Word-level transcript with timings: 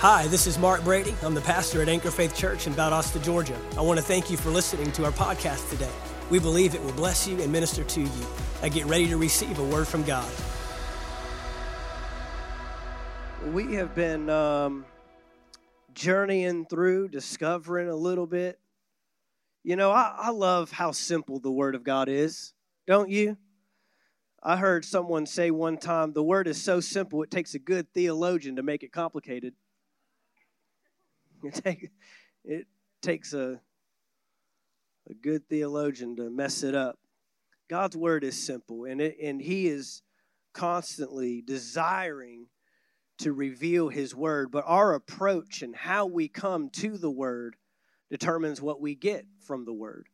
Hi, 0.00 0.28
this 0.28 0.46
is 0.46 0.60
Mark 0.60 0.84
Brady. 0.84 1.12
I'm 1.24 1.34
the 1.34 1.40
pastor 1.40 1.82
at 1.82 1.88
Anchor 1.88 2.12
Faith 2.12 2.32
Church 2.32 2.68
in 2.68 2.72
Valdosta, 2.72 3.20
Georgia. 3.20 3.58
I 3.76 3.80
want 3.80 3.98
to 3.98 4.04
thank 4.04 4.30
you 4.30 4.36
for 4.36 4.48
listening 4.48 4.92
to 4.92 5.04
our 5.04 5.10
podcast 5.10 5.68
today. 5.70 5.90
We 6.30 6.38
believe 6.38 6.76
it 6.76 6.84
will 6.84 6.92
bless 6.92 7.26
you 7.26 7.42
and 7.42 7.50
minister 7.50 7.82
to 7.82 8.02
you. 8.02 8.26
I 8.62 8.68
get 8.68 8.86
ready 8.86 9.08
to 9.08 9.16
receive 9.16 9.58
a 9.58 9.64
word 9.64 9.88
from 9.88 10.04
God. 10.04 10.30
We 13.46 13.74
have 13.74 13.92
been 13.96 14.30
um, 14.30 14.86
journeying 15.94 16.66
through, 16.66 17.08
discovering 17.08 17.88
a 17.88 17.96
little 17.96 18.28
bit. 18.28 18.60
You 19.64 19.74
know, 19.74 19.90
I, 19.90 20.14
I 20.16 20.30
love 20.30 20.70
how 20.70 20.92
simple 20.92 21.40
the 21.40 21.50
Word 21.50 21.74
of 21.74 21.82
God 21.82 22.08
is, 22.08 22.52
don't 22.86 23.10
you? 23.10 23.36
I 24.44 24.58
heard 24.58 24.84
someone 24.84 25.26
say 25.26 25.50
one 25.50 25.76
time 25.76 26.12
the 26.12 26.22
Word 26.22 26.46
is 26.46 26.62
so 26.62 26.78
simple, 26.78 27.24
it 27.24 27.32
takes 27.32 27.56
a 27.56 27.58
good 27.58 27.92
theologian 27.94 28.54
to 28.54 28.62
make 28.62 28.84
it 28.84 28.92
complicated. 28.92 29.54
It, 31.44 31.54
take, 31.54 31.90
it 32.44 32.66
takes 33.00 33.32
a, 33.32 33.60
a 35.08 35.14
good 35.14 35.48
theologian 35.48 36.16
to 36.16 36.30
mess 36.30 36.62
it 36.62 36.74
up. 36.74 36.98
God's 37.68 37.96
word 37.96 38.24
is 38.24 38.42
simple, 38.42 38.84
and, 38.84 39.00
it, 39.00 39.16
and 39.22 39.40
He 39.40 39.68
is 39.68 40.02
constantly 40.52 41.42
desiring 41.42 42.46
to 43.18 43.32
reveal 43.32 43.88
His 43.88 44.14
word, 44.14 44.50
but 44.50 44.64
our 44.66 44.94
approach 44.94 45.62
and 45.62 45.76
how 45.76 46.06
we 46.06 46.28
come 46.28 46.70
to 46.70 46.96
the 46.96 47.10
word 47.10 47.56
determines 48.10 48.60
what 48.60 48.80
we 48.80 48.94
get 48.94 49.26
from 49.46 49.64
the 49.64 49.72
word. 49.72 50.08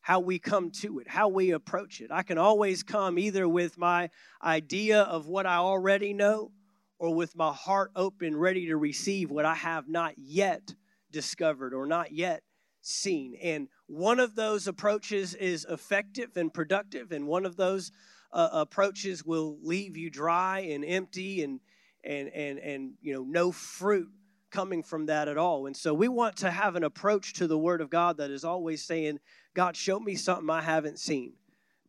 How 0.00 0.20
we 0.20 0.38
come 0.38 0.70
to 0.80 1.00
it, 1.00 1.08
how 1.08 1.28
we 1.28 1.50
approach 1.50 2.00
it. 2.00 2.10
I 2.10 2.22
can 2.22 2.38
always 2.38 2.82
come 2.82 3.18
either 3.18 3.46
with 3.46 3.76
my 3.76 4.10
idea 4.42 5.02
of 5.02 5.26
what 5.26 5.46
I 5.46 5.56
already 5.56 6.14
know, 6.14 6.50
or 6.98 7.14
with 7.14 7.36
my 7.36 7.52
heart 7.52 7.90
open, 7.94 8.36
ready 8.36 8.66
to 8.66 8.76
receive 8.76 9.30
what 9.30 9.44
I 9.44 9.54
have 9.54 9.88
not 9.88 10.14
yet 10.18 10.74
discovered 11.10 11.72
or 11.74 11.86
not 11.86 12.12
yet 12.12 12.42
seen. 12.82 13.36
And 13.42 13.68
one 13.86 14.20
of 14.20 14.34
those 14.34 14.66
approaches 14.66 15.34
is 15.34 15.66
effective 15.68 16.36
and 16.36 16.52
productive, 16.52 17.12
and 17.12 17.26
one 17.26 17.46
of 17.46 17.56
those 17.56 17.92
uh, 18.32 18.48
approaches 18.52 19.24
will 19.24 19.58
leave 19.62 19.96
you 19.96 20.10
dry 20.10 20.60
and 20.60 20.84
empty 20.84 21.42
and 21.42 21.60
and 22.04 22.28
and 22.28 22.58
and 22.58 22.92
you 23.00 23.14
know 23.14 23.24
no 23.24 23.52
fruit 23.52 24.08
coming 24.50 24.82
from 24.82 25.06
that 25.06 25.28
at 25.28 25.38
all. 25.38 25.66
And 25.66 25.76
so 25.76 25.92
we 25.92 26.08
want 26.08 26.36
to 26.38 26.50
have 26.50 26.76
an 26.76 26.84
approach 26.84 27.34
to 27.34 27.46
the 27.46 27.58
word 27.58 27.80
of 27.80 27.90
God 27.90 28.16
that 28.16 28.30
is 28.30 28.44
always 28.44 28.82
saying, 28.82 29.18
God, 29.54 29.76
show 29.76 30.00
me 30.00 30.14
something 30.14 30.48
I 30.48 30.62
haven't 30.62 30.98
seen. 30.98 31.34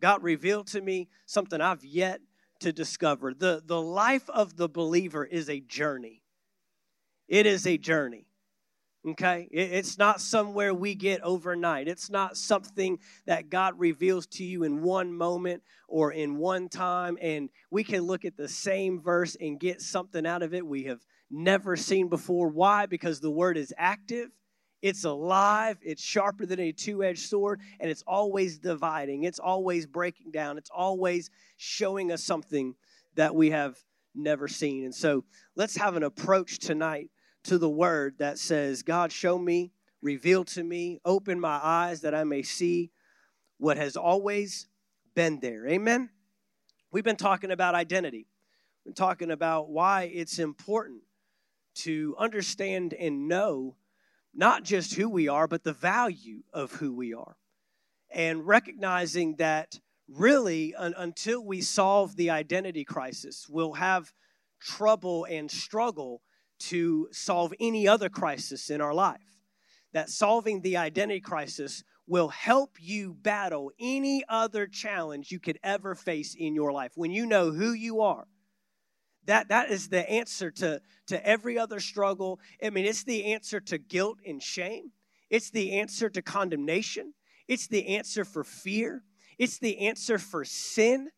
God, 0.01 0.23
reveal 0.23 0.63
to 0.65 0.81
me 0.81 1.09
something 1.25 1.61
I've 1.61 1.83
yet 1.83 2.21
to 2.59 2.71
discover. 2.71 3.33
The, 3.33 3.61
the 3.65 3.81
life 3.81 4.29
of 4.29 4.57
the 4.57 4.69
believer 4.69 5.25
is 5.25 5.49
a 5.49 5.59
journey. 5.59 6.21
It 7.27 7.45
is 7.45 7.65
a 7.67 7.77
journey. 7.77 8.25
Okay? 9.07 9.47
It, 9.51 9.71
it's 9.71 9.97
not 9.97 10.21
somewhere 10.21 10.73
we 10.73 10.95
get 10.95 11.21
overnight. 11.21 11.87
It's 11.87 12.09
not 12.09 12.37
something 12.37 12.99
that 13.25 13.49
God 13.49 13.79
reveals 13.79 14.27
to 14.27 14.43
you 14.43 14.63
in 14.63 14.81
one 14.81 15.13
moment 15.13 15.63
or 15.87 16.11
in 16.11 16.37
one 16.37 16.69
time, 16.69 17.17
and 17.21 17.49
we 17.71 17.83
can 17.83 18.01
look 18.01 18.25
at 18.25 18.37
the 18.37 18.49
same 18.49 19.01
verse 19.01 19.35
and 19.39 19.59
get 19.59 19.81
something 19.81 20.25
out 20.25 20.43
of 20.43 20.53
it 20.53 20.65
we 20.65 20.83
have 20.83 20.99
never 21.31 21.75
seen 21.75 22.09
before. 22.09 22.49
Why? 22.49 22.85
Because 22.85 23.19
the 23.19 23.31
word 23.31 23.57
is 23.57 23.73
active 23.77 24.29
it's 24.81 25.03
alive, 25.03 25.77
it's 25.81 26.03
sharper 26.03 26.45
than 26.45 26.59
a 26.59 26.71
two 26.71 27.03
edged 27.03 27.27
sword, 27.27 27.59
and 27.79 27.89
it's 27.89 28.03
always 28.07 28.57
dividing, 28.57 29.23
it's 29.23 29.39
always 29.39 29.85
breaking 29.85 30.31
down, 30.31 30.57
it's 30.57 30.69
always 30.73 31.29
showing 31.57 32.11
us 32.11 32.23
something 32.23 32.75
that 33.15 33.35
we 33.35 33.49
have 33.49 33.77
never 34.15 34.47
seen. 34.47 34.85
And 34.85 34.95
so 34.95 35.25
let's 35.55 35.75
have 35.77 35.95
an 35.95 36.03
approach 36.03 36.59
tonight 36.59 37.09
to 37.43 37.57
the 37.57 37.69
word 37.69 38.15
that 38.19 38.37
says, 38.37 38.83
God, 38.83 39.11
show 39.11 39.37
me, 39.37 39.71
reveal 40.01 40.43
to 40.45 40.63
me, 40.63 40.99
open 41.05 41.39
my 41.39 41.59
eyes 41.61 42.01
that 42.01 42.15
I 42.15 42.23
may 42.23 42.43
see 42.43 42.91
what 43.57 43.77
has 43.77 43.97
always 43.97 44.67
been 45.15 45.39
there. 45.41 45.67
Amen. 45.67 46.09
We've 46.91 47.03
been 47.03 47.17
talking 47.17 47.51
about 47.51 47.75
identity. 47.75 48.27
We've 48.85 48.95
been 48.95 49.05
talking 49.05 49.31
about 49.31 49.69
why 49.69 50.03
it's 50.03 50.39
important 50.39 51.01
to 51.75 52.15
understand 52.17 52.93
and 52.93 53.27
know 53.27 53.75
not 54.33 54.63
just 54.63 54.93
who 54.93 55.09
we 55.09 55.27
are, 55.27 55.47
but 55.47 55.63
the 55.63 55.73
value 55.73 56.41
of 56.53 56.73
who 56.73 56.93
we 56.93 57.13
are. 57.13 57.35
And 58.11 58.47
recognizing 58.47 59.35
that 59.35 59.79
really, 60.07 60.73
un- 60.75 60.95
until 60.97 61.43
we 61.43 61.61
solve 61.61 62.15
the 62.15 62.29
identity 62.29 62.83
crisis, 62.83 63.47
we'll 63.49 63.73
have 63.73 64.11
trouble 64.59 65.25
and 65.25 65.49
struggle 65.49 66.21
to 66.59 67.07
solve 67.11 67.53
any 67.59 67.87
other 67.87 68.09
crisis 68.09 68.69
in 68.69 68.81
our 68.81 68.93
life. 68.93 69.21
That 69.93 70.09
solving 70.09 70.61
the 70.61 70.77
identity 70.77 71.21
crisis 71.21 71.83
will 72.05 72.29
help 72.29 72.77
you 72.79 73.13
battle 73.13 73.71
any 73.79 74.23
other 74.27 74.67
challenge 74.67 75.31
you 75.31 75.39
could 75.39 75.59
ever 75.63 75.95
face 75.95 76.35
in 76.35 76.55
your 76.55 76.71
life. 76.71 76.91
When 76.95 77.11
you 77.11 77.25
know 77.25 77.51
who 77.51 77.71
you 77.71 78.01
are, 78.01 78.27
that, 79.29 79.49
that 79.49 79.69
is 79.69 79.89
the 79.89 80.09
answer 80.09 80.49
to, 80.49 80.81
to 81.05 81.27
every 81.27 81.59
other 81.59 81.79
struggle. 81.79 82.39
I 82.63 82.71
mean, 82.71 82.85
it's 82.85 83.03
the 83.03 83.25
answer 83.25 83.59
to 83.59 83.77
guilt 83.77 84.17
and 84.25 84.41
shame. 84.41 84.91
It's 85.29 85.51
the 85.51 85.73
answer 85.79 86.09
to 86.09 86.23
condemnation. 86.23 87.13
It's 87.47 87.67
the 87.67 87.95
answer 87.95 88.25
for 88.25 88.43
fear. 88.43 89.03
It's 89.37 89.59
the 89.59 89.87
answer 89.87 90.17
for 90.17 90.43
sin. 90.45 91.09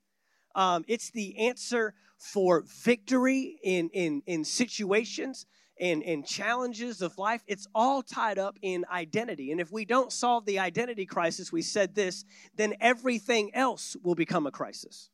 Um, 0.55 0.83
it's 0.89 1.11
the 1.11 1.37
answer 1.37 1.93
for 2.17 2.65
victory 2.83 3.57
in, 3.63 3.89
in, 3.93 4.23
in 4.25 4.43
situations 4.43 5.45
and, 5.79 6.03
and 6.03 6.25
challenges 6.25 7.01
of 7.01 7.17
life. 7.17 7.41
It's 7.47 7.67
all 7.73 8.03
tied 8.03 8.37
up 8.37 8.57
in 8.61 8.83
identity. 8.91 9.53
And 9.53 9.61
if 9.61 9.71
we 9.71 9.85
don't 9.85 10.11
solve 10.11 10.45
the 10.45 10.59
identity 10.59 11.05
crisis, 11.05 11.49
we 11.49 11.61
said 11.61 11.95
this, 11.95 12.25
then 12.57 12.75
everything 12.81 13.55
else 13.55 13.95
will 14.03 14.15
become 14.15 14.45
a 14.45 14.51
crisis. 14.51 15.09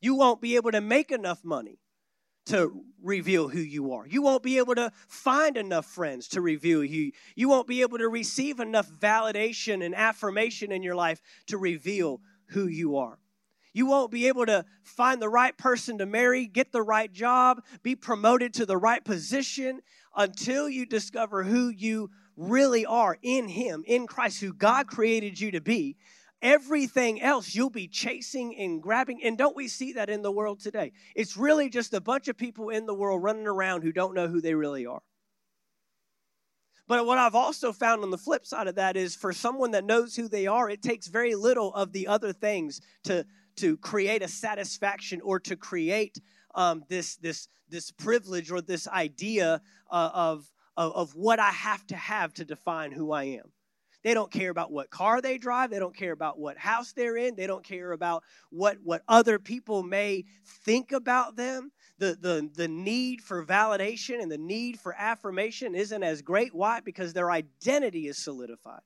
You 0.00 0.14
won't 0.14 0.40
be 0.40 0.54
able 0.54 0.70
to 0.70 0.80
make 0.80 1.10
enough 1.10 1.42
money 1.42 1.80
to 2.48 2.84
reveal 3.02 3.48
who 3.48 3.60
you 3.60 3.92
are. 3.92 4.06
You 4.06 4.22
won't 4.22 4.42
be 4.42 4.58
able 4.58 4.74
to 4.74 4.92
find 5.06 5.56
enough 5.56 5.86
friends 5.86 6.28
to 6.28 6.40
reveal 6.40 6.84
you. 6.84 7.12
You 7.36 7.48
won't 7.48 7.68
be 7.68 7.82
able 7.82 7.98
to 7.98 8.08
receive 8.08 8.60
enough 8.60 8.88
validation 8.90 9.84
and 9.84 9.94
affirmation 9.94 10.72
in 10.72 10.82
your 10.82 10.94
life 10.94 11.22
to 11.46 11.58
reveal 11.58 12.20
who 12.48 12.66
you 12.66 12.96
are. 12.96 13.18
You 13.72 13.86
won't 13.86 14.10
be 14.10 14.26
able 14.28 14.46
to 14.46 14.64
find 14.82 15.22
the 15.22 15.28
right 15.28 15.56
person 15.56 15.98
to 15.98 16.06
marry, 16.06 16.46
get 16.46 16.72
the 16.72 16.82
right 16.82 17.12
job, 17.12 17.62
be 17.82 17.94
promoted 17.94 18.54
to 18.54 18.66
the 18.66 18.76
right 18.76 19.04
position 19.04 19.80
until 20.16 20.68
you 20.68 20.86
discover 20.86 21.44
who 21.44 21.68
you 21.68 22.10
really 22.36 22.86
are 22.86 23.18
in 23.22 23.46
Him, 23.48 23.84
in 23.86 24.06
Christ, 24.06 24.40
who 24.40 24.52
God 24.52 24.88
created 24.88 25.38
you 25.38 25.52
to 25.52 25.60
be 25.60 25.96
everything 26.42 27.20
else 27.20 27.54
you'll 27.54 27.70
be 27.70 27.88
chasing 27.88 28.56
and 28.56 28.82
grabbing. 28.82 29.22
And 29.22 29.36
don't 29.36 29.56
we 29.56 29.68
see 29.68 29.94
that 29.94 30.10
in 30.10 30.22
the 30.22 30.32
world 30.32 30.60
today? 30.60 30.92
It's 31.14 31.36
really 31.36 31.68
just 31.68 31.94
a 31.94 32.00
bunch 32.00 32.28
of 32.28 32.36
people 32.36 32.70
in 32.70 32.86
the 32.86 32.94
world 32.94 33.22
running 33.22 33.46
around 33.46 33.82
who 33.82 33.92
don't 33.92 34.14
know 34.14 34.28
who 34.28 34.40
they 34.40 34.54
really 34.54 34.86
are. 34.86 35.02
But 36.86 37.04
what 37.04 37.18
I've 37.18 37.34
also 37.34 37.72
found 37.72 38.02
on 38.02 38.10
the 38.10 38.16
flip 38.16 38.46
side 38.46 38.66
of 38.66 38.76
that 38.76 38.96
is 38.96 39.14
for 39.14 39.32
someone 39.32 39.72
that 39.72 39.84
knows 39.84 40.16
who 40.16 40.26
they 40.26 40.46
are, 40.46 40.70
it 40.70 40.82
takes 40.82 41.06
very 41.06 41.34
little 41.34 41.74
of 41.74 41.92
the 41.92 42.06
other 42.06 42.32
things 42.32 42.80
to, 43.04 43.26
to 43.56 43.76
create 43.76 44.22
a 44.22 44.28
satisfaction 44.28 45.20
or 45.20 45.38
to 45.40 45.54
create 45.54 46.18
um, 46.54 46.82
this, 46.88 47.16
this, 47.16 47.48
this 47.68 47.90
privilege 47.90 48.50
or 48.50 48.62
this 48.62 48.88
idea 48.88 49.60
uh, 49.90 50.10
of, 50.14 50.50
of, 50.78 50.92
of 50.92 51.14
what 51.14 51.38
I 51.38 51.50
have 51.50 51.86
to 51.88 51.96
have 51.96 52.32
to 52.34 52.44
define 52.46 52.90
who 52.92 53.12
I 53.12 53.24
am. 53.24 53.52
They 54.08 54.14
don't 54.14 54.32
care 54.32 54.48
about 54.48 54.72
what 54.72 54.88
car 54.88 55.20
they 55.20 55.36
drive. 55.36 55.68
They 55.68 55.78
don't 55.78 55.94
care 55.94 56.12
about 56.12 56.38
what 56.38 56.56
house 56.56 56.94
they're 56.94 57.18
in. 57.18 57.36
They 57.36 57.46
don't 57.46 57.62
care 57.62 57.92
about 57.92 58.24
what, 58.48 58.78
what 58.82 59.02
other 59.06 59.38
people 59.38 59.82
may 59.82 60.24
think 60.64 60.92
about 60.92 61.36
them. 61.36 61.72
The, 61.98 62.16
the, 62.18 62.48
the 62.54 62.68
need 62.68 63.20
for 63.20 63.44
validation 63.44 64.22
and 64.22 64.32
the 64.32 64.38
need 64.38 64.80
for 64.80 64.94
affirmation 64.96 65.74
isn't 65.74 66.02
as 66.02 66.22
great. 66.22 66.54
Why? 66.54 66.80
Because 66.80 67.12
their 67.12 67.30
identity 67.30 68.08
is 68.08 68.16
solidified. 68.16 68.80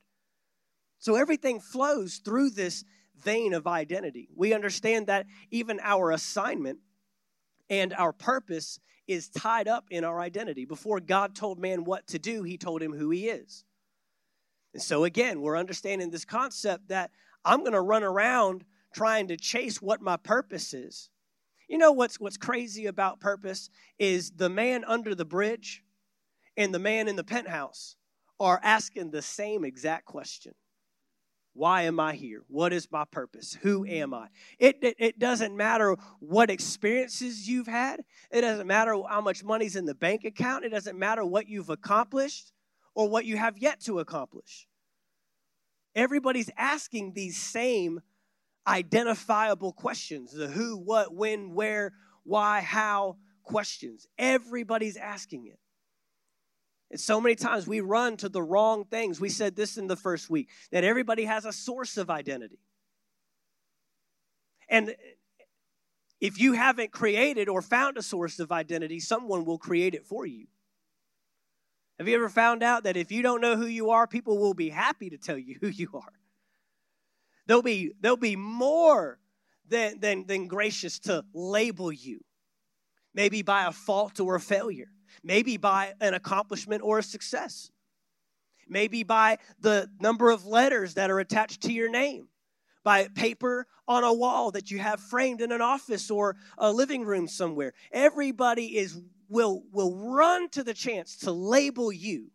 So 0.98 1.14
everything 1.14 1.60
flows 1.60 2.16
through 2.16 2.50
this 2.50 2.82
vein 3.16 3.54
of 3.54 3.68
identity. 3.68 4.28
We 4.34 4.52
understand 4.52 5.06
that 5.06 5.26
even 5.52 5.78
our 5.84 6.10
assignment 6.10 6.80
and 7.70 7.94
our 7.94 8.12
purpose 8.12 8.80
is 9.06 9.28
tied 9.28 9.68
up 9.68 9.84
in 9.88 10.02
our 10.02 10.18
identity. 10.18 10.64
Before 10.64 10.98
God 10.98 11.36
told 11.36 11.60
man 11.60 11.84
what 11.84 12.08
to 12.08 12.18
do, 12.18 12.42
he 12.42 12.58
told 12.58 12.82
him 12.82 12.92
who 12.92 13.10
he 13.10 13.28
is. 13.28 13.64
And 14.74 14.82
so, 14.82 15.04
again, 15.04 15.40
we're 15.40 15.58
understanding 15.58 16.10
this 16.10 16.24
concept 16.24 16.88
that 16.88 17.10
I'm 17.44 17.60
going 17.60 17.72
to 17.72 17.80
run 17.80 18.02
around 18.02 18.64
trying 18.94 19.28
to 19.28 19.36
chase 19.36 19.82
what 19.82 20.00
my 20.00 20.16
purpose 20.16 20.74
is. 20.74 21.10
You 21.68 21.78
know 21.78 21.92
what's, 21.92 22.20
what's 22.20 22.36
crazy 22.36 22.86
about 22.86 23.20
purpose 23.20 23.70
is 23.98 24.32
the 24.32 24.50
man 24.50 24.84
under 24.84 25.14
the 25.14 25.24
bridge 25.24 25.82
and 26.56 26.74
the 26.74 26.78
man 26.78 27.08
in 27.08 27.16
the 27.16 27.24
penthouse 27.24 27.96
are 28.38 28.60
asking 28.62 29.10
the 29.10 29.22
same 29.22 29.64
exact 29.64 30.04
question 30.04 30.52
Why 31.54 31.82
am 31.82 31.98
I 32.00 32.14
here? 32.14 32.42
What 32.48 32.72
is 32.72 32.88
my 32.90 33.04
purpose? 33.10 33.56
Who 33.62 33.86
am 33.86 34.12
I? 34.12 34.28
It, 34.58 34.78
it, 34.82 34.96
it, 34.98 35.18
doesn't 35.18 35.56
matter 35.56 35.96
what 36.18 36.50
experiences 36.50 37.48
you've 37.48 37.68
had. 37.68 38.02
It 38.30 38.42
doesn't 38.42 38.66
matter 38.66 38.94
how 39.08 39.20
much 39.20 39.44
money's 39.44 39.76
in 39.76 39.86
the 39.86 39.94
bank 39.94 40.24
account. 40.24 40.64
It 40.64 40.70
doesn't 40.70 40.98
matter 40.98 41.24
what 41.24 41.48
you've 41.48 41.70
accomplished 41.70 42.52
or 42.94 43.08
what 43.08 43.24
you 43.24 43.36
have 43.36 43.58
yet 43.58 43.80
to 43.80 43.98
accomplish. 43.98 44.66
Everybody's 45.94 46.50
asking 46.56 47.12
these 47.12 47.36
same 47.36 48.00
identifiable 48.66 49.72
questions 49.72 50.32
the 50.32 50.48
who, 50.48 50.76
what, 50.76 51.14
when, 51.14 51.54
where, 51.54 51.92
why, 52.24 52.60
how 52.60 53.16
questions. 53.42 54.06
Everybody's 54.18 54.96
asking 54.96 55.46
it. 55.46 55.58
And 56.90 57.00
so 57.00 57.20
many 57.20 57.34
times 57.34 57.66
we 57.66 57.80
run 57.80 58.16
to 58.18 58.28
the 58.28 58.42
wrong 58.42 58.84
things. 58.84 59.20
We 59.20 59.30
said 59.30 59.56
this 59.56 59.78
in 59.78 59.86
the 59.86 59.96
first 59.96 60.28
week 60.28 60.48
that 60.70 60.84
everybody 60.84 61.24
has 61.24 61.44
a 61.44 61.52
source 61.52 61.96
of 61.96 62.10
identity. 62.10 62.58
And 64.68 64.94
if 66.20 66.38
you 66.38 66.52
haven't 66.52 66.92
created 66.92 67.48
or 67.48 67.62
found 67.62 67.96
a 67.96 68.02
source 68.02 68.38
of 68.38 68.52
identity, 68.52 69.00
someone 69.00 69.44
will 69.44 69.58
create 69.58 69.94
it 69.94 70.06
for 70.06 70.24
you. 70.24 70.46
Have 72.02 72.08
you 72.08 72.16
ever 72.16 72.28
found 72.28 72.62
out 72.62 72.84
that 72.84 72.96
if 72.96 73.12
you 73.12 73.22
don't 73.22 73.40
know 73.40 73.56
who 73.56 73.66
you 73.66 73.90
are, 73.90 74.06
people 74.06 74.38
will 74.38 74.54
be 74.54 74.70
happy 74.70 75.10
to 75.10 75.18
tell 75.18 75.38
you 75.38 75.56
who 75.60 75.68
you 75.68 75.88
are? 75.94 76.12
They'll 77.46 77.62
be, 77.62 77.92
they'll 78.00 78.16
be 78.16 78.36
more 78.36 79.18
than, 79.68 80.00
than, 80.00 80.26
than 80.26 80.48
gracious 80.48 80.98
to 81.00 81.24
label 81.32 81.92
you, 81.92 82.20
maybe 83.14 83.42
by 83.42 83.66
a 83.66 83.72
fault 83.72 84.20
or 84.20 84.34
a 84.34 84.40
failure 84.40 84.88
maybe 85.22 85.56
by 85.56 85.94
an 86.00 86.14
accomplishment 86.14 86.82
or 86.84 86.98
a 86.98 87.02
success, 87.02 87.70
maybe 88.68 89.02
by 89.02 89.38
the 89.60 89.88
number 90.00 90.30
of 90.30 90.46
letters 90.46 90.94
that 90.94 91.10
are 91.10 91.20
attached 91.20 91.62
to 91.62 91.72
your 91.72 91.90
name, 91.90 92.28
by 92.84 93.08
paper 93.08 93.66
on 93.86 94.04
a 94.04 94.12
wall 94.12 94.50
that 94.50 94.70
you 94.70 94.78
have 94.78 95.00
framed 95.00 95.40
in 95.40 95.52
an 95.52 95.60
office 95.60 96.10
or 96.10 96.36
a 96.58 96.72
living 96.72 97.04
room 97.04 97.28
somewhere. 97.28 97.72
Everybody 97.92 98.76
is 98.76 99.00
will 99.32 99.64
will 99.72 99.96
run 99.96 100.48
to 100.50 100.62
the 100.62 100.74
chance 100.74 101.16
to 101.18 101.32
label 101.32 101.90
you. 101.90 102.30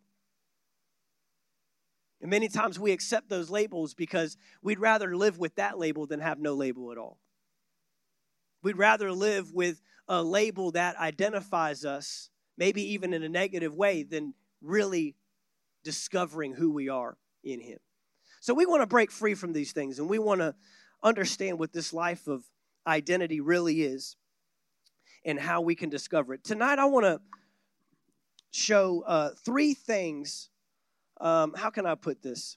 And 2.20 2.30
many 2.30 2.48
times 2.48 2.78
we 2.78 2.92
accept 2.92 3.28
those 3.28 3.48
labels 3.48 3.94
because 3.94 4.36
we'd 4.60 4.80
rather 4.80 5.16
live 5.16 5.38
with 5.38 5.54
that 5.54 5.78
label 5.78 6.06
than 6.06 6.20
have 6.20 6.40
no 6.40 6.54
label 6.54 6.90
at 6.90 6.98
all. 6.98 7.18
We'd 8.62 8.76
rather 8.76 9.12
live 9.12 9.52
with 9.52 9.80
a 10.08 10.22
label 10.22 10.72
that 10.72 10.98
identifies 10.98 11.84
us 11.84 12.30
maybe 12.58 12.92
even 12.92 13.14
in 13.14 13.22
a 13.22 13.28
negative 13.28 13.74
way, 13.74 14.02
than 14.02 14.34
really 14.60 15.14
discovering 15.84 16.52
who 16.52 16.72
we 16.72 16.88
are 16.88 17.16
in 17.42 17.60
Him. 17.60 17.78
So 18.40 18.52
we 18.52 18.66
want 18.66 18.82
to 18.82 18.86
break 18.86 19.10
free 19.10 19.34
from 19.34 19.52
these 19.52 19.72
things 19.72 19.98
and 19.98 20.10
we 20.10 20.18
want 20.18 20.40
to 20.40 20.54
understand 21.02 21.58
what 21.58 21.72
this 21.72 21.92
life 21.92 22.26
of 22.26 22.44
identity 22.86 23.40
really 23.40 23.82
is 23.82 24.16
and 25.24 25.38
how 25.38 25.60
we 25.60 25.74
can 25.74 25.88
discover 25.88 26.34
it. 26.34 26.44
Tonight, 26.44 26.78
I 26.78 26.84
want 26.86 27.04
to 27.04 27.20
show 28.50 29.02
uh, 29.06 29.30
three 29.44 29.74
things. 29.74 30.50
Um, 31.20 31.54
how 31.54 31.70
can 31.70 31.86
I 31.86 31.94
put 31.94 32.22
this? 32.22 32.56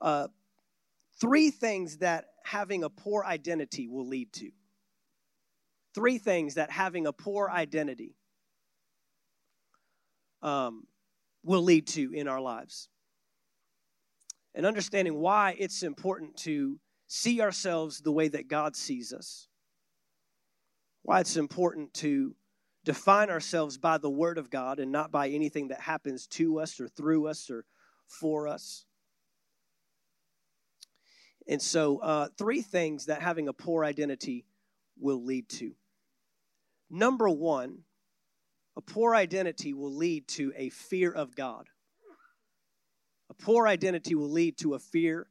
Uh, 0.00 0.28
three 1.20 1.50
things 1.50 1.98
that 1.98 2.26
having 2.44 2.84
a 2.84 2.90
poor 2.90 3.24
identity 3.24 3.86
will 3.88 4.06
lead 4.06 4.32
to. 4.34 4.50
Three 5.94 6.18
things 6.18 6.54
that 6.54 6.70
having 6.70 7.06
a 7.06 7.12
poor 7.12 7.50
identity 7.50 8.16
um, 10.42 10.86
will 11.44 11.62
lead 11.62 11.86
to 11.88 12.12
in 12.12 12.28
our 12.28 12.40
lives. 12.40 12.88
And 14.54 14.66
understanding 14.66 15.14
why 15.14 15.54
it's 15.58 15.82
important 15.82 16.36
to 16.38 16.78
see 17.06 17.40
ourselves 17.40 18.00
the 18.00 18.12
way 18.12 18.28
that 18.28 18.48
God 18.48 18.74
sees 18.74 19.12
us. 19.12 19.48
Why 21.02 21.20
it's 21.20 21.36
important 21.36 21.94
to 21.94 22.34
define 22.84 23.30
ourselves 23.30 23.78
by 23.78 23.98
the 23.98 24.10
Word 24.10 24.38
of 24.38 24.50
God 24.50 24.78
and 24.78 24.92
not 24.92 25.10
by 25.10 25.28
anything 25.28 25.68
that 25.68 25.80
happens 25.80 26.26
to 26.28 26.58
us 26.60 26.80
or 26.80 26.88
through 26.88 27.28
us 27.28 27.50
or 27.50 27.64
for 28.06 28.48
us. 28.48 28.84
And 31.48 31.60
so, 31.60 31.98
uh, 31.98 32.28
three 32.38 32.62
things 32.62 33.06
that 33.06 33.22
having 33.22 33.48
a 33.48 33.52
poor 33.52 33.84
identity 33.84 34.44
will 34.98 35.24
lead 35.24 35.48
to. 35.48 35.72
Number 36.88 37.28
one, 37.28 37.78
a 38.76 38.80
poor 38.80 39.14
identity 39.14 39.74
will 39.74 39.92
lead 39.92 40.28
to 40.28 40.52
a 40.56 40.68
fear 40.70 41.10
of 41.10 41.34
God. 41.34 41.68
A 43.28 43.34
poor 43.34 43.66
identity 43.66 44.14
will 44.14 44.30
lead 44.30 44.56
to 44.58 44.74
a 44.74 44.78
fear 44.78 45.26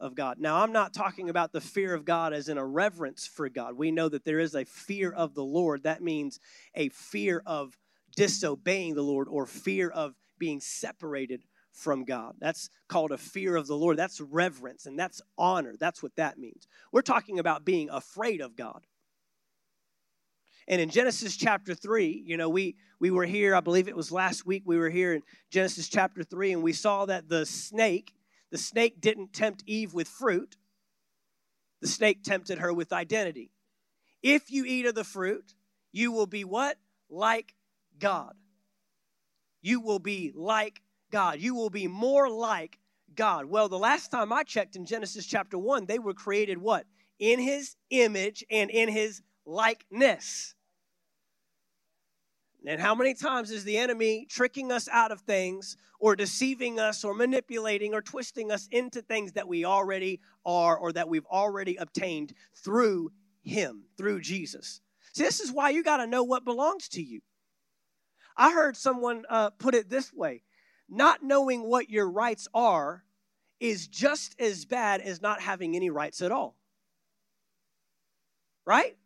of 0.00 0.14
God. 0.14 0.38
Now, 0.38 0.62
I'm 0.62 0.72
not 0.72 0.94
talking 0.94 1.28
about 1.28 1.52
the 1.52 1.60
fear 1.60 1.94
of 1.94 2.04
God 2.04 2.32
as 2.32 2.48
in 2.48 2.58
a 2.58 2.64
reverence 2.64 3.26
for 3.26 3.48
God. 3.48 3.76
We 3.76 3.90
know 3.90 4.08
that 4.08 4.24
there 4.24 4.40
is 4.40 4.54
a 4.54 4.64
fear 4.64 5.12
of 5.12 5.34
the 5.34 5.44
Lord. 5.44 5.82
That 5.82 6.02
means 6.02 6.40
a 6.74 6.88
fear 6.88 7.42
of 7.46 7.76
disobeying 8.16 8.94
the 8.94 9.02
Lord 9.02 9.28
or 9.28 9.46
fear 9.46 9.90
of 9.90 10.14
being 10.38 10.60
separated 10.60 11.44
from 11.72 12.04
God. 12.04 12.34
That's 12.40 12.68
called 12.88 13.12
a 13.12 13.18
fear 13.18 13.56
of 13.56 13.66
the 13.66 13.76
Lord. 13.76 13.96
That's 13.96 14.20
reverence 14.20 14.86
and 14.86 14.98
that's 14.98 15.22
honor. 15.38 15.74
That's 15.78 16.02
what 16.02 16.16
that 16.16 16.38
means. 16.38 16.66
We're 16.92 17.02
talking 17.02 17.38
about 17.38 17.64
being 17.64 17.88
afraid 17.90 18.40
of 18.40 18.56
God. 18.56 18.86
And 20.66 20.80
in 20.80 20.90
Genesis 20.90 21.36
chapter 21.36 21.74
3, 21.74 22.22
you 22.26 22.36
know, 22.36 22.48
we, 22.48 22.76
we 23.00 23.10
were 23.10 23.24
here, 23.24 23.54
I 23.54 23.60
believe 23.60 23.88
it 23.88 23.96
was 23.96 24.12
last 24.12 24.46
week, 24.46 24.62
we 24.64 24.78
were 24.78 24.90
here 24.90 25.14
in 25.14 25.22
Genesis 25.50 25.88
chapter 25.88 26.22
3, 26.22 26.52
and 26.52 26.62
we 26.62 26.72
saw 26.72 27.06
that 27.06 27.28
the 27.28 27.44
snake, 27.44 28.12
the 28.50 28.58
snake 28.58 29.00
didn't 29.00 29.32
tempt 29.32 29.62
Eve 29.66 29.94
with 29.94 30.08
fruit, 30.08 30.56
the 31.80 31.88
snake 31.88 32.22
tempted 32.22 32.58
her 32.58 32.72
with 32.72 32.92
identity. 32.92 33.50
If 34.22 34.50
you 34.50 34.64
eat 34.64 34.86
of 34.86 34.94
the 34.94 35.04
fruit, 35.04 35.54
you 35.92 36.12
will 36.12 36.26
be 36.26 36.44
what? 36.44 36.76
Like 37.08 37.54
God. 37.98 38.34
You 39.62 39.80
will 39.80 39.98
be 39.98 40.32
like 40.34 40.82
God. 41.10 41.40
You 41.40 41.54
will 41.54 41.70
be 41.70 41.86
more 41.86 42.28
like 42.28 42.78
God. 43.14 43.46
Well, 43.46 43.68
the 43.68 43.78
last 43.78 44.10
time 44.10 44.32
I 44.32 44.42
checked 44.42 44.76
in 44.76 44.86
Genesis 44.86 45.26
chapter 45.26 45.58
1, 45.58 45.86
they 45.86 45.98
were 45.98 46.14
created 46.14 46.58
what? 46.58 46.86
In 47.18 47.40
his 47.40 47.76
image 47.90 48.44
and 48.50 48.70
in 48.70 48.88
his 48.88 49.22
likeness. 49.44 50.54
And 52.66 52.80
how 52.80 52.94
many 52.94 53.14
times 53.14 53.50
is 53.50 53.64
the 53.64 53.78
enemy 53.78 54.26
tricking 54.28 54.70
us 54.70 54.88
out 54.88 55.12
of 55.12 55.20
things 55.22 55.76
or 55.98 56.14
deceiving 56.14 56.78
us 56.78 57.04
or 57.04 57.14
manipulating 57.14 57.94
or 57.94 58.02
twisting 58.02 58.52
us 58.52 58.68
into 58.70 59.00
things 59.00 59.32
that 59.32 59.48
we 59.48 59.64
already 59.64 60.20
are 60.44 60.76
or 60.76 60.92
that 60.92 61.08
we've 61.08 61.26
already 61.26 61.76
obtained 61.76 62.34
through 62.54 63.10
him, 63.42 63.84
through 63.96 64.20
Jesus? 64.20 64.80
See, 65.14 65.24
this 65.24 65.40
is 65.40 65.50
why 65.50 65.70
you 65.70 65.82
got 65.82 65.98
to 65.98 66.06
know 66.06 66.22
what 66.22 66.44
belongs 66.44 66.88
to 66.88 67.02
you. 67.02 67.20
I 68.36 68.52
heard 68.52 68.76
someone 68.76 69.24
uh, 69.28 69.50
put 69.50 69.74
it 69.74 69.88
this 69.88 70.12
way 70.12 70.42
not 70.88 71.22
knowing 71.22 71.62
what 71.62 71.88
your 71.88 72.10
rights 72.10 72.48
are 72.52 73.04
is 73.60 73.86
just 73.86 74.34
as 74.40 74.64
bad 74.64 75.00
as 75.00 75.22
not 75.22 75.40
having 75.40 75.76
any 75.76 75.88
rights 75.88 76.20
at 76.20 76.32
all. 76.32 76.56
Right? 78.66 78.96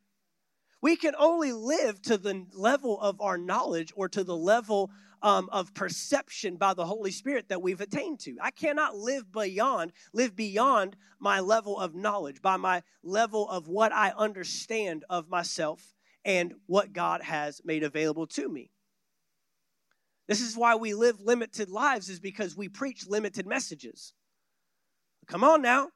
We 0.85 0.97
can 0.97 1.15
only 1.19 1.51
live 1.51 2.03
to 2.03 2.19
the 2.19 2.45
level 2.53 3.01
of 3.01 3.19
our 3.19 3.39
knowledge 3.39 3.91
or 3.97 4.07
to 4.11 4.23
the 4.23 4.37
level 4.37 4.91
um, 5.23 5.49
of 5.51 5.73
perception 5.73 6.57
by 6.57 6.75
the 6.75 6.85
Holy 6.85 7.11
Spirit 7.11 7.49
that 7.49 7.63
we've 7.63 7.81
attained 7.81 8.21
to. 8.25 8.37
I 8.39 8.51
cannot 8.51 8.95
live 8.95 9.33
beyond, 9.33 9.93
live 10.13 10.37
beyond 10.37 10.97
my 11.19 11.41
level 11.41 11.81
of 11.81 11.95
knowledge, 11.95 12.43
by 12.43 12.59
my 12.59 12.83
level 13.03 13.49
of 13.49 13.67
what 13.67 13.95
I 13.95 14.11
understand 14.11 15.07
of 15.09 15.31
myself 15.31 15.95
and 16.23 16.53
what 16.67 16.93
God 16.93 17.23
has 17.23 17.63
made 17.65 17.83
available 17.83 18.27
to 18.27 18.47
me. 18.47 18.71
This 20.29 20.43
is 20.43 20.55
why 20.55 20.75
we 20.75 20.93
live 20.93 21.19
limited 21.19 21.71
lives, 21.71 22.11
is 22.11 22.21
because 22.21 22.59
we 22.59 22.69
preach 22.69 23.07
limited 23.07 23.47
messages. 23.47 24.13
Come 25.29 25.45
on 25.45 25.63
now. 25.63 25.89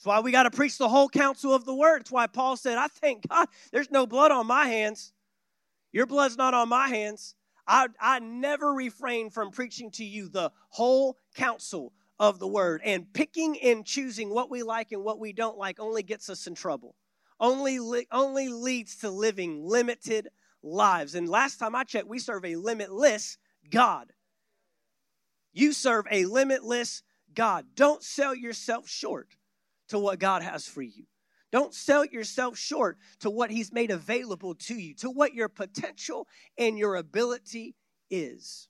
That's 0.00 0.06
why 0.06 0.20
we 0.20 0.32
got 0.32 0.44
to 0.44 0.50
preach 0.50 0.78
the 0.78 0.88
whole 0.88 1.10
counsel 1.10 1.52
of 1.52 1.66
the 1.66 1.74
word. 1.74 2.00
It's 2.00 2.10
why 2.10 2.26
Paul 2.26 2.56
said, 2.56 2.78
I 2.78 2.86
thank 2.86 3.28
God 3.28 3.48
there's 3.70 3.90
no 3.90 4.06
blood 4.06 4.30
on 4.30 4.46
my 4.46 4.64
hands. 4.64 5.12
Your 5.92 6.06
blood's 6.06 6.38
not 6.38 6.54
on 6.54 6.70
my 6.70 6.88
hands. 6.88 7.34
I, 7.68 7.88
I 8.00 8.18
never 8.20 8.72
refrain 8.72 9.28
from 9.28 9.50
preaching 9.50 9.90
to 9.92 10.04
you 10.04 10.30
the 10.30 10.52
whole 10.70 11.18
counsel 11.34 11.92
of 12.18 12.38
the 12.38 12.48
word. 12.48 12.80
And 12.82 13.12
picking 13.12 13.60
and 13.60 13.84
choosing 13.84 14.30
what 14.30 14.50
we 14.50 14.62
like 14.62 14.90
and 14.92 15.04
what 15.04 15.20
we 15.20 15.34
don't 15.34 15.58
like 15.58 15.78
only 15.78 16.02
gets 16.02 16.30
us 16.30 16.46
in 16.46 16.54
trouble, 16.54 16.94
only, 17.38 17.78
li- 17.78 18.06
only 18.10 18.48
leads 18.48 18.96
to 19.00 19.10
living 19.10 19.66
limited 19.66 20.28
lives. 20.62 21.14
And 21.14 21.28
last 21.28 21.58
time 21.58 21.74
I 21.74 21.84
checked, 21.84 22.08
we 22.08 22.20
serve 22.20 22.46
a 22.46 22.56
limitless 22.56 23.36
God. 23.68 24.14
You 25.52 25.74
serve 25.74 26.06
a 26.10 26.24
limitless 26.24 27.02
God. 27.34 27.66
Don't 27.74 28.02
sell 28.02 28.34
yourself 28.34 28.88
short 28.88 29.36
to 29.90 29.98
what 29.98 30.18
God 30.18 30.42
has 30.42 30.66
for 30.66 30.82
you. 30.82 31.04
Don't 31.52 31.74
sell 31.74 32.04
yourself 32.04 32.56
short 32.56 32.98
to 33.20 33.30
what 33.30 33.50
He's 33.50 33.72
made 33.72 33.90
available 33.90 34.54
to 34.54 34.74
you, 34.74 34.94
to 34.96 35.10
what 35.10 35.34
your 35.34 35.48
potential 35.48 36.26
and 36.56 36.78
your 36.78 36.96
ability 36.96 37.74
is. 38.10 38.68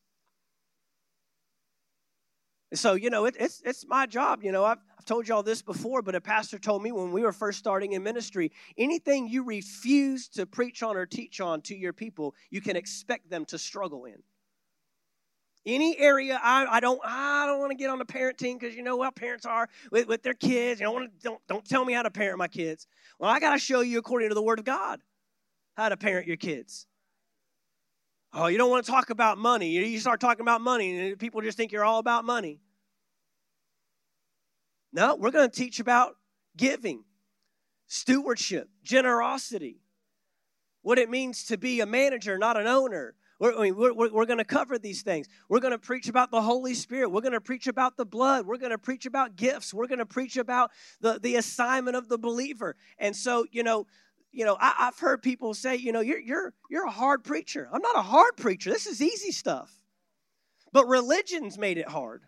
So, 2.73 2.95
you 2.95 3.11
know, 3.11 3.25
it, 3.25 3.35
it's, 3.39 3.61
it's 3.65 3.85
my 3.87 4.07
job. 4.07 4.45
You 4.45 4.53
know, 4.53 4.65
I've, 4.65 4.79
I've 4.97 5.05
told 5.05 5.27
y'all 5.27 5.43
this 5.43 5.61
before, 5.61 6.03
but 6.03 6.15
a 6.15 6.21
pastor 6.21 6.59
told 6.59 6.83
me 6.83 6.93
when 6.93 7.11
we 7.11 7.23
were 7.23 7.33
first 7.33 7.59
starting 7.59 7.93
in 7.93 8.03
ministry 8.03 8.53
anything 8.79 9.29
you 9.29 9.45
refuse 9.45 10.29
to 10.29 10.47
preach 10.47 10.83
on 10.83 10.97
or 10.97 11.05
teach 11.05 11.41
on 11.41 11.62
to 11.62 11.77
your 11.77 11.93
people, 11.93 12.35
you 12.49 12.61
can 12.61 12.77
expect 12.77 13.29
them 13.29 13.45
to 13.47 13.59
struggle 13.59 14.05
in. 14.05 14.23
Any 15.67 15.99
area 15.99 16.40
I, 16.43 16.67
I 16.71 16.81
don't 16.81 17.00
I 17.05 17.47
don't 17.47 17.59
want 17.59 17.71
to 17.71 17.76
get 17.76 17.90
on 17.90 17.99
the 17.99 18.07
parenting 18.07 18.59
because 18.59 18.75
you 18.75 18.83
know 18.83 19.02
how 19.02 19.11
parents 19.11 19.45
are 19.45 19.69
with, 19.90 20.09
with 20.09 20.23
their 20.23 20.35
kids. 20.35 20.81
You 20.81 20.87
don't 20.87 20.95
want 20.95 21.12
to 21.12 21.23
don't 21.23 21.40
don't 21.49 21.64
tell 21.64 21.85
me 21.85 21.93
how 21.93 22.02
to 22.02 22.11
parent 22.11 22.38
my 22.38 22.49
kids. 22.49 22.87
Well, 23.19 23.31
I 23.31 23.40
got 23.40 23.52
to 23.52 23.59
show 23.59 23.81
you 23.81 23.99
according 23.99 24.31
to 24.31 24.35
the 24.35 24.43
Word 24.43 24.59
of 24.59 24.64
God 24.64 25.00
how 25.76 25.90
to 25.90 25.97
parent 25.97 26.26
your 26.26 26.37
kids. 26.37 26.87
Oh, 28.33 28.47
you 28.47 28.59
don't 28.59 28.71
want 28.71 28.85
to 28.85 28.90
talk 28.90 29.11
about 29.11 29.38
money. 29.38 29.71
You 29.71 29.99
start 29.99 30.21
talking 30.21 30.43
about 30.43 30.61
money, 30.61 30.99
and 30.99 31.19
people 31.19 31.40
just 31.40 31.57
think 31.57 31.73
you're 31.73 31.85
all 31.85 31.99
about 31.99 32.25
money. 32.25 32.61
No, 34.93 35.17
we're 35.17 35.31
going 35.31 35.50
to 35.50 35.57
teach 35.57 35.81
about 35.81 36.17
giving, 36.57 37.05
stewardship, 37.88 38.69
generosity, 38.83 39.81
what 40.83 40.99
it 40.99 41.11
means 41.11 41.45
to 41.47 41.59
be 41.59 41.81
a 41.81 41.87
manager, 41.87 42.38
not 42.38 42.57
an 42.57 42.67
owner. 42.67 43.14
We're, 43.40 43.73
we're, 43.73 43.94
we're, 43.94 44.12
we're 44.12 44.26
going 44.26 44.38
to 44.38 44.44
cover 44.44 44.78
these 44.78 45.00
things. 45.00 45.26
We're 45.49 45.61
going 45.61 45.73
to 45.73 45.78
preach 45.78 46.09
about 46.09 46.30
the 46.30 46.42
Holy 46.42 46.75
Spirit. 46.75 47.09
We're 47.09 47.23
going 47.23 47.32
to 47.32 47.40
preach 47.40 47.66
about 47.66 47.97
the 47.97 48.04
blood. 48.04 48.47
We're 48.47 48.59
going 48.59 48.70
to 48.70 48.78
preach 48.78 49.06
about 49.06 49.35
gifts. 49.35 49.73
We're 49.73 49.87
going 49.87 49.99
to 49.99 50.06
preach 50.06 50.37
about 50.37 50.70
the, 51.00 51.18
the 51.18 51.37
assignment 51.37 51.97
of 51.97 52.09
the 52.09 52.18
believer. 52.18 52.76
And 52.99 53.16
so, 53.16 53.47
you 53.50 53.62
know, 53.62 53.87
you 54.30 54.44
know, 54.44 54.59
I, 54.61 54.75
have 54.78 54.99
heard 54.99 55.23
people 55.23 55.54
say, 55.54 55.75
you 55.75 55.90
know, 55.90 56.00
you're 56.00 56.20
you're 56.20 56.52
you're 56.70 56.87
a 56.87 56.90
hard 56.90 57.25
preacher. 57.25 57.68
I'm 57.73 57.82
not 57.82 57.99
a 57.99 58.02
hard 58.02 58.37
preacher. 58.37 58.70
This 58.70 58.87
is 58.87 59.02
easy 59.02 59.32
stuff. 59.32 59.73
But 60.73 60.87
religion's 60.87 61.59
made 61.59 61.78
it 61.78 61.88
hard. 61.88 62.23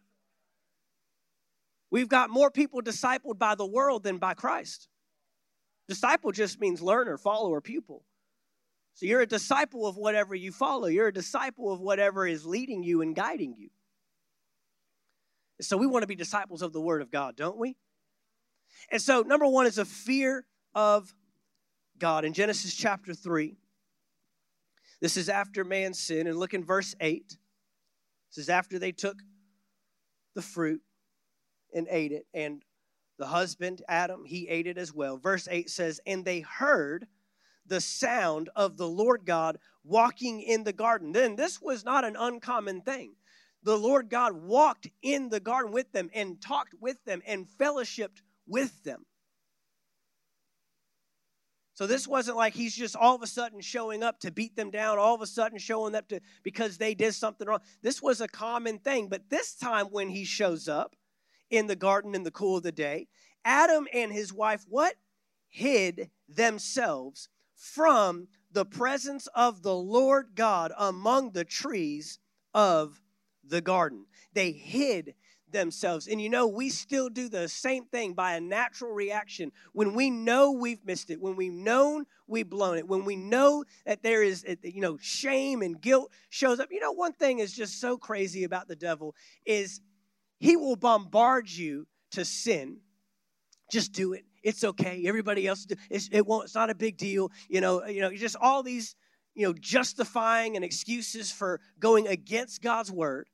We've 1.92 2.09
got 2.09 2.31
more 2.31 2.50
people 2.50 2.81
discipled 2.81 3.38
by 3.38 3.54
the 3.54 3.66
world 3.66 4.02
than 4.02 4.19
by 4.19 4.35
Christ. 4.35 4.88
Disciple 5.88 6.33
just 6.33 6.59
means 6.59 6.81
learner, 6.81 7.19
follower, 7.19 7.61
pupil. 7.61 8.02
So 8.95 9.07
you're 9.07 9.23
a 9.23 9.27
disciple 9.27 9.87
of 9.87 9.97
whatever 9.97 10.35
you 10.35 10.53
follow. 10.53 10.87
You're 10.87 11.09
a 11.09 11.13
disciple 11.13 11.73
of 11.73 11.81
whatever 11.81 12.27
is 12.27 12.45
leading 12.45 12.83
you 12.83 13.01
and 13.03 13.15
guiding 13.15 13.55
you. 13.57 13.71
So 15.61 15.77
we 15.77 15.87
want 15.87 16.03
to 16.03 16.07
be 16.07 16.15
disciples 16.15 16.63
of 16.63 16.73
the 16.73 16.81
Word 16.81 17.03
of 17.03 17.11
God, 17.11 17.37
don't 17.37 17.59
we? 17.59 17.77
And 18.91 19.01
so, 19.01 19.23
number 19.23 19.47
one 19.47 19.67
is 19.67 19.79
a 19.79 19.85
fear 19.85 20.45
of 20.75 21.15
God. 21.99 22.25
In 22.25 22.33
Genesis 22.33 22.75
chapter 22.75 23.15
3, 23.15 23.57
this 25.01 25.17
is 25.17 25.29
after 25.29 25.65
man's 25.65 25.99
sin. 25.99 26.27
And 26.27 26.37
look 26.37 26.55
in 26.55 26.65
verse 26.65 26.95
8. 27.01 27.37
This 28.31 28.45
is 28.45 28.49
after 28.49 28.79
they 28.79 28.93
took 28.93 29.17
the 30.35 30.43
fruit 30.43 30.81
and 31.75 31.87
ate 31.91 32.13
it. 32.13 32.27
And 32.35 32.63
the 33.19 33.27
husband, 33.27 33.83
Adam, 33.89 34.25
he 34.25 34.49
ate 34.49 34.67
it 34.67 34.79
as 34.79 34.93
well. 34.93 35.17
Verse 35.17 35.47
8 35.51 35.71
says, 35.71 36.01
And 36.07 36.25
they 36.25 36.41
heard 36.41 37.07
the 37.66 37.81
sound 37.81 38.50
of 38.57 38.76
the 38.76 38.88
Lord 38.88 39.25
God 39.25 39.59
walking 39.85 40.40
in 40.40 40.64
the 40.64 40.73
garden. 40.73 41.12
Then 41.12 41.37
this 41.37 41.61
was 41.61 41.85
not 41.85 42.04
an 42.04 42.16
uncommon 42.19 42.83
thing. 42.83 43.14
The 43.62 43.78
Lord 43.78 44.11
God 44.11 44.35
walked 44.35 44.88
in 45.02 45.28
the 45.28 45.40
garden 45.40 45.73
with 45.73 45.92
them 45.92 46.11
and 46.14 46.40
talked 46.40 46.75
with 46.81 47.02
them 47.04 47.23
and 47.26 47.47
fellowshipped 47.47 48.23
with 48.47 48.83
them. 48.83 49.07
So 51.75 51.87
this 51.87 52.07
wasn't 52.07 52.37
like 52.37 52.52
he's 52.52 52.76
just 52.76 52.97
all 52.97 53.14
of 53.14 53.23
a 53.23 53.26
sudden 53.26 53.61
showing 53.61 54.02
up 54.02 54.21
to 54.21 54.31
beat 54.31 54.57
them 54.57 54.71
down, 54.71 54.99
all 54.99 55.14
of 55.14 55.23
a 55.23 55.26
sudden 55.26 55.59
showing 55.59 55.95
up 55.95 56.07
to 56.09 56.21
because 56.42 56.76
they 56.76 56.95
did 56.95 57.14
something 57.14 57.49
wrong. 57.49 57.61
This 57.83 58.02
was 58.02 58.21
a 58.21 58.28
common 58.28 58.78
thing, 58.78 59.09
but 59.09 59.31
this 59.31 59.54
time 59.54 59.87
when 59.87 60.11
he 60.11 60.25
shows 60.25 60.69
up 60.69 60.95
in 61.50 61.66
the 61.66 61.76
garden 61.76 62.14
in 62.14 62.25
the 62.25 62.31
cool 62.31 62.59
of 62.59 62.62
the 62.62 62.73
day, 62.73 63.09
Adam 63.45 63.87
and 63.92 64.12
his 64.12 64.33
wife 64.33 64.64
what? 64.69 64.95
Hid 65.49 66.11
themselves 66.28 67.28
from 67.62 68.26
the 68.50 68.64
presence 68.64 69.28
of 69.37 69.62
the 69.62 69.75
Lord 69.75 70.31
God 70.35 70.73
among 70.76 71.31
the 71.31 71.45
trees 71.45 72.19
of 72.52 73.00
the 73.45 73.61
garden. 73.61 74.07
They 74.35 74.50
hid 74.50 75.14
themselves. 75.49 76.09
And 76.09 76.21
you 76.21 76.28
know, 76.28 76.49
we 76.49 76.71
still 76.71 77.09
do 77.09 77.28
the 77.28 77.49
same 77.49 77.85
thing 77.85 78.14
by 78.14 78.35
a 78.35 78.40
natural 78.40 78.92
reaction. 78.92 79.52
When 79.75 79.95
we 79.95 80.11
know 80.11 80.50
we've 80.50 80.85
missed 80.85 81.11
it, 81.11 81.21
when 81.21 81.37
we've 81.37 81.52
known 81.52 82.07
we've 82.26 82.50
blown 82.50 82.78
it, 82.78 82.88
when 82.88 83.04
we 83.04 83.14
know 83.14 83.64
that 83.87 84.02
there 84.02 84.25
is, 84.25 84.45
you 84.62 84.81
know, 84.81 84.99
shame 85.00 85.62
and 85.62 85.81
guilt 85.81 86.11
shows 86.31 86.59
up. 86.59 86.69
You 86.73 86.81
know, 86.81 86.92
one 86.92 87.12
thing 87.12 87.38
is 87.38 87.52
just 87.52 87.81
so 87.81 87.97
crazy 87.97 88.42
about 88.42 88.66
the 88.66 88.76
devil 88.76 89.14
is 89.47 89.81
he 90.40 90.57
will 90.57 90.76
bombard 90.76 91.49
you 91.49 91.87
to 92.11 92.25
sin. 92.25 92.78
Just 93.71 93.92
do 93.92 94.14
it. 94.14 94.25
It's 94.43 94.65
okay. 94.65 95.05
Everybody 95.07 95.47
else, 95.47 95.67
it 95.91 96.27
won't. 96.27 96.45
It's 96.45 96.55
not 96.55 96.71
a 96.71 96.75
big 96.75 96.97
deal. 96.97 97.31
You 97.49 97.61
know. 97.61 97.87
You 97.87 98.01
know. 98.01 98.13
Just 98.13 98.37
all 98.41 98.63
these, 98.63 98.95
you 99.35 99.47
know, 99.47 99.53
justifying 99.53 100.57
and 100.57 100.65
excuses 100.65 101.31
for 101.31 101.61
going 101.79 102.09
against 102.09 102.63
God's 102.63 102.91
word. 102.91 103.29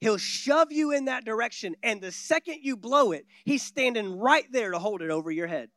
He'll 0.00 0.18
shove 0.18 0.70
you 0.70 0.92
in 0.92 1.06
that 1.06 1.24
direction, 1.24 1.76
and 1.82 2.00
the 2.00 2.12
second 2.12 2.58
you 2.60 2.76
blow 2.76 3.12
it, 3.12 3.24
he's 3.44 3.62
standing 3.62 4.18
right 4.18 4.44
there 4.52 4.72
to 4.72 4.78
hold 4.78 5.00
it 5.00 5.10
over 5.10 5.30
your 5.30 5.46
head. 5.46 5.70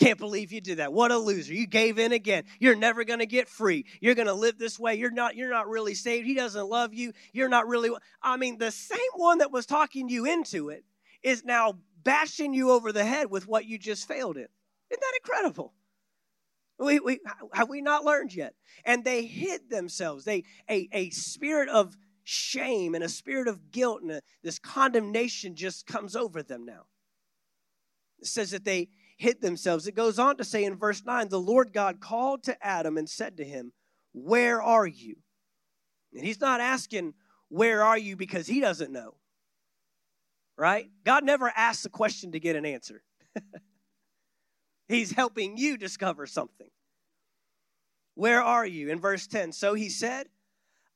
Can't 0.00 0.18
believe 0.18 0.50
you 0.50 0.62
did 0.62 0.78
that. 0.78 0.94
What 0.94 1.10
a 1.10 1.18
loser. 1.18 1.52
You 1.52 1.66
gave 1.66 1.98
in 1.98 2.12
again. 2.12 2.44
You're 2.58 2.74
never 2.74 3.04
going 3.04 3.18
to 3.18 3.26
get 3.26 3.50
free. 3.50 3.84
You're 4.00 4.14
going 4.14 4.28
to 4.28 4.34
live 4.34 4.56
this 4.56 4.78
way. 4.78 4.94
You're 4.94 5.10
not 5.10 5.36
you're 5.36 5.50
not 5.50 5.68
really 5.68 5.94
saved. 5.94 6.26
He 6.26 6.34
doesn't 6.34 6.68
love 6.68 6.94
you. 6.94 7.12
You're 7.34 7.50
not 7.50 7.68
really 7.68 7.90
I 8.22 8.38
mean, 8.38 8.56
the 8.56 8.70
same 8.70 8.98
one 9.14 9.38
that 9.38 9.52
was 9.52 9.66
talking 9.66 10.08
you 10.08 10.24
into 10.24 10.70
it 10.70 10.84
is 11.22 11.44
now 11.44 11.74
bashing 12.02 12.54
you 12.54 12.70
over 12.70 12.92
the 12.92 13.04
head 13.04 13.30
with 13.30 13.46
what 13.46 13.66
you 13.66 13.78
just 13.78 14.08
failed 14.08 14.36
in. 14.36 14.46
Isn't 14.90 15.00
that 15.00 15.18
incredible? 15.22 15.74
We, 16.78 16.98
we, 16.98 17.20
have 17.52 17.68
we 17.68 17.82
not 17.82 18.04
learned 18.04 18.34
yet? 18.34 18.54
And 18.84 19.04
they 19.04 19.26
hid 19.26 19.68
themselves. 19.68 20.24
They 20.24 20.44
a, 20.68 20.88
a 20.92 21.10
spirit 21.10 21.68
of 21.68 21.96
shame 22.24 22.94
and 22.94 23.04
a 23.04 23.08
spirit 23.08 23.48
of 23.48 23.70
guilt 23.70 24.02
and 24.02 24.12
a, 24.12 24.22
this 24.42 24.58
condemnation 24.58 25.54
just 25.54 25.86
comes 25.86 26.16
over 26.16 26.42
them 26.42 26.64
now. 26.64 26.84
It 28.20 28.26
says 28.26 28.50
that 28.52 28.64
they 28.64 28.88
hid 29.18 29.42
themselves. 29.42 29.86
It 29.86 29.94
goes 29.94 30.18
on 30.18 30.38
to 30.38 30.44
say 30.44 30.64
in 30.64 30.76
verse 30.76 31.02
9 31.04 31.28
the 31.28 31.40
Lord 31.40 31.72
God 31.72 32.00
called 32.00 32.44
to 32.44 32.66
Adam 32.66 32.96
and 32.96 33.08
said 33.08 33.36
to 33.36 33.44
him, 33.44 33.72
Where 34.12 34.62
are 34.62 34.86
you? 34.86 35.16
And 36.14 36.24
he's 36.24 36.40
not 36.40 36.60
asking, 36.60 37.14
Where 37.48 37.84
are 37.84 37.98
you? 37.98 38.16
because 38.16 38.46
he 38.46 38.60
doesn't 38.60 38.92
know. 38.92 39.16
Right? 40.60 40.90
God 41.06 41.24
never 41.24 41.50
asks 41.56 41.86
a 41.86 41.88
question 41.88 42.32
to 42.32 42.38
get 42.38 42.54
an 42.54 42.66
answer. 42.66 43.02
he's 44.88 45.10
helping 45.10 45.56
you 45.56 45.78
discover 45.78 46.26
something. 46.26 46.68
Where 48.14 48.42
are 48.42 48.66
you? 48.66 48.90
In 48.90 49.00
verse 49.00 49.26
10, 49.26 49.52
so 49.52 49.72
he 49.72 49.88
said, 49.88 50.26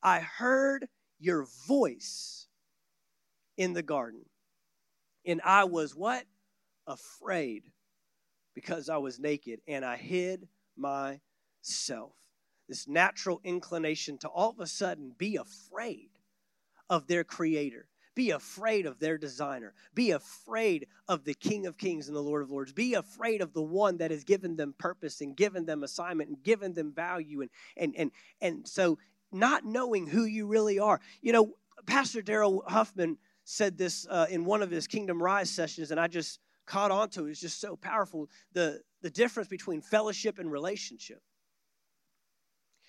I 0.02 0.20
heard 0.20 0.86
your 1.18 1.46
voice 1.66 2.46
in 3.56 3.72
the 3.72 3.82
garden. 3.82 4.26
And 5.24 5.40
I 5.42 5.64
was 5.64 5.96
what? 5.96 6.24
Afraid 6.86 7.62
because 8.54 8.90
I 8.90 8.98
was 8.98 9.18
naked 9.18 9.60
and 9.66 9.82
I 9.82 9.96
hid 9.96 10.46
myself. 10.76 12.12
This 12.68 12.86
natural 12.86 13.40
inclination 13.42 14.18
to 14.18 14.28
all 14.28 14.50
of 14.50 14.60
a 14.60 14.66
sudden 14.66 15.14
be 15.16 15.36
afraid 15.36 16.10
of 16.90 17.06
their 17.06 17.24
creator, 17.24 17.88
be 18.14 18.30
afraid 18.30 18.86
of 18.86 18.98
their 18.98 19.18
designer, 19.18 19.74
be 19.94 20.12
afraid 20.12 20.86
of 21.08 21.24
the 21.24 21.34
King 21.34 21.66
of 21.66 21.78
Kings 21.78 22.08
and 22.08 22.16
the 22.16 22.22
Lord 22.22 22.42
of 22.42 22.50
Lords, 22.50 22.72
be 22.72 22.94
afraid 22.94 23.40
of 23.40 23.52
the 23.52 23.62
one 23.62 23.98
that 23.98 24.10
has 24.10 24.24
given 24.24 24.56
them 24.56 24.74
purpose 24.78 25.20
and 25.20 25.36
given 25.36 25.66
them 25.66 25.82
assignment 25.82 26.28
and 26.28 26.42
given 26.42 26.72
them 26.72 26.92
value. 26.92 27.40
And, 27.42 27.50
and, 27.76 27.94
and, 27.96 28.10
and 28.40 28.68
so 28.68 28.98
not 29.32 29.64
knowing 29.64 30.06
who 30.06 30.24
you 30.24 30.46
really 30.46 30.78
are. 30.78 31.00
You 31.20 31.32
know, 31.32 31.54
Pastor 31.86 32.22
Daryl 32.22 32.60
Huffman 32.66 33.18
said 33.44 33.76
this 33.76 34.06
uh, 34.08 34.26
in 34.30 34.44
one 34.44 34.62
of 34.62 34.70
his 34.70 34.86
Kingdom 34.86 35.22
Rise 35.22 35.50
sessions, 35.50 35.90
and 35.90 36.00
I 36.00 36.06
just 36.08 36.40
caught 36.66 36.90
on 36.90 37.10
to 37.10 37.26
it. 37.26 37.30
It's 37.30 37.40
just 37.40 37.60
so 37.60 37.76
powerful. 37.76 38.30
The, 38.52 38.80
the 39.02 39.10
difference 39.10 39.48
between 39.48 39.82
fellowship 39.82 40.38
and 40.38 40.50
relationship. 40.50 41.20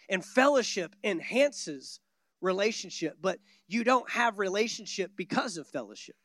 And 0.08 0.24
fellowship 0.24 0.96
enhances 1.04 2.00
relationship, 2.42 3.18
but 3.22 3.40
you 3.68 3.84
don't 3.84 4.10
have 4.10 4.40
relationship 4.40 5.12
because 5.16 5.58
of 5.58 5.68
fellowship. 5.68 6.16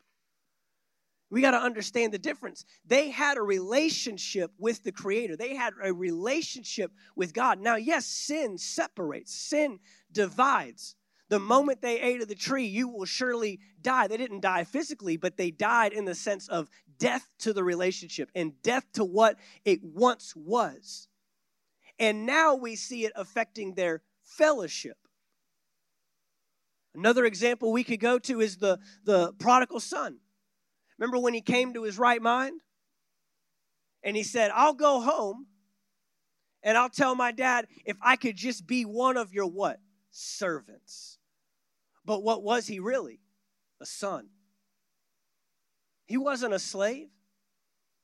We 1.31 1.41
got 1.41 1.53
to 1.53 1.59
understand 1.59 2.13
the 2.13 2.19
difference. 2.19 2.65
They 2.85 3.11
had 3.11 3.37
a 3.37 3.43
relationship 3.43 4.51
with 4.59 4.83
the 4.83 4.93
Creator, 4.93 5.37
they 5.37 5.55
had 5.55 5.75
a 5.83 5.93
relationship 5.93 6.91
with 7.15 7.33
God. 7.33 7.61
Now, 7.61 7.77
yes, 7.77 8.07
sin 8.07 8.59
separates, 8.59 9.33
sin 9.33 9.79
divides. 10.13 10.97
The 11.29 11.39
moment 11.39 11.81
they 11.81 12.01
ate 12.01 12.21
of 12.21 12.27
the 12.27 12.35
tree, 12.35 12.65
you 12.65 12.89
will 12.89 13.05
surely 13.05 13.61
die. 13.81 14.09
They 14.09 14.17
didn't 14.17 14.41
die 14.41 14.65
physically, 14.65 15.17
but 15.17 15.37
they 15.37 15.53
died 15.53 15.93
in 15.93 16.05
the 16.05 16.15
sense 16.17 16.49
of 16.49 16.69
death 16.99 17.29
to 17.39 17.53
the 17.53 17.63
relationship 17.63 18.31
and 18.35 18.61
death 18.63 18.85
to 18.95 19.05
what 19.05 19.37
it 19.65 19.79
once 19.85 20.35
was. 20.35 21.07
And 22.01 22.27
now 22.27 22.57
we 22.57 22.75
see 22.75 23.05
it 23.05 23.13
affecting 23.15 23.75
their 23.75 24.03
fellowship. 24.25 24.97
Another 26.95 27.25
example 27.25 27.73
we 27.73 27.85
could 27.85 28.01
go 28.01 28.19
to 28.19 28.41
is 28.41 28.57
the, 28.57 28.79
the 29.05 29.33
prodigal 29.35 29.81
son. 29.81 30.19
Remember 30.99 31.19
when 31.19 31.35
he 31.35 31.41
came 31.41 31.73
to 31.75 31.85
his 31.85 31.99
right 31.99 32.21
mind? 32.21 32.61
And 34.03 34.17
he 34.17 34.23
said, 34.23 34.51
I'll 34.55 34.75
go 34.75 35.01
home 35.01 35.47
and 36.63 36.77
I'll 36.77 36.91
tell 36.91 37.15
my 37.15 37.33
dad 37.33 37.67
if 37.85 37.97
I 38.03 38.17
could 38.17 38.37
just 38.37 38.67
be 38.67 38.85
one 38.85 39.17
of 39.17 39.33
your 39.33 39.47
what? 39.47 39.79
Servants. 40.11 41.19
But 42.05 42.23
what 42.23 42.43
was 42.43 42.67
he 42.67 42.81
really? 42.81 43.21
A 43.81 43.87
son. 43.87 44.29
He 46.07 46.17
wasn't 46.17 46.55
a 46.55 46.59
slave. 46.59 47.09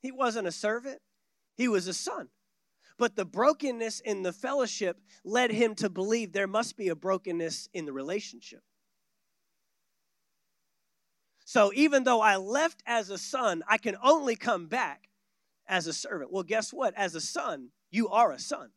He 0.01 0.13
wasn't 0.13 0.47
a 0.47 0.53
servant. 0.53 1.01
He 1.57 1.67
was 1.67 1.89
a 1.89 1.95
son. 1.95 2.29
But 2.99 3.17
the 3.17 3.25
brokenness 3.25 4.01
in 4.01 4.23
the 4.23 4.33
fellowship 4.33 4.99
led 5.25 5.51
him 5.51 5.75
to 5.77 5.91
believe 5.91 6.33
there 6.33 6.47
must 6.47 6.77
be 6.77 6.89
a 6.89 6.95
brokenness 6.95 7.69
in 7.75 7.85
the 7.85 7.93
relationship. 7.93 8.63
So 11.47 11.71
even 11.75 12.03
though 12.03 12.21
I 12.21 12.37
left 12.37 12.83
as 12.87 13.09
a 13.09 13.17
son, 13.17 13.63
I 13.69 13.79
can 13.79 13.97
only 14.03 14.35
come 14.35 14.67
back 14.67 15.09
as 15.69 15.87
a 15.87 15.93
servant. 15.93 16.33
Well, 16.33 16.43
guess 16.43 16.73
what? 16.73 16.93
As 16.97 17.15
a 17.15 17.21
son, 17.21 17.69
you 17.89 18.09
are 18.09 18.33
a 18.33 18.39
son. 18.39 18.71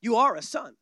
You 0.00 0.16
are 0.16 0.34
a 0.34 0.40
son. 0.40 0.76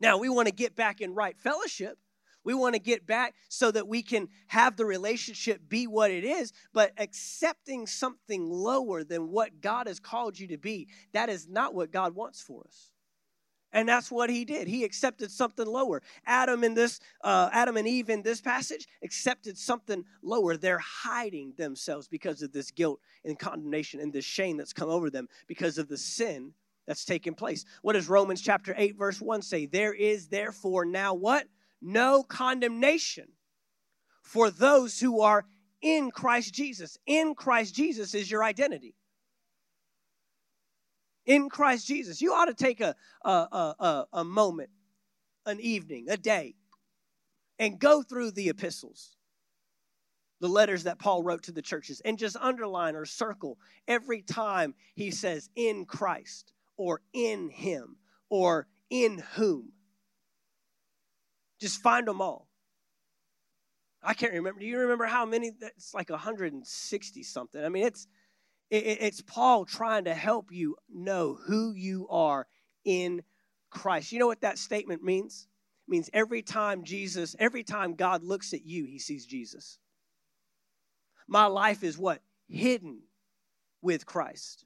Now, 0.00 0.18
we 0.18 0.28
want 0.28 0.48
to 0.48 0.54
get 0.54 0.74
back 0.74 1.00
in 1.00 1.14
right 1.14 1.38
fellowship. 1.38 1.98
We 2.42 2.52
want 2.52 2.74
to 2.74 2.80
get 2.80 3.06
back 3.06 3.36
so 3.48 3.70
that 3.70 3.86
we 3.86 4.02
can 4.02 4.26
have 4.48 4.76
the 4.76 4.84
relationship 4.84 5.60
be 5.68 5.86
what 5.86 6.10
it 6.10 6.24
is, 6.24 6.52
but 6.72 6.90
accepting 6.98 7.86
something 7.86 8.50
lower 8.50 9.04
than 9.04 9.30
what 9.30 9.60
God 9.60 9.86
has 9.86 10.00
called 10.00 10.36
you 10.36 10.48
to 10.48 10.58
be, 10.58 10.88
that 11.12 11.28
is 11.28 11.46
not 11.48 11.74
what 11.74 11.92
God 11.92 12.16
wants 12.16 12.42
for 12.42 12.64
us. 12.66 12.91
And 13.72 13.88
that's 13.88 14.10
what 14.10 14.28
he 14.28 14.44
did. 14.44 14.68
He 14.68 14.84
accepted 14.84 15.30
something 15.30 15.66
lower. 15.66 16.02
Adam 16.26 16.62
in 16.62 16.74
this, 16.74 17.00
uh, 17.22 17.48
Adam 17.52 17.76
and 17.76 17.88
Eve 17.88 18.10
in 18.10 18.22
this 18.22 18.40
passage 18.40 18.86
accepted 19.02 19.56
something 19.56 20.04
lower. 20.22 20.56
They're 20.56 20.78
hiding 20.78 21.54
themselves 21.56 22.06
because 22.06 22.42
of 22.42 22.52
this 22.52 22.70
guilt 22.70 23.00
and 23.24 23.38
condemnation 23.38 24.00
and 24.00 24.12
this 24.12 24.24
shame 24.24 24.58
that's 24.58 24.74
come 24.74 24.90
over 24.90 25.08
them 25.08 25.28
because 25.46 25.78
of 25.78 25.88
the 25.88 25.96
sin 25.96 26.52
that's 26.86 27.04
taken 27.04 27.34
place. 27.34 27.64
What 27.80 27.94
does 27.94 28.08
Romans 28.08 28.42
chapter 28.42 28.74
8, 28.76 28.96
verse 28.98 29.20
1 29.20 29.40
say? 29.42 29.66
There 29.66 29.94
is 29.94 30.28
therefore 30.28 30.84
now 30.84 31.14
what? 31.14 31.46
No 31.80 32.22
condemnation 32.22 33.28
for 34.22 34.50
those 34.50 35.00
who 35.00 35.22
are 35.22 35.46
in 35.80 36.10
Christ 36.10 36.52
Jesus. 36.52 36.98
In 37.06 37.34
Christ 37.34 37.74
Jesus 37.74 38.14
is 38.14 38.30
your 38.30 38.44
identity 38.44 38.94
in 41.26 41.48
Christ 41.48 41.86
Jesus. 41.86 42.20
You 42.20 42.32
ought 42.32 42.46
to 42.46 42.54
take 42.54 42.80
a, 42.80 42.94
a, 43.24 43.30
a, 43.30 44.06
a, 44.12 44.24
moment, 44.24 44.70
an 45.46 45.60
evening, 45.60 46.06
a 46.08 46.16
day, 46.16 46.54
and 47.58 47.78
go 47.78 48.02
through 48.02 48.32
the 48.32 48.48
epistles, 48.48 49.16
the 50.40 50.48
letters 50.48 50.84
that 50.84 50.98
Paul 50.98 51.22
wrote 51.22 51.44
to 51.44 51.52
the 51.52 51.62
churches, 51.62 52.00
and 52.04 52.18
just 52.18 52.36
underline 52.36 52.96
or 52.96 53.04
circle 53.04 53.58
every 53.86 54.22
time 54.22 54.74
he 54.94 55.10
says 55.10 55.48
in 55.54 55.84
Christ 55.84 56.52
or 56.76 57.00
in 57.12 57.48
him 57.48 57.96
or 58.28 58.66
in 58.90 59.22
whom. 59.34 59.72
Just 61.60 61.80
find 61.80 62.08
them 62.08 62.20
all. 62.20 62.48
I 64.02 64.14
can't 64.14 64.32
remember. 64.32 64.58
Do 64.58 64.66
you 64.66 64.78
remember 64.78 65.04
how 65.04 65.24
many? 65.24 65.52
It's 65.60 65.94
like 65.94 66.10
160 66.10 67.22
something. 67.22 67.64
I 67.64 67.68
mean, 67.68 67.86
it's 67.86 68.08
it's 68.72 69.20
Paul 69.20 69.66
trying 69.66 70.04
to 70.04 70.14
help 70.14 70.50
you 70.50 70.76
know 70.90 71.38
who 71.46 71.74
you 71.74 72.08
are 72.08 72.46
in 72.84 73.22
Christ. 73.70 74.12
You 74.12 74.18
know 74.18 74.26
what 74.26 74.40
that 74.40 74.58
statement 74.58 75.02
means? 75.02 75.46
It 75.86 75.90
means 75.90 76.08
every 76.14 76.40
time 76.40 76.82
Jesus, 76.82 77.36
every 77.38 77.64
time 77.64 77.94
God 77.94 78.24
looks 78.24 78.54
at 78.54 78.64
you, 78.64 78.86
he 78.86 78.98
sees 78.98 79.26
Jesus. 79.26 79.78
My 81.28 81.46
life 81.46 81.84
is 81.84 81.98
what? 81.98 82.22
Hidden 82.48 83.00
with 83.82 84.06
Christ. 84.06 84.64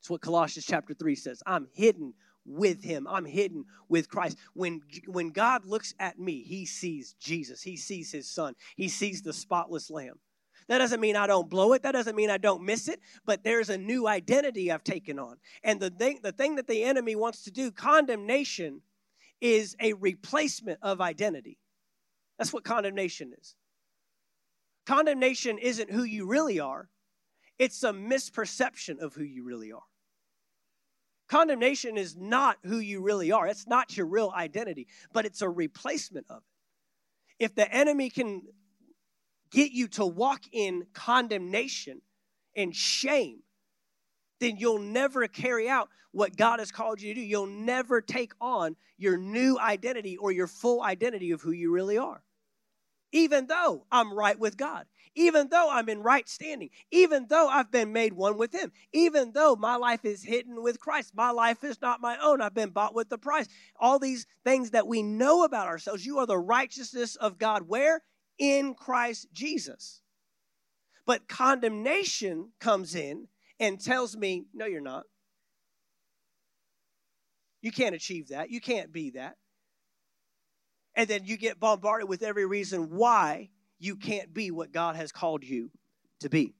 It's 0.00 0.10
what 0.10 0.20
Colossians 0.20 0.66
chapter 0.66 0.92
3 0.92 1.14
says. 1.14 1.42
I'm 1.46 1.68
hidden 1.72 2.12
with 2.44 2.84
him. 2.84 3.06
I'm 3.08 3.24
hidden 3.24 3.64
with 3.88 4.08
Christ. 4.08 4.36
When 4.52 4.82
when 5.06 5.30
God 5.30 5.64
looks 5.64 5.94
at 5.98 6.18
me, 6.18 6.42
he 6.42 6.66
sees 6.66 7.14
Jesus. 7.18 7.62
He 7.62 7.76
sees 7.76 8.12
his 8.12 8.30
son. 8.30 8.54
He 8.76 8.88
sees 8.88 9.22
the 9.22 9.32
spotless 9.32 9.90
lamb. 9.90 10.20
That 10.68 10.78
doesn't 10.78 11.00
mean 11.00 11.16
I 11.16 11.26
don't 11.26 11.48
blow 11.48 11.72
it. 11.74 11.82
That 11.82 11.92
doesn't 11.92 12.16
mean 12.16 12.30
I 12.30 12.38
don't 12.38 12.64
miss 12.64 12.88
it. 12.88 13.00
But 13.24 13.44
there's 13.44 13.70
a 13.70 13.78
new 13.78 14.08
identity 14.08 14.72
I've 14.72 14.84
taken 14.84 15.18
on. 15.18 15.36
And 15.62 15.78
the 15.78 15.90
thing, 15.90 16.20
the 16.22 16.32
thing 16.32 16.56
that 16.56 16.66
the 16.66 16.82
enemy 16.82 17.14
wants 17.14 17.44
to 17.44 17.50
do, 17.50 17.70
condemnation, 17.70 18.82
is 19.40 19.76
a 19.80 19.92
replacement 19.94 20.80
of 20.82 21.00
identity. 21.00 21.58
That's 22.38 22.52
what 22.52 22.64
condemnation 22.64 23.32
is. 23.38 23.54
Condemnation 24.86 25.58
isn't 25.58 25.90
who 25.90 26.04
you 26.04 26.26
really 26.26 26.60
are, 26.60 26.88
it's 27.58 27.82
a 27.82 27.92
misperception 27.92 28.98
of 29.00 29.14
who 29.14 29.24
you 29.24 29.44
really 29.44 29.72
are. 29.72 29.82
Condemnation 31.28 31.96
is 31.96 32.16
not 32.16 32.58
who 32.64 32.78
you 32.78 33.02
really 33.02 33.32
are. 33.32 33.48
It's 33.48 33.66
not 33.66 33.96
your 33.96 34.06
real 34.06 34.32
identity, 34.36 34.86
but 35.12 35.26
it's 35.26 35.42
a 35.42 35.48
replacement 35.48 36.26
of 36.30 36.38
it. 36.38 37.44
If 37.44 37.54
the 37.54 37.72
enemy 37.74 38.10
can 38.10 38.42
get 39.56 39.72
you 39.72 39.88
to 39.88 40.04
walk 40.04 40.42
in 40.52 40.86
condemnation 40.92 42.02
and 42.54 42.76
shame, 42.76 43.38
then 44.38 44.58
you'll 44.58 44.78
never 44.78 45.26
carry 45.28 45.66
out 45.66 45.88
what 46.12 46.36
God 46.36 46.58
has 46.58 46.70
called 46.70 47.00
you 47.00 47.14
to 47.14 47.20
do. 47.20 47.26
You'll 47.26 47.46
never 47.46 48.02
take 48.02 48.32
on 48.38 48.76
your 48.98 49.16
new 49.16 49.58
identity 49.58 50.18
or 50.18 50.30
your 50.30 50.46
full 50.46 50.82
identity 50.82 51.30
of 51.30 51.40
who 51.40 51.52
you 51.52 51.72
really 51.72 51.96
are. 51.96 52.22
Even 53.12 53.46
though 53.46 53.86
I'm 53.90 54.12
right 54.12 54.38
with 54.38 54.58
God, 54.58 54.84
even 55.14 55.48
though 55.48 55.70
I'm 55.70 55.88
in 55.88 56.02
right 56.02 56.28
standing, 56.28 56.68
even 56.90 57.24
though 57.30 57.48
I've 57.48 57.70
been 57.70 57.94
made 57.94 58.12
one 58.12 58.36
with 58.36 58.54
Him, 58.54 58.72
even 58.92 59.32
though 59.32 59.56
my 59.56 59.76
life 59.76 60.04
is 60.04 60.22
hidden 60.22 60.62
with 60.62 60.78
Christ, 60.78 61.12
my 61.14 61.30
life 61.30 61.64
is 61.64 61.80
not 61.80 62.02
my 62.02 62.18
own, 62.22 62.42
I've 62.42 62.52
been 62.52 62.70
bought 62.70 62.94
with 62.94 63.08
the 63.08 63.16
price. 63.16 63.48
All 63.80 63.98
these 63.98 64.26
things 64.44 64.72
that 64.72 64.86
we 64.86 65.02
know 65.02 65.44
about 65.44 65.66
ourselves, 65.66 66.04
you 66.04 66.18
are 66.18 66.26
the 66.26 66.36
righteousness 66.36 67.16
of 67.16 67.38
God. 67.38 67.62
Where? 67.68 68.02
In 68.38 68.74
Christ 68.74 69.28
Jesus. 69.32 70.02
But 71.06 71.28
condemnation 71.28 72.52
comes 72.60 72.94
in 72.94 73.28
and 73.60 73.80
tells 73.80 74.16
me, 74.16 74.46
no, 74.52 74.66
you're 74.66 74.80
not. 74.80 75.04
You 77.62 77.72
can't 77.72 77.94
achieve 77.94 78.28
that. 78.28 78.50
You 78.50 78.60
can't 78.60 78.92
be 78.92 79.10
that. 79.10 79.36
And 80.94 81.08
then 81.08 81.24
you 81.24 81.36
get 81.36 81.60
bombarded 81.60 82.08
with 82.08 82.22
every 82.22 82.46
reason 82.46 82.96
why 82.96 83.50
you 83.78 83.96
can't 83.96 84.32
be 84.32 84.50
what 84.50 84.72
God 84.72 84.96
has 84.96 85.12
called 85.12 85.44
you 85.44 85.70
to 86.20 86.28
be. 86.28 86.54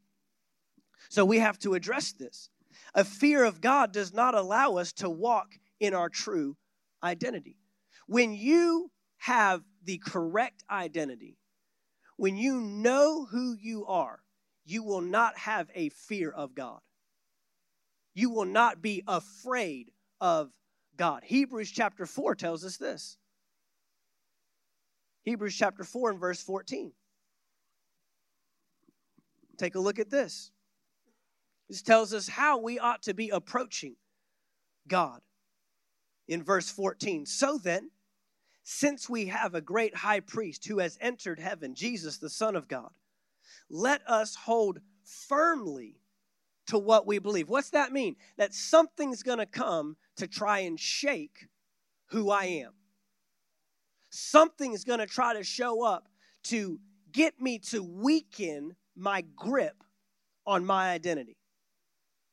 So 1.09 1.25
we 1.25 1.39
have 1.39 1.59
to 1.61 1.75
address 1.75 2.13
this. 2.13 2.51
A 2.95 3.05
fear 3.05 3.45
of 3.45 3.61
God 3.61 3.93
does 3.93 4.13
not 4.13 4.35
allow 4.35 4.77
us 4.77 4.93
to 4.95 5.09
walk 5.09 5.53
in 5.81 5.95
our 5.95 6.09
true 6.09 6.57
identity. 7.03 7.57
When 8.07 8.35
you 8.35 8.91
have 9.19 9.63
the 9.85 9.99
correct 9.99 10.63
identity, 10.71 11.37
when 12.17 12.37
you 12.37 12.61
know 12.61 13.27
who 13.27 13.57
you 13.61 13.87
are, 13.87 14.21
you 14.65 14.83
will 14.83 15.01
not 15.01 15.39
have 15.39 15.69
a 15.75 15.91
fear 15.91 16.31
of 16.31 16.55
God. 16.55 16.81
You 18.15 18.31
will 18.31 18.47
not 18.47 18.81
be 18.81 19.03
afraid 19.07 19.91
of 20.21 20.51
God. 20.97 21.23
Hebrews 21.25 21.71
chapter 21.71 22.07
4 22.07 22.35
tells 22.35 22.65
us 22.65 22.79
this. 22.79 23.19
Hebrews 25.25 25.55
chapter 25.55 25.85
4 25.85 26.13
and 26.13 26.21
verse 26.21 26.43
14. 26.43 26.93
Take 29.59 29.75
a 29.75 29.81
look 29.81 29.99
at 29.99 30.11
this. 30.11 30.51
This 31.69 31.83
tells 31.83 32.15
us 32.15 32.29
how 32.29 32.59
we 32.59 32.79
ought 32.79 33.03
to 33.03 33.15
be 33.15 33.31
approaching 33.31 33.97
God. 34.89 35.21
In 36.29 36.43
verse 36.43 36.69
14, 36.71 37.27
so 37.27 37.59
then, 37.59 37.91
since 38.69 39.09
we 39.09 39.27
have 39.27 39.55
a 39.55 39.61
great 39.61 39.95
high 39.95 40.19
priest 40.19 40.67
who 40.67 40.81
has 40.81 40.99
entered 41.01 41.39
heaven, 41.39 41.73
Jesus, 41.73 42.19
the 42.19 42.29
Son 42.29 42.57
of 42.57 42.67
God, 42.67 42.91
let 43.71 44.01
us 44.09 44.35
hold 44.35 44.81
firmly 45.05 46.01
to 46.67 46.77
what 46.77 47.07
we 47.07 47.21
believe. 47.21 47.49
What's 47.49 47.71
that 47.71 47.93
mean? 47.93 48.17
That 48.39 48.53
something's 48.53 49.23
going 49.23 49.39
to 49.39 49.47
come 49.47 49.97
to 50.17 50.27
try 50.27 50.61
and 50.61 50.81
shake 50.81 51.47
who 52.07 52.29
I 52.29 52.47
am. 52.47 52.73
Something's 54.11 54.83
going 54.83 54.99
to 54.99 55.07
try 55.07 55.35
to 55.35 55.45
show 55.45 55.85
up 55.85 56.09
to 56.47 56.81
get 57.13 57.41
me 57.41 57.61
to 57.71 57.85
weaken 57.85 58.75
my 58.97 59.21
grip 59.37 59.85
on 60.45 60.67
my 60.67 60.91
identity. 60.91 61.37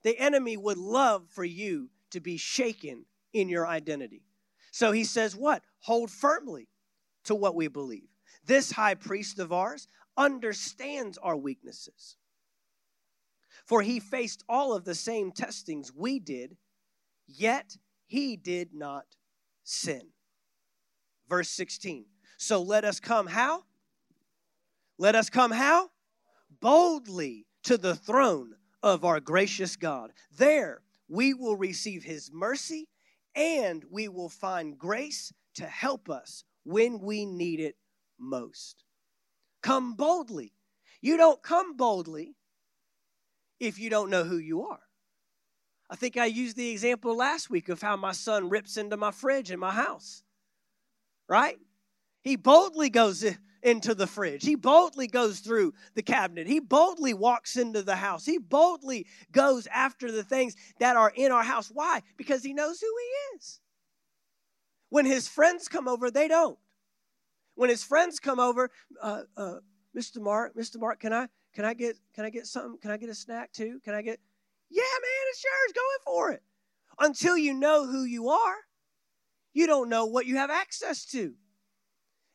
The 0.02 0.17
enemy 0.17 0.58
would 0.58 0.80
love 0.80 1.28
for 1.30 1.43
you 1.43 1.91
to 2.10 2.19
be 2.19 2.38
shaken 2.38 3.06
in 3.34 3.50
your 3.50 3.67
identity. 3.67 4.24
So 4.72 4.91
he 4.91 5.04
says, 5.04 5.36
What? 5.36 5.62
Hold 5.84 6.10
firmly 6.10 6.69
to 7.26 7.36
what 7.36 7.56
we 7.56 7.67
believe. 7.67 8.08
This 8.46 8.72
high 8.72 8.96
priest 8.96 9.39
of 9.39 9.52
ours 9.52 9.88
understands 10.17 11.17
our 11.17 11.36
weaknesses. 11.36 12.17
For 13.65 13.82
he 13.82 14.00
faced 14.00 14.43
all 14.48 14.74
of 14.74 14.86
the 14.86 14.96
same 14.96 15.32
testings 15.32 15.91
we 15.93 16.19
did, 16.19 16.58
yet 17.28 17.78
he 18.06 18.38
did 18.38 18.74
not 18.74 19.06
sin. 19.63 20.10
Verse 21.30 21.50
16. 21.50 22.06
So 22.38 22.62
let 22.62 22.86
us 22.86 23.00
come 23.00 23.28
how? 23.28 23.63
Let 24.98 25.15
us 25.15 25.30
come 25.30 25.52
how? 25.52 25.91
Boldly 26.62 27.46
to 27.63 27.78
the 27.78 27.96
throne 27.96 28.56
of 28.82 29.04
our 29.04 29.19
gracious 29.19 29.76
God. 29.76 30.12
There 30.38 30.82
we 31.10 31.34
will 31.34 31.58
receive 31.58 32.04
his 32.04 32.32
mercy 32.32 32.88
and 33.36 33.84
we 33.89 34.08
will 34.08 34.30
find 34.30 34.78
grace 34.78 35.34
to 35.56 35.66
help 35.66 36.10
us 36.10 36.44
when 36.63 37.00
we 37.00 37.26
need 37.26 37.60
it 37.60 37.76
most. 38.20 38.84
Come 39.62 39.96
boldly. 39.96 40.54
You 41.02 41.18
don't 41.18 41.42
come 41.42 41.76
boldly 41.76 42.36
if 43.60 43.80
you 43.80 43.89
don't 43.89 44.10
know 44.10 44.24
who 44.24 44.38
you 44.38 44.63
are. 44.63 44.80
I 45.89 45.96
think 45.96 46.18
I 46.18 46.26
used 46.26 46.58
the 46.58 46.72
example 46.72 47.16
last 47.16 47.50
week 47.50 47.70
of 47.70 47.82
how 47.82 47.96
my 47.96 48.13
son 48.13 48.50
rips 48.50 48.78
into 48.78 48.98
my 48.98 49.12
fridge 49.12 49.52
in 49.52 49.60
my 49.60 49.72
house. 49.72 50.24
Right? 51.28 51.60
He 52.24 52.36
boldly 52.36 52.89
goes 52.89 53.26
into 53.62 53.96
the 53.96 54.08
fridge. 54.08 54.44
He 54.44 54.56
boldly 54.56 55.08
goes 55.08 55.39
through 55.39 55.74
the 55.96 56.02
cabinet. 56.02 56.48
He 56.48 56.60
boldly 56.60 57.13
walks 57.13 57.58
into 57.58 57.82
the 57.82 57.96
house. 57.96 58.26
He 58.26 58.38
boldly 58.38 59.08
goes 59.32 59.68
after 59.68 60.12
the 60.12 60.24
things 60.24 60.56
that 60.80 60.96
are 60.96 61.12
in 61.16 61.32
our 61.32 61.44
house. 61.44 61.70
Why? 61.74 62.02
Because 62.18 62.44
he 62.44 62.54
knows 62.54 62.80
who 62.80 62.88
he 62.88 63.38
is. 63.38 63.60
When 64.93 65.08
his 65.08 65.27
friends 65.27 65.67
come 65.67 65.88
over, 65.88 66.12
they 66.12 66.27
don't. 66.27 66.56
When 67.56 67.71
his 67.71 67.84
friends 67.84 68.19
come 68.19 68.39
over, 68.39 68.69
uh, 69.01 69.23
uh, 69.36 69.56
Mr. 69.97 70.21
Mark, 70.21 70.56
Mr. 70.56 70.79
Mark, 70.79 70.99
can 70.99 71.12
I 71.12 71.29
can 71.56 71.65
I 71.65 71.73
get 71.73 71.95
can 72.13 72.25
I 72.25 72.29
get 72.29 72.45
something? 72.45 72.77
Can 72.79 72.91
I 72.91 72.97
get 72.97 73.10
a 73.10 73.15
snack 73.15 73.51
too? 73.51 73.79
Can 73.84 73.95
I 73.95 74.03
get 74.03 74.19
Yeah, 74.69 74.84
man, 74.84 75.25
it's 75.32 75.43
yours. 75.43 75.73
Go 75.73 75.82
in 75.82 76.03
for 76.06 76.32
it. 76.34 76.43
Until 76.99 77.36
you 77.36 77.56
know 77.56 77.88
who 77.88 78.03
you 78.03 78.29
are, 78.29 78.58
you 79.51 79.65
don't 79.65 79.89
know 79.89 80.06
what 80.06 80.27
you 80.27 80.36
have 80.36 80.51
access 80.51 81.06
to. 81.06 81.34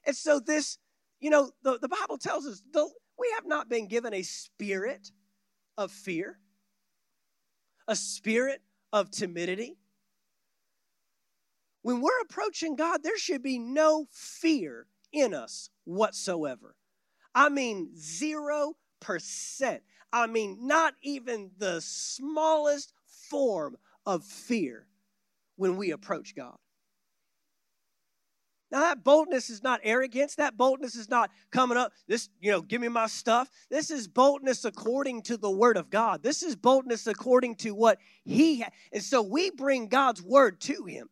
And 0.04 0.16
so 0.16 0.40
this, 0.40 0.78
you 1.20 1.30
know, 1.30 1.52
the, 1.62 1.78
the 1.78 1.88
Bible 1.88 2.18
tells 2.18 2.44
us 2.44 2.60
the, 2.72 2.90
we 3.16 3.30
have 3.36 3.46
not 3.46 3.68
been 3.68 3.86
given 3.86 4.12
a 4.12 4.22
spirit 4.22 5.12
of 5.76 5.92
fear, 5.92 6.40
a 7.86 7.94
spirit 7.94 8.62
of 8.92 9.12
timidity. 9.12 9.76
When 11.82 12.00
we're 12.00 12.20
approaching 12.22 12.76
God, 12.76 13.02
there 13.02 13.18
should 13.18 13.42
be 13.42 13.58
no 13.58 14.06
fear 14.10 14.86
in 15.12 15.34
us 15.34 15.70
whatsoever. 15.84 16.74
I 17.34 17.48
mean, 17.48 17.90
0%. 17.96 18.74
I 20.12 20.26
mean, 20.26 20.66
not 20.66 20.94
even 21.02 21.50
the 21.58 21.80
smallest 21.80 22.92
form 23.06 23.76
of 24.06 24.24
fear 24.24 24.86
when 25.56 25.76
we 25.76 25.90
approach 25.90 26.34
God. 26.34 26.56
Now, 28.70 28.80
that 28.80 29.02
boldness 29.02 29.48
is 29.48 29.62
not 29.62 29.80
arrogance. 29.82 30.34
That 30.34 30.58
boldness 30.58 30.94
is 30.94 31.08
not 31.08 31.30
coming 31.50 31.78
up, 31.78 31.92
this, 32.06 32.28
you 32.38 32.50
know, 32.50 32.60
give 32.60 32.82
me 32.82 32.88
my 32.88 33.06
stuff. 33.06 33.48
This 33.70 33.90
is 33.90 34.08
boldness 34.08 34.66
according 34.66 35.22
to 35.22 35.38
the 35.38 35.50
word 35.50 35.78
of 35.78 35.88
God. 35.88 36.22
This 36.22 36.42
is 36.42 36.54
boldness 36.54 37.06
according 37.06 37.56
to 37.56 37.70
what 37.70 37.98
He. 38.24 38.62
And 38.92 39.02
so 39.02 39.22
we 39.22 39.50
bring 39.50 39.88
God's 39.88 40.22
word 40.22 40.60
to 40.62 40.84
Him. 40.84 41.08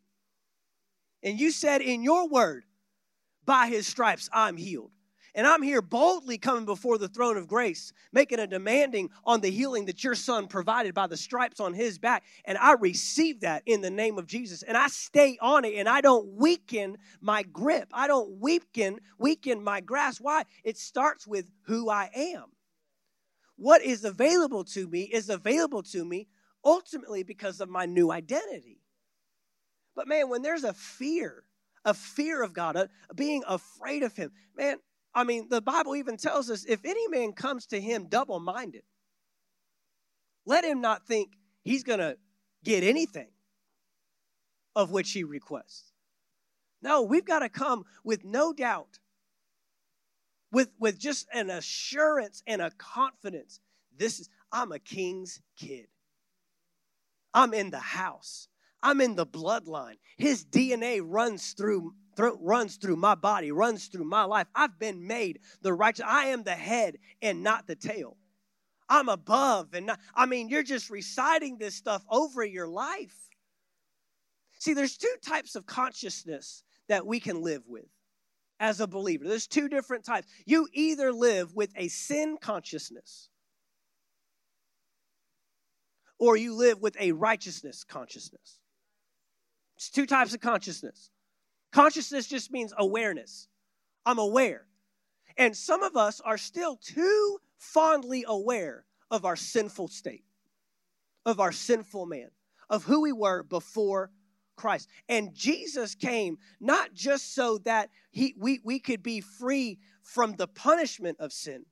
And 1.23 1.39
you 1.39 1.51
said 1.51 1.81
in 1.81 2.03
your 2.03 2.29
word, 2.29 2.63
by 3.45 3.67
His 3.67 3.87
stripes 3.87 4.29
I'm 4.31 4.57
healed. 4.57 4.91
And 5.37 5.45
I'm 5.45 5.61
here 5.61 5.83
boldly 5.83 6.39
coming 6.39 6.65
before 6.65 6.97
the 6.97 7.07
throne 7.07 7.37
of 7.37 7.47
grace, 7.47 7.93
making 8.11 8.39
a 8.39 8.47
demanding 8.47 9.11
on 9.23 9.39
the 9.39 9.51
healing 9.51 9.85
that 9.85 10.03
your 10.03 10.15
son 10.15 10.47
provided 10.47 10.95
by 10.95 11.05
the 11.05 11.15
stripes 11.15 11.59
on 11.59 11.75
his 11.75 11.99
back. 11.99 12.23
And 12.45 12.57
I 12.57 12.73
receive 12.73 13.41
that 13.41 13.61
in 13.67 13.81
the 13.81 13.91
name 13.91 14.17
of 14.17 14.25
Jesus. 14.25 14.63
And 14.63 14.75
I 14.75 14.87
stay 14.87 15.37
on 15.39 15.63
it 15.63 15.75
and 15.75 15.87
I 15.87 16.01
don't 16.01 16.27
weaken 16.29 16.97
my 17.21 17.43
grip. 17.43 17.87
I 17.93 18.07
don't 18.07 18.39
weaken, 18.39 18.97
weaken 19.19 19.63
my 19.63 19.79
grasp. 19.79 20.21
Why? 20.23 20.43
It 20.63 20.75
starts 20.75 21.27
with 21.27 21.51
who 21.67 21.87
I 21.87 22.09
am. 22.15 22.45
What 23.57 23.83
is 23.83 24.05
available 24.05 24.63
to 24.63 24.87
me 24.87 25.01
is 25.03 25.29
available 25.29 25.83
to 25.83 26.03
me 26.03 26.29
ultimately 26.65 27.21
because 27.21 27.61
of 27.61 27.69
my 27.69 27.85
new 27.85 28.11
identity. 28.11 28.79
But 29.97 30.07
man, 30.07 30.29
when 30.29 30.43
there's 30.43 30.63
a 30.63 30.73
fear, 30.73 31.43
a 31.83 31.93
fear 31.93 32.41
of 32.41 32.53
God, 32.53 32.77
a, 32.77 32.89
being 33.15 33.43
afraid 33.45 34.03
of 34.03 34.15
Him, 34.15 34.31
man, 34.55 34.77
I 35.17 35.23
mean, 35.23 35.47
the 35.49 35.61
Bible 35.61 35.95
even 35.95 36.15
tells 36.15 36.51
us 36.51 36.63
if 36.63 36.85
any 36.85 37.07
man 37.07 37.33
comes 37.33 37.65
to 37.67 37.81
him 37.81 38.05
double 38.07 38.39
minded, 38.39 38.83
let 40.45 40.63
him 40.63 40.79
not 40.79 41.07
think 41.07 41.31
he's 41.63 41.83
going 41.83 41.97
to 41.97 42.17
get 42.63 42.83
anything 42.83 43.29
of 44.75 44.91
which 44.91 45.11
he 45.13 45.23
requests. 45.23 45.91
No, 46.83 47.01
we've 47.01 47.25
got 47.25 47.39
to 47.39 47.49
come 47.49 47.83
with 48.03 48.23
no 48.23 48.53
doubt, 48.53 48.99
with, 50.51 50.69
with 50.79 50.99
just 50.99 51.27
an 51.33 51.49
assurance 51.49 52.43
and 52.45 52.61
a 52.61 52.69
confidence. 52.77 53.59
This 53.97 54.19
is, 54.19 54.29
I'm 54.51 54.71
a 54.71 54.77
king's 54.77 55.41
kid. 55.57 55.87
I'm 57.33 57.55
in 57.55 57.71
the 57.71 57.79
house. 57.79 58.49
I'm 58.83 59.01
in 59.01 59.15
the 59.15 59.25
bloodline. 59.25 59.95
His 60.17 60.45
DNA 60.45 61.01
runs 61.03 61.53
through 61.53 61.93
runs 62.17 62.77
through 62.77 62.95
my 62.95 63.13
body, 63.13 63.51
runs 63.51 63.87
through 63.87 64.05
my 64.05 64.23
life. 64.23 64.47
I've 64.55 64.79
been 64.79 65.05
made 65.05 65.39
the 65.61 65.71
righteous. 65.71 66.05
I 66.07 66.25
am 66.27 66.43
the 66.43 66.55
head 66.55 66.97
and 67.21 67.43
not 67.43 67.67
the 67.67 67.75
tail. 67.75 68.17
I'm 68.89 69.09
above 69.09 69.73
and 69.73 69.85
not, 69.85 69.99
I 70.15 70.25
mean, 70.25 70.49
you're 70.49 70.63
just 70.63 70.89
reciting 70.89 71.57
this 71.57 71.75
stuff 71.75 72.03
over 72.09 72.43
your 72.43 72.67
life. 72.67 73.15
See, 74.59 74.73
there's 74.73 74.97
two 74.97 75.13
types 75.23 75.55
of 75.55 75.65
consciousness 75.65 76.63
that 76.87 77.05
we 77.05 77.19
can 77.19 77.43
live 77.43 77.63
with 77.67 77.85
as 78.59 78.79
a 78.79 78.87
believer. 78.87 79.27
There's 79.27 79.47
two 79.47 79.69
different 79.69 80.05
types. 80.05 80.27
You 80.45 80.67
either 80.73 81.11
live 81.11 81.53
with 81.53 81.71
a 81.75 81.89
sin 81.89 82.37
consciousness 82.41 83.29
or 86.17 86.35
you 86.35 86.55
live 86.55 86.81
with 86.81 86.95
a 86.99 87.11
righteousness 87.11 87.83
consciousness. 87.83 88.59
It's 89.77 89.89
two 89.89 90.07
types 90.07 90.33
of 90.33 90.41
consciousness. 90.41 91.11
Consciousness 91.71 92.27
just 92.27 92.51
means 92.51 92.73
awareness. 92.77 93.47
I'm 94.05 94.17
aware. 94.17 94.65
And 95.37 95.55
some 95.55 95.83
of 95.83 95.95
us 95.95 96.19
are 96.19 96.37
still 96.37 96.77
too 96.77 97.37
fondly 97.57 98.25
aware 98.27 98.85
of 99.11 99.23
our 99.23 99.35
sinful 99.35 99.89
state, 99.89 100.23
of 101.25 101.39
our 101.39 101.51
sinful 101.51 102.07
man, 102.07 102.29
of 102.69 102.83
who 102.83 103.01
we 103.01 103.11
were 103.11 103.43
before 103.43 104.09
Christ. 104.55 104.89
And 105.07 105.35
Jesus 105.35 105.93
came 105.93 106.37
not 106.59 106.93
just 106.93 107.35
so 107.35 107.59
that 107.59 107.89
he, 108.09 108.33
we, 108.37 108.59
we 108.63 108.79
could 108.79 109.03
be 109.03 109.21
free 109.21 109.77
from 110.01 110.33
the 110.33 110.47
punishment 110.47 111.17
of 111.19 111.31
sin, 111.31 111.65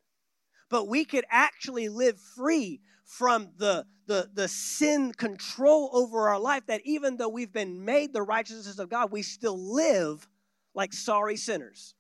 but 0.70 0.88
we 0.88 1.06
could 1.06 1.26
actually 1.30 1.90
live 1.90 2.20
free 2.20 2.82
from 3.06 3.50
the, 3.58 3.86
the, 4.08 4.30
the 4.34 4.48
sin 4.48 5.14
control 5.14 5.90
over 5.94 6.30
our 6.30 6.40
life 6.40 6.66
that 6.68 6.82
even 6.86 7.18
though 7.18 7.30
we've 7.30 7.54
been 7.54 7.86
made 7.86 8.14
the 8.14 8.22
righteousness 8.22 8.80
of 8.80 8.90
God, 8.90 9.12
we 9.12 9.22
still 9.22 9.58
live 9.58 10.28
like 10.74 10.92
sorry 10.94 11.38
sinners. 11.38 11.94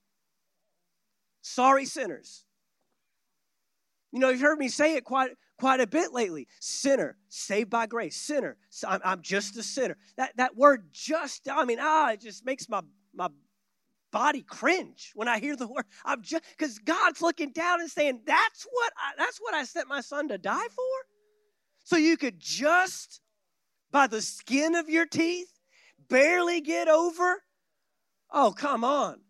Sorry 1.41 1.85
sinners. 1.85 2.43
You 4.11 4.19
know, 4.19 4.29
you've 4.29 4.41
heard 4.41 4.57
me 4.57 4.69
say 4.69 4.95
it 4.95 5.03
quite 5.03 5.31
quite 5.59 5.79
a 5.79 5.87
bit 5.87 6.11
lately. 6.13 6.47
Sinner, 6.59 7.17
saved 7.29 7.69
by 7.69 7.85
grace. 7.85 8.15
Sinner, 8.17 8.57
I'm, 8.87 9.01
I'm 9.03 9.21
just 9.21 9.57
a 9.57 9.63
sinner. 9.63 9.97
That 10.17 10.35
that 10.37 10.55
word 10.55 10.89
just, 10.91 11.49
I 11.49 11.65
mean, 11.65 11.79
ah, 11.81 12.11
it 12.11 12.21
just 12.21 12.45
makes 12.45 12.67
my 12.69 12.81
my 13.13 13.29
body 14.15 14.43
cringe 14.43 15.11
when 15.13 15.27
I 15.27 15.39
hear 15.39 15.57
the 15.57 15.67
word. 15.67 15.83
I'm 16.05 16.21
just 16.21 16.45
because 16.57 16.79
God's 16.79 17.21
looking 17.21 17.51
down 17.51 17.81
and 17.81 17.91
saying, 17.91 18.21
"That's 18.25 18.65
what 18.71 18.93
I, 18.97 19.11
that's 19.17 19.39
what 19.39 19.53
I 19.53 19.65
sent 19.65 19.89
my 19.89 19.99
son 19.99 20.29
to 20.29 20.37
die 20.37 20.69
for." 20.73 20.95
So 21.83 21.97
you 21.97 22.15
could 22.15 22.39
just 22.39 23.19
by 23.91 24.07
the 24.07 24.21
skin 24.21 24.73
of 24.73 24.87
your 24.87 25.05
teeth 25.05 25.51
barely 26.07 26.61
get 26.61 26.87
over. 26.87 27.43
Oh, 28.31 28.53
come 28.55 28.85
on 28.85 29.24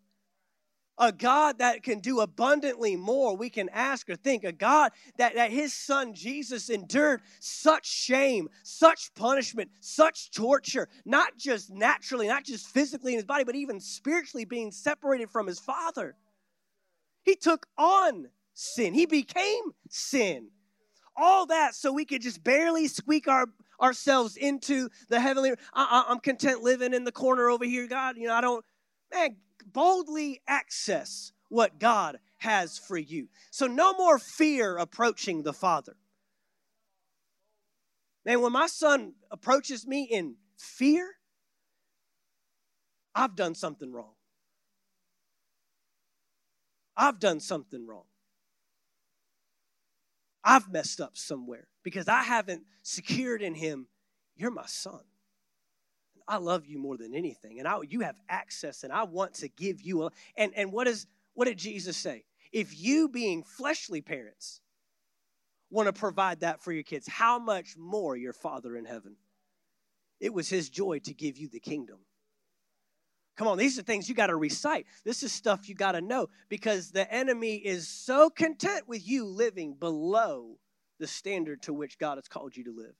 a 0.98 1.12
God 1.12 1.58
that 1.58 1.82
can 1.82 2.00
do 2.00 2.20
abundantly 2.20 2.96
more 2.96 3.36
we 3.36 3.50
can 3.50 3.68
ask 3.70 4.08
or 4.08 4.16
think, 4.16 4.44
a 4.44 4.52
God 4.52 4.92
that, 5.18 5.34
that 5.34 5.50
his 5.50 5.72
son 5.72 6.14
Jesus 6.14 6.70
endured 6.70 7.20
such 7.40 7.86
shame, 7.86 8.48
such 8.62 9.14
punishment, 9.14 9.70
such 9.80 10.30
torture, 10.30 10.88
not 11.04 11.36
just 11.36 11.70
naturally, 11.70 12.28
not 12.28 12.44
just 12.44 12.68
physically 12.68 13.12
in 13.12 13.18
his 13.18 13.24
body, 13.24 13.44
but 13.44 13.54
even 13.54 13.80
spiritually 13.80 14.44
being 14.44 14.70
separated 14.70 15.30
from 15.30 15.46
his 15.46 15.58
father. 15.58 16.16
He 17.24 17.34
took 17.36 17.66
on 17.76 18.28
sin, 18.54 18.94
he 18.94 19.06
became 19.06 19.64
sin. 19.90 20.48
All 21.18 21.46
that 21.46 21.74
so 21.74 21.92
we 21.92 22.04
could 22.04 22.20
just 22.20 22.44
barely 22.44 22.88
squeak 22.88 23.26
our 23.26 23.46
ourselves 23.80 24.36
into 24.36 24.88
the 25.08 25.20
heavenly. 25.20 25.52
I, 25.74 26.06
I'm 26.08 26.20
content 26.20 26.62
living 26.62 26.94
in 26.94 27.04
the 27.04 27.12
corner 27.12 27.48
over 27.48 27.64
here, 27.64 27.86
God. 27.86 28.16
You 28.16 28.28
know, 28.28 28.34
I 28.34 28.40
don't, 28.40 28.64
man, 29.12 29.36
boldly 29.64 30.40
access 30.46 31.32
what 31.48 31.78
God 31.78 32.18
has 32.38 32.78
for 32.78 32.96
you. 32.96 33.28
So, 33.50 33.66
no 33.66 33.92
more 33.94 34.18
fear 34.18 34.76
approaching 34.76 35.42
the 35.42 35.52
Father. 35.52 35.96
Man, 38.24 38.40
when 38.40 38.52
my 38.52 38.66
son 38.66 39.14
approaches 39.30 39.86
me 39.86 40.02
in 40.02 40.36
fear, 40.58 41.14
I've 43.14 43.36
done 43.36 43.54
something 43.54 43.92
wrong. 43.92 44.14
I've 46.96 47.20
done 47.20 47.40
something 47.40 47.86
wrong. 47.86 48.04
I've 50.42 50.70
messed 50.70 51.00
up 51.00 51.16
somewhere 51.16 51.66
because 51.82 52.08
I 52.08 52.22
haven't 52.22 52.62
secured 52.82 53.42
in 53.42 53.54
him, 53.54 53.88
you're 54.36 54.50
my 54.50 54.66
son. 54.66 55.00
I 56.28 56.38
love 56.38 56.66
you 56.66 56.78
more 56.78 56.96
than 56.96 57.14
anything. 57.14 57.58
And 57.58 57.68
I, 57.68 57.78
you 57.88 58.00
have 58.00 58.20
access, 58.28 58.82
and 58.82 58.92
I 58.92 59.04
want 59.04 59.34
to 59.34 59.48
give 59.48 59.80
you 59.80 60.04
a. 60.04 60.10
And, 60.36 60.52
and 60.56 60.72
what, 60.72 60.88
is, 60.88 61.06
what 61.34 61.44
did 61.44 61.58
Jesus 61.58 61.96
say? 61.96 62.24
If 62.52 62.78
you, 62.78 63.08
being 63.08 63.42
fleshly 63.42 64.00
parents, 64.00 64.60
want 65.70 65.86
to 65.86 65.92
provide 65.92 66.40
that 66.40 66.60
for 66.60 66.72
your 66.72 66.82
kids, 66.82 67.08
how 67.08 67.38
much 67.38 67.76
more 67.76 68.16
your 68.16 68.32
Father 68.32 68.76
in 68.76 68.84
heaven? 68.84 69.16
It 70.20 70.32
was 70.32 70.48
his 70.48 70.70
joy 70.70 71.00
to 71.00 71.14
give 71.14 71.36
you 71.36 71.48
the 71.48 71.60
kingdom. 71.60 71.98
Come 73.36 73.48
on, 73.48 73.58
these 73.58 73.78
are 73.78 73.82
things 73.82 74.08
you 74.08 74.14
got 74.14 74.28
to 74.28 74.36
recite. 74.36 74.86
This 75.04 75.22
is 75.22 75.30
stuff 75.30 75.68
you 75.68 75.74
got 75.74 75.92
to 75.92 76.00
know 76.00 76.28
because 76.48 76.90
the 76.90 77.12
enemy 77.12 77.56
is 77.56 77.86
so 77.86 78.30
content 78.30 78.88
with 78.88 79.06
you 79.06 79.26
living 79.26 79.74
below 79.74 80.58
the 80.98 81.06
standard 81.06 81.60
to 81.62 81.74
which 81.74 81.98
God 81.98 82.16
has 82.16 82.28
called 82.28 82.56
you 82.56 82.64
to 82.64 82.74
live. 82.74 82.94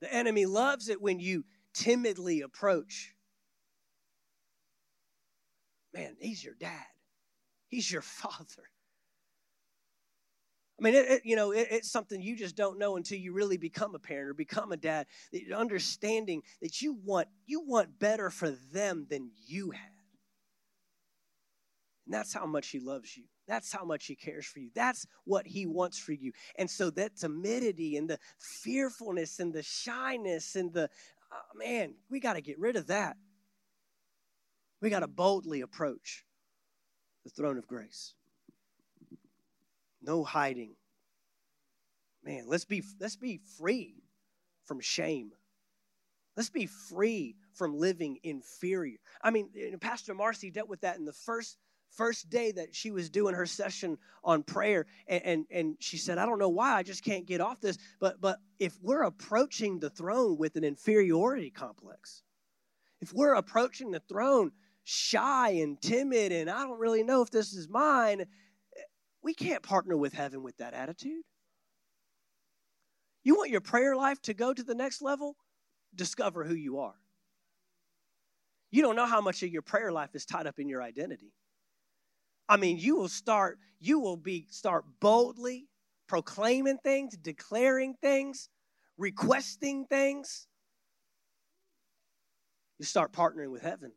The 0.00 0.12
enemy 0.12 0.46
loves 0.46 0.88
it 0.88 1.00
when 1.00 1.20
you 1.20 1.44
timidly 1.74 2.42
approach. 2.42 3.14
Man, 5.94 6.16
he's 6.20 6.44
your 6.44 6.54
dad, 6.54 6.86
he's 7.68 7.90
your 7.90 8.02
father. 8.02 8.68
I 10.78 10.84
mean, 10.84 10.94
it, 10.94 11.10
it, 11.10 11.22
you 11.24 11.36
know, 11.36 11.52
it, 11.52 11.68
it's 11.70 11.90
something 11.90 12.20
you 12.20 12.36
just 12.36 12.54
don't 12.54 12.78
know 12.78 12.96
until 12.96 13.18
you 13.18 13.32
really 13.32 13.56
become 13.56 13.94
a 13.94 13.98
parent 13.98 14.28
or 14.28 14.34
become 14.34 14.72
a 14.72 14.76
dad. 14.76 15.06
Understanding 15.54 16.42
that 16.60 16.82
you 16.82 16.98
want 17.02 17.28
you 17.46 17.62
want 17.62 17.98
better 17.98 18.28
for 18.28 18.50
them 18.50 19.06
than 19.08 19.30
you 19.46 19.70
had, 19.70 19.80
and 22.04 22.12
that's 22.12 22.34
how 22.34 22.44
much 22.44 22.68
He 22.68 22.78
loves 22.78 23.16
you. 23.16 23.24
That's 23.46 23.72
how 23.72 23.84
much 23.84 24.06
He 24.06 24.16
cares 24.16 24.46
for 24.46 24.60
you. 24.60 24.70
That's 24.74 25.06
what 25.24 25.46
He 25.46 25.66
wants 25.66 25.98
for 25.98 26.12
you. 26.12 26.32
And 26.56 26.68
so 26.70 26.90
that 26.90 27.16
timidity 27.16 27.96
and 27.96 28.08
the 28.08 28.18
fearfulness 28.38 29.38
and 29.38 29.52
the 29.52 29.62
shyness 29.62 30.56
and 30.56 30.72
the 30.72 30.88
oh, 31.32 31.58
man, 31.58 31.94
we 32.10 32.20
got 32.20 32.34
to 32.34 32.40
get 32.40 32.58
rid 32.58 32.76
of 32.76 32.88
that. 32.88 33.16
We 34.80 34.90
got 34.90 35.00
to 35.00 35.08
boldly 35.08 35.62
approach 35.62 36.24
the 37.24 37.30
throne 37.30 37.58
of 37.58 37.66
grace. 37.66 38.14
No 40.02 40.22
hiding. 40.22 40.74
Man, 42.22 42.44
let's 42.46 42.64
be 42.64 42.82
let's 43.00 43.16
be 43.16 43.40
free 43.58 44.02
from 44.64 44.80
shame. 44.80 45.30
Let's 46.36 46.50
be 46.50 46.66
free 46.66 47.36
from 47.54 47.78
living 47.78 48.18
inferior. 48.22 48.98
I 49.22 49.30
mean, 49.30 49.48
Pastor 49.80 50.14
Marcy 50.14 50.50
dealt 50.50 50.68
with 50.68 50.82
that 50.82 50.98
in 50.98 51.06
the 51.06 51.12
first 51.12 51.56
first 51.96 52.28
day 52.30 52.52
that 52.52 52.74
she 52.74 52.90
was 52.90 53.10
doing 53.10 53.34
her 53.34 53.46
session 53.46 53.96
on 54.22 54.42
prayer 54.42 54.86
and, 55.08 55.22
and, 55.24 55.46
and 55.50 55.76
she 55.80 55.96
said 55.96 56.18
i 56.18 56.26
don't 56.26 56.38
know 56.38 56.48
why 56.48 56.74
i 56.74 56.82
just 56.82 57.04
can't 57.04 57.26
get 57.26 57.40
off 57.40 57.60
this 57.60 57.78
but 58.00 58.20
but 58.20 58.38
if 58.58 58.76
we're 58.82 59.02
approaching 59.02 59.78
the 59.78 59.90
throne 59.90 60.36
with 60.36 60.56
an 60.56 60.64
inferiority 60.64 61.50
complex 61.50 62.22
if 63.00 63.12
we're 63.12 63.34
approaching 63.34 63.90
the 63.90 64.02
throne 64.08 64.52
shy 64.84 65.50
and 65.50 65.80
timid 65.80 66.32
and 66.32 66.50
i 66.50 66.62
don't 66.62 66.78
really 66.78 67.02
know 67.02 67.22
if 67.22 67.30
this 67.30 67.52
is 67.52 67.68
mine 67.68 68.24
we 69.26 69.34
can't 69.34 69.64
partner 69.64 69.96
with 69.96 70.12
heaven 70.12 70.44
with 70.44 70.56
that 70.58 70.72
attitude. 70.72 71.24
You 73.24 73.34
want 73.34 73.50
your 73.50 73.60
prayer 73.60 73.96
life 73.96 74.22
to 74.22 74.34
go 74.34 74.54
to 74.54 74.62
the 74.62 74.74
next 74.74 75.02
level? 75.02 75.34
Discover 75.96 76.44
who 76.44 76.54
you 76.54 76.78
are. 76.78 76.94
You 78.70 78.82
don't 78.82 78.94
know 78.94 79.04
how 79.04 79.20
much 79.20 79.42
of 79.42 79.48
your 79.48 79.62
prayer 79.62 79.90
life 79.90 80.10
is 80.14 80.26
tied 80.26 80.46
up 80.46 80.60
in 80.60 80.68
your 80.68 80.80
identity. 80.80 81.32
I 82.48 82.56
mean, 82.56 82.78
you 82.78 82.96
will 82.96 83.08
start, 83.08 83.58
you 83.80 83.98
will 83.98 84.16
be 84.16 84.46
start 84.50 84.84
boldly 85.00 85.66
proclaiming 86.06 86.78
things, 86.78 87.16
declaring 87.16 87.94
things, 88.00 88.48
requesting 88.96 89.86
things. 89.86 90.46
You 92.78 92.84
start 92.84 93.12
partnering 93.12 93.50
with 93.50 93.62
heaven. 93.62 93.92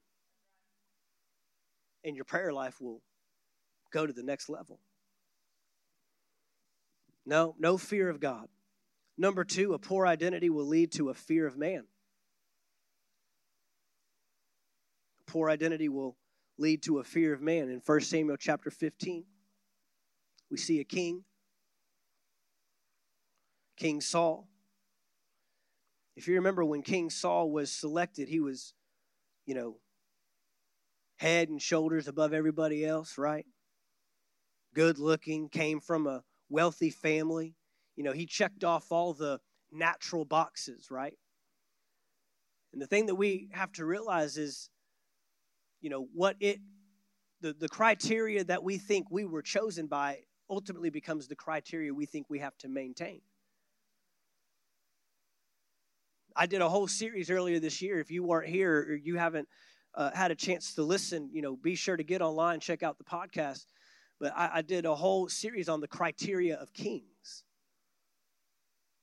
And 2.04 2.16
your 2.16 2.26
prayer 2.26 2.54
life 2.54 2.80
will 2.80 3.02
go 3.92 4.08
to 4.08 4.14
the 4.14 4.24
next 4.24 4.50
level. 4.50 4.80
No, 7.26 7.56
no 7.60 7.78
fear 7.78 8.10
of 8.10 8.20
God. 8.20 8.48
Number 9.18 9.44
two, 9.44 9.74
a 9.74 9.80
poor 9.80 10.08
identity 10.08 10.50
will 10.50 10.66
lead 10.66 10.94
to 10.94 11.10
a 11.10 11.14
fear 11.14 11.46
of 11.46 11.58
man. 11.58 11.84
Poor 15.28 15.50
identity 15.50 15.90
will 15.90 16.16
lead 16.60 16.84
to 16.84 17.00
a 17.00 17.04
fear 17.04 17.34
of 17.34 17.42
man. 17.42 17.70
In 17.70 17.82
1 17.84 18.02
Samuel 18.02 18.38
chapter 18.38 18.70
15, 18.70 19.24
we 20.52 20.58
see 20.58 20.80
a 20.80 20.84
king, 20.84 21.24
King 23.78 24.02
Saul. 24.02 24.48
If 26.16 26.28
you 26.28 26.36
remember 26.36 26.66
when 26.66 26.82
King 26.82 27.10
Saul 27.10 27.50
was 27.50 27.72
selected, 27.72 28.28
he 28.28 28.42
was, 28.42 28.74
you 29.46 29.56
know, 29.56 29.78
head 31.18 31.48
and 31.50 31.62
shoulders 31.62 32.08
above 32.10 32.34
everybody 32.34 32.86
else, 32.86 33.18
right? 33.18 33.46
Good 34.74 35.00
looking, 35.00 35.48
came 35.48 35.80
from 35.80 36.08
a 36.08 36.24
wealthy 36.50 36.90
family. 36.90 37.56
You 37.96 38.04
know, 38.04 38.12
he 38.12 38.26
checked 38.26 38.66
off 38.66 38.92
all 38.92 39.14
the 39.14 39.40
natural 39.72 40.26
boxes, 40.26 40.92
right? 40.92 41.18
And 42.74 42.82
the 42.82 42.88
thing 42.88 43.06
that 43.06 43.16
we 43.16 43.50
have 43.54 43.72
to 43.74 43.86
realize 43.86 44.38
is, 44.38 44.70
you 45.82 45.90
know, 45.90 46.08
what 46.14 46.36
it, 46.40 46.60
the, 47.42 47.54
the 47.54 47.70
criteria 47.70 48.44
that 48.44 48.64
we 48.64 48.78
think 48.78 49.08
we 49.10 49.26
were 49.26 49.42
chosen 49.42 49.88
by 49.88 50.20
ultimately 50.50 50.90
becomes 50.90 51.28
the 51.28 51.36
criteria 51.36 51.94
we 51.94 52.06
think 52.06 52.26
we 52.30 52.40
have 52.40 52.58
to 52.58 52.68
maintain. 52.68 53.22
I 56.36 56.46
did 56.46 56.62
a 56.62 56.70
whole 56.70 56.88
series 56.88 57.30
earlier 57.30 57.60
this 57.60 57.82
year. 57.82 58.00
If 58.00 58.12
you 58.12 58.24
weren't 58.24 58.48
here 58.48 58.88
or 58.90 58.96
you 58.96 59.18
haven't 59.18 59.48
uh, 59.96 60.12
had 60.12 60.32
a 60.32 60.36
chance 60.36 60.74
to 60.76 60.84
listen, 60.84 61.30
you 61.34 61.42
know, 61.42 61.56
be 61.56 61.76
sure 61.76 61.98
to 61.98 62.04
get 62.04 62.22
online, 62.22 62.60
check 62.60 62.84
out 62.84 62.98
the 62.98 63.04
podcast. 63.04 63.66
But 64.20 64.34
I, 64.36 64.50
I 64.56 64.62
did 64.62 64.86
a 64.86 64.96
whole 64.96 65.28
series 65.28 65.70
on 65.70 65.82
the 65.82 65.88
criteria 65.88 66.56
of 66.56 66.74
kings. 66.74 67.44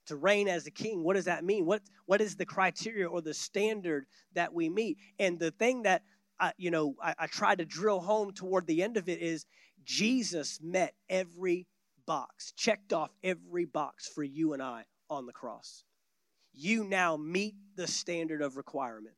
To 0.06 0.16
reign 0.16 0.46
as 0.46 0.66
a 0.66 0.70
king, 0.70 1.02
what 1.02 1.16
does 1.16 1.24
that 1.24 1.44
mean? 1.44 1.66
What, 1.66 1.82
what 2.06 2.20
is 2.20 2.36
the 2.36 2.46
criteria 2.46 3.08
or 3.08 3.20
the 3.20 3.34
standard 3.34 4.06
that 4.34 4.54
we 4.54 4.68
meet? 4.68 4.98
And 5.18 5.38
the 5.38 5.50
thing 5.50 5.82
that 5.82 6.02
I, 6.38 6.52
you 6.56 6.70
know 6.70 6.94
I, 7.02 7.14
I 7.18 7.26
tried 7.26 7.58
to 7.58 7.64
drill 7.64 8.00
home 8.00 8.32
toward 8.32 8.66
the 8.66 8.82
end 8.82 8.96
of 8.96 9.08
it 9.08 9.20
is 9.20 9.46
Jesus 9.84 10.58
met 10.62 10.94
every 11.08 11.66
box, 12.06 12.52
checked 12.52 12.92
off 12.92 13.10
every 13.22 13.64
box 13.64 14.08
for 14.08 14.22
you 14.22 14.52
and 14.52 14.62
I 14.62 14.84
on 15.10 15.26
the 15.26 15.32
cross. 15.32 15.84
You 16.52 16.84
now 16.84 17.16
meet 17.16 17.54
the 17.76 17.86
standard 17.86 18.42
of 18.42 18.56
requirement. 18.56 19.14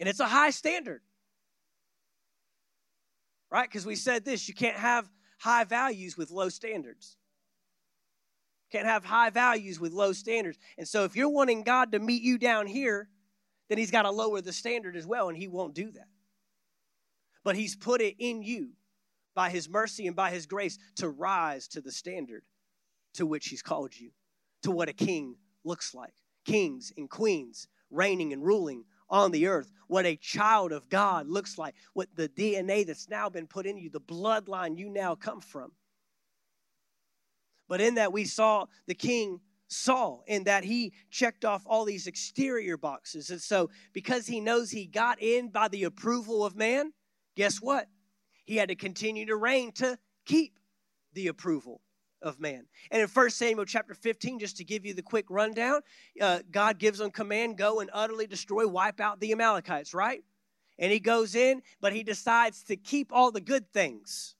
And 0.00 0.08
it's 0.08 0.20
a 0.20 0.26
high 0.26 0.50
standard 0.50 1.02
right? 3.50 3.68
Because 3.68 3.86
we 3.86 3.96
said 3.96 4.24
this 4.24 4.48
you 4.48 4.54
can't 4.54 4.76
have 4.76 5.08
high 5.38 5.64
values 5.64 6.16
with 6.16 6.30
low 6.30 6.48
standards. 6.48 7.16
Can't 8.70 8.86
have 8.86 9.04
high 9.04 9.30
values 9.30 9.80
with 9.80 9.92
low 9.92 10.12
standards. 10.12 10.58
And 10.76 10.86
so 10.86 11.04
if 11.04 11.16
you're 11.16 11.30
wanting 11.30 11.62
God 11.62 11.92
to 11.92 11.98
meet 11.98 12.22
you 12.22 12.36
down 12.36 12.66
here, 12.66 13.08
then 13.68 13.78
He's 13.78 13.90
got 13.90 14.02
to 14.02 14.10
lower 14.10 14.40
the 14.40 14.52
standard 14.52 14.96
as 14.96 15.06
well, 15.06 15.28
and 15.28 15.36
He 15.36 15.48
won't 15.48 15.74
do 15.74 15.90
that. 15.92 16.08
But 17.44 17.56
He's 17.56 17.76
put 17.76 18.00
it 18.00 18.16
in 18.18 18.42
you 18.42 18.70
by 19.34 19.50
His 19.50 19.68
mercy 19.68 20.06
and 20.06 20.16
by 20.16 20.30
His 20.30 20.46
grace 20.46 20.78
to 20.96 21.08
rise 21.08 21.68
to 21.68 21.80
the 21.80 21.92
standard 21.92 22.42
to 23.14 23.26
which 23.26 23.48
He's 23.48 23.62
called 23.62 23.98
you, 23.98 24.10
to 24.62 24.70
what 24.70 24.88
a 24.88 24.92
king 24.92 25.36
looks 25.64 25.94
like. 25.94 26.14
Kings 26.44 26.92
and 26.96 27.10
queens 27.10 27.68
reigning 27.90 28.32
and 28.32 28.44
ruling 28.44 28.84
on 29.10 29.30
the 29.30 29.46
earth, 29.46 29.72
what 29.86 30.04
a 30.04 30.16
child 30.16 30.72
of 30.72 30.88
God 30.90 31.26
looks 31.28 31.56
like, 31.56 31.74
what 31.94 32.08
the 32.14 32.28
DNA 32.28 32.86
that's 32.86 33.08
now 33.08 33.28
been 33.30 33.46
put 33.46 33.66
in 33.66 33.78
you, 33.78 33.88
the 33.88 34.00
bloodline 34.00 34.76
you 34.76 34.90
now 34.90 35.14
come 35.14 35.40
from. 35.40 35.72
But 37.68 37.80
in 37.80 37.94
that, 37.94 38.12
we 38.12 38.24
saw 38.24 38.66
the 38.86 38.94
king 38.94 39.40
Saul, 39.68 40.24
in 40.26 40.44
that 40.44 40.64
he 40.64 40.92
checked 41.10 41.44
off 41.44 41.62
all 41.66 41.84
these 41.84 42.06
exterior 42.06 42.76
boxes. 42.76 43.30
And 43.30 43.40
so, 43.40 43.70
because 43.92 44.26
he 44.26 44.40
knows 44.40 44.70
he 44.70 44.86
got 44.86 45.22
in 45.22 45.50
by 45.50 45.68
the 45.68 45.84
approval 45.84 46.44
of 46.44 46.56
man, 46.56 46.92
guess 47.36 47.58
what? 47.58 47.86
He 48.44 48.56
had 48.56 48.70
to 48.70 48.74
continue 48.74 49.26
to 49.26 49.36
reign 49.36 49.72
to 49.72 49.98
keep 50.24 50.58
the 51.12 51.28
approval 51.28 51.82
of 52.22 52.40
man. 52.40 52.66
And 52.90 53.02
in 53.02 53.08
1 53.08 53.30
Samuel 53.30 53.66
chapter 53.66 53.94
15, 53.94 54.38
just 54.38 54.56
to 54.56 54.64
give 54.64 54.84
you 54.84 54.94
the 54.94 55.02
quick 55.02 55.26
rundown, 55.28 55.82
uh, 56.20 56.40
God 56.50 56.78
gives 56.78 56.98
them 56.98 57.10
command 57.10 57.58
go 57.58 57.80
and 57.80 57.90
utterly 57.92 58.26
destroy, 58.26 58.66
wipe 58.66 59.00
out 59.00 59.20
the 59.20 59.32
Amalekites, 59.32 59.94
right? 59.94 60.24
And 60.78 60.90
he 60.90 61.00
goes 61.00 61.34
in, 61.34 61.62
but 61.80 61.92
he 61.92 62.02
decides 62.02 62.62
to 62.64 62.76
keep 62.76 63.12
all 63.12 63.30
the 63.30 63.40
good 63.40 63.72
things. 63.72 64.36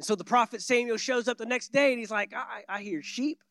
And 0.00 0.04
so 0.06 0.14
the 0.14 0.24
prophet 0.24 0.62
Samuel 0.62 0.96
shows 0.96 1.28
up 1.28 1.36
the 1.36 1.44
next 1.44 1.72
day 1.72 1.90
and 1.90 1.98
he's 1.98 2.10
like, 2.10 2.32
I, 2.34 2.64
I 2.66 2.80
hear 2.80 3.02
sheep, 3.02 3.44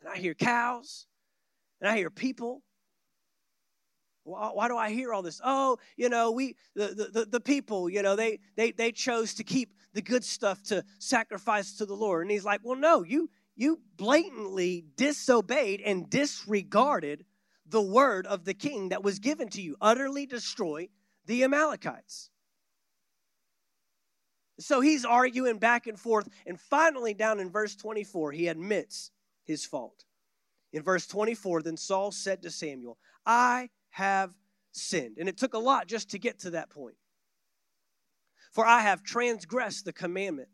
and 0.00 0.08
I 0.08 0.16
hear 0.16 0.34
cows, 0.34 1.08
and 1.80 1.90
I 1.90 1.96
hear 1.96 2.10
people. 2.10 2.62
Why, 4.22 4.50
why, 4.52 4.68
do 4.68 4.76
I 4.76 4.92
hear 4.92 5.12
all 5.12 5.22
this? 5.22 5.40
Oh, 5.42 5.78
you 5.96 6.08
know, 6.10 6.30
we 6.30 6.54
the, 6.76 7.10
the, 7.12 7.24
the 7.24 7.40
people, 7.40 7.90
you 7.90 8.02
know, 8.02 8.14
they 8.14 8.38
they 8.54 8.70
they 8.70 8.92
chose 8.92 9.34
to 9.34 9.42
keep 9.42 9.74
the 9.94 10.00
good 10.00 10.22
stuff 10.22 10.62
to 10.66 10.84
sacrifice 11.00 11.76
to 11.78 11.86
the 11.86 11.96
Lord. 11.96 12.22
And 12.22 12.30
he's 12.30 12.44
like, 12.44 12.60
well, 12.62 12.78
no, 12.78 13.02
you 13.02 13.28
you 13.56 13.80
blatantly 13.96 14.84
disobeyed 14.94 15.80
and 15.80 16.08
disregarded 16.08 17.24
the 17.66 17.82
word 17.82 18.28
of 18.28 18.44
the 18.44 18.54
king 18.54 18.90
that 18.90 19.02
was 19.02 19.18
given 19.18 19.48
to 19.48 19.60
you. 19.60 19.74
Utterly 19.80 20.24
destroy 20.24 20.88
the 21.26 21.42
Amalekites. 21.42 22.30
So 24.58 24.80
he's 24.80 25.04
arguing 25.04 25.58
back 25.58 25.86
and 25.86 25.98
forth. 25.98 26.28
And 26.46 26.60
finally, 26.60 27.14
down 27.14 27.40
in 27.40 27.50
verse 27.50 27.74
24, 27.74 28.32
he 28.32 28.48
admits 28.48 29.10
his 29.44 29.64
fault. 29.64 30.04
In 30.72 30.82
verse 30.82 31.06
24, 31.06 31.62
then 31.62 31.76
Saul 31.76 32.12
said 32.12 32.42
to 32.42 32.50
Samuel, 32.50 32.98
I 33.26 33.70
have 33.90 34.34
sinned. 34.72 35.16
And 35.18 35.28
it 35.28 35.36
took 35.36 35.54
a 35.54 35.58
lot 35.58 35.86
just 35.86 36.10
to 36.10 36.18
get 36.18 36.40
to 36.40 36.50
that 36.50 36.70
point. 36.70 36.96
For 38.52 38.66
I 38.66 38.80
have 38.80 39.02
transgressed 39.02 39.84
the 39.84 39.92
commandment 39.92 40.48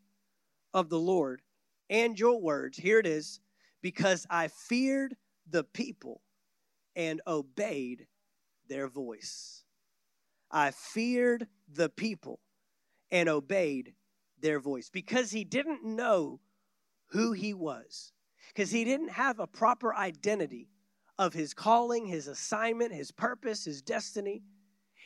of 0.72 0.88
the 0.88 0.98
Lord 0.98 1.42
and 1.90 2.18
your 2.18 2.40
words. 2.40 2.78
Here 2.78 2.98
it 2.98 3.06
is 3.06 3.40
because 3.82 4.26
I 4.30 4.48
feared 4.48 5.16
the 5.48 5.64
people 5.64 6.20
and 6.94 7.20
obeyed 7.26 8.06
their 8.68 8.88
voice. 8.88 9.64
I 10.50 10.70
feared 10.70 11.46
the 11.72 11.88
people 11.88 12.40
and 13.10 13.28
obeyed 13.28 13.94
their 14.40 14.60
voice 14.60 14.90
because 14.90 15.30
he 15.30 15.44
didn't 15.44 15.84
know 15.84 16.40
who 17.08 17.32
he 17.32 17.54
was, 17.54 18.12
because 18.54 18.70
he 18.70 18.84
didn't 18.84 19.10
have 19.10 19.40
a 19.40 19.46
proper 19.46 19.94
identity 19.94 20.68
of 21.18 21.32
his 21.32 21.54
calling, 21.54 22.06
his 22.06 22.28
assignment, 22.28 22.92
his 22.92 23.10
purpose, 23.10 23.64
his 23.64 23.82
destiny. 23.82 24.42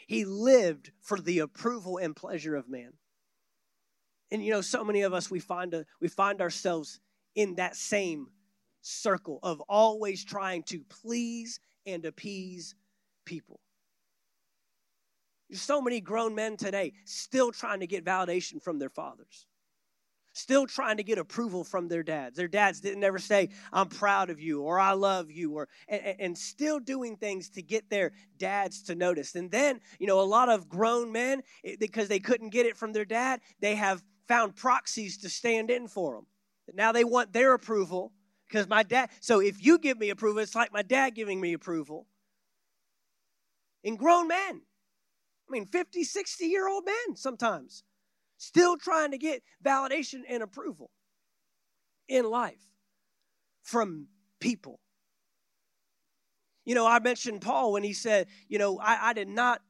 He 0.07 0.25
lived 0.25 0.91
for 1.01 1.19
the 1.19 1.39
approval 1.39 1.99
and 1.99 2.15
pleasure 2.15 2.57
of 2.57 2.69
man. 2.69 2.93
And 4.31 4.45
you 4.45 4.51
know, 4.51 4.61
so 4.61 4.85
many 4.85 5.03
of 5.03 5.13
us 5.13 5.31
we 5.31 5.41
find 5.41 5.75
a, 5.75 5.85
we 6.01 6.09
find 6.09 6.41
ourselves 6.41 7.01
in 7.35 7.55
that 7.57 7.77
same 7.77 8.29
circle 8.81 9.39
of 9.43 9.61
always 9.69 10.25
trying 10.25 10.65
to 10.65 10.83
please 10.89 11.61
and 11.87 12.05
appease 12.05 12.75
people. 13.25 13.61
There's 15.53 15.61
so 15.61 15.83
many 15.83 16.01
grown 16.01 16.35
men 16.35 16.57
today 16.57 16.95
still 17.05 17.53
trying 17.53 17.81
to 17.81 17.87
get 17.87 18.07
validation 18.07 18.63
from 18.63 18.79
their 18.79 18.89
fathers, 18.89 19.45
still 20.33 20.67
trying 20.67 20.97
to 20.97 21.03
get 21.03 21.19
approval 21.19 21.63
from 21.63 21.89
their 21.89 22.03
dads. 22.03 22.39
Their 22.39 22.49
dads 22.49 22.81
didn't 22.81 23.05
ever 23.05 23.19
say, 23.19 23.51
I'm 23.71 23.89
proud 23.89 24.31
of 24.31 24.41
you 24.41 24.63
or 24.63 24.79
I 24.79 24.93
love 24.93 25.31
you, 25.31 25.53
or 25.53 25.69
and, 25.89 26.17
and 26.19 26.39
still 26.39 26.81
doing 26.81 27.19
things 27.19 27.51
to 27.51 27.61
get 27.61 27.91
their 27.91 28.13
dads 28.39 28.83
to 28.85 28.95
notice. 28.95 29.35
And 29.35 29.51
then, 29.51 29.81
you 29.99 30.07
know, 30.07 30.23
a 30.23 30.23
lot 30.23 30.49
of 30.49 30.71
grown 30.71 31.13
men, 31.13 31.43
because 31.79 32.09
they 32.09 32.19
couldn't 32.19 32.49
get 32.49 32.65
it 32.65 32.79
from 32.79 32.95
their 32.95 33.05
dad, 33.05 33.43
they 33.61 33.75
have 33.75 34.03
found 34.27 34.57
proxies 34.57 35.19
to 35.19 35.29
stand 35.29 35.71
in 35.71 35.87
for 35.87 36.15
them. 36.15 36.27
Now 36.75 36.93
they 36.93 37.05
want 37.05 37.35
their 37.35 37.53
approval 37.53 38.15
because 38.49 38.71
my 38.71 38.85
dad, 38.85 39.11
so 39.21 39.41
if 39.41 39.63
you 39.63 39.79
give 39.79 39.99
me 39.99 40.09
approval, 40.09 40.41
it's 40.41 40.55
like 40.55 40.73
my 40.73 40.81
dad 40.81 41.11
giving 41.11 41.43
me 41.43 41.53
approval. 41.53 42.07
In 43.85 43.97
grown 43.97 44.29
men, 44.29 44.63
mean, 45.53 45.67
50, 45.67 46.05
60 46.05 46.47
year 46.47 46.69
old 46.69 46.85
men 46.85 47.17
sometimes 47.17 47.85
still 48.37 48.77
trying 48.77 49.13
to 49.13 49.19
get 49.19 49.43
validation 49.65 50.23
and 50.29 50.43
approval 50.43 50.91
in 52.09 52.29
life 52.29 52.63
from 53.63 54.09
people. 54.41 54.81
You 56.65 56.75
know, 56.75 56.87
I 56.87 56.99
mentioned 57.01 57.41
Paul 57.41 57.73
when 57.73 57.83
he 57.83 57.93
said, 57.93 58.29
you 58.49 58.59
know, 58.59 58.79
I, 58.79 59.11
I 59.11 59.13
did 59.13 59.29
not 59.29 59.61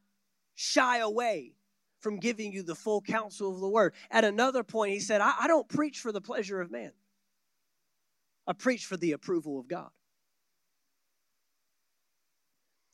shy 0.54 0.98
away 0.98 1.54
from 2.00 2.18
giving 2.18 2.52
you 2.52 2.62
the 2.62 2.74
full 2.74 3.00
counsel 3.00 3.54
of 3.54 3.60
the 3.60 3.68
word. 3.68 3.94
At 4.10 4.24
another 4.24 4.64
point, 4.64 4.92
he 4.92 5.00
said, 5.00 5.20
I, 5.20 5.32
I 5.40 5.48
don't 5.48 5.68
preach 5.68 6.00
for 6.00 6.12
the 6.12 6.20
pleasure 6.20 6.60
of 6.60 6.70
man, 6.70 6.92
I 8.46 8.52
preach 8.52 8.86
for 8.86 8.96
the 8.96 9.12
approval 9.12 9.58
of 9.58 9.68
God. 9.68 9.90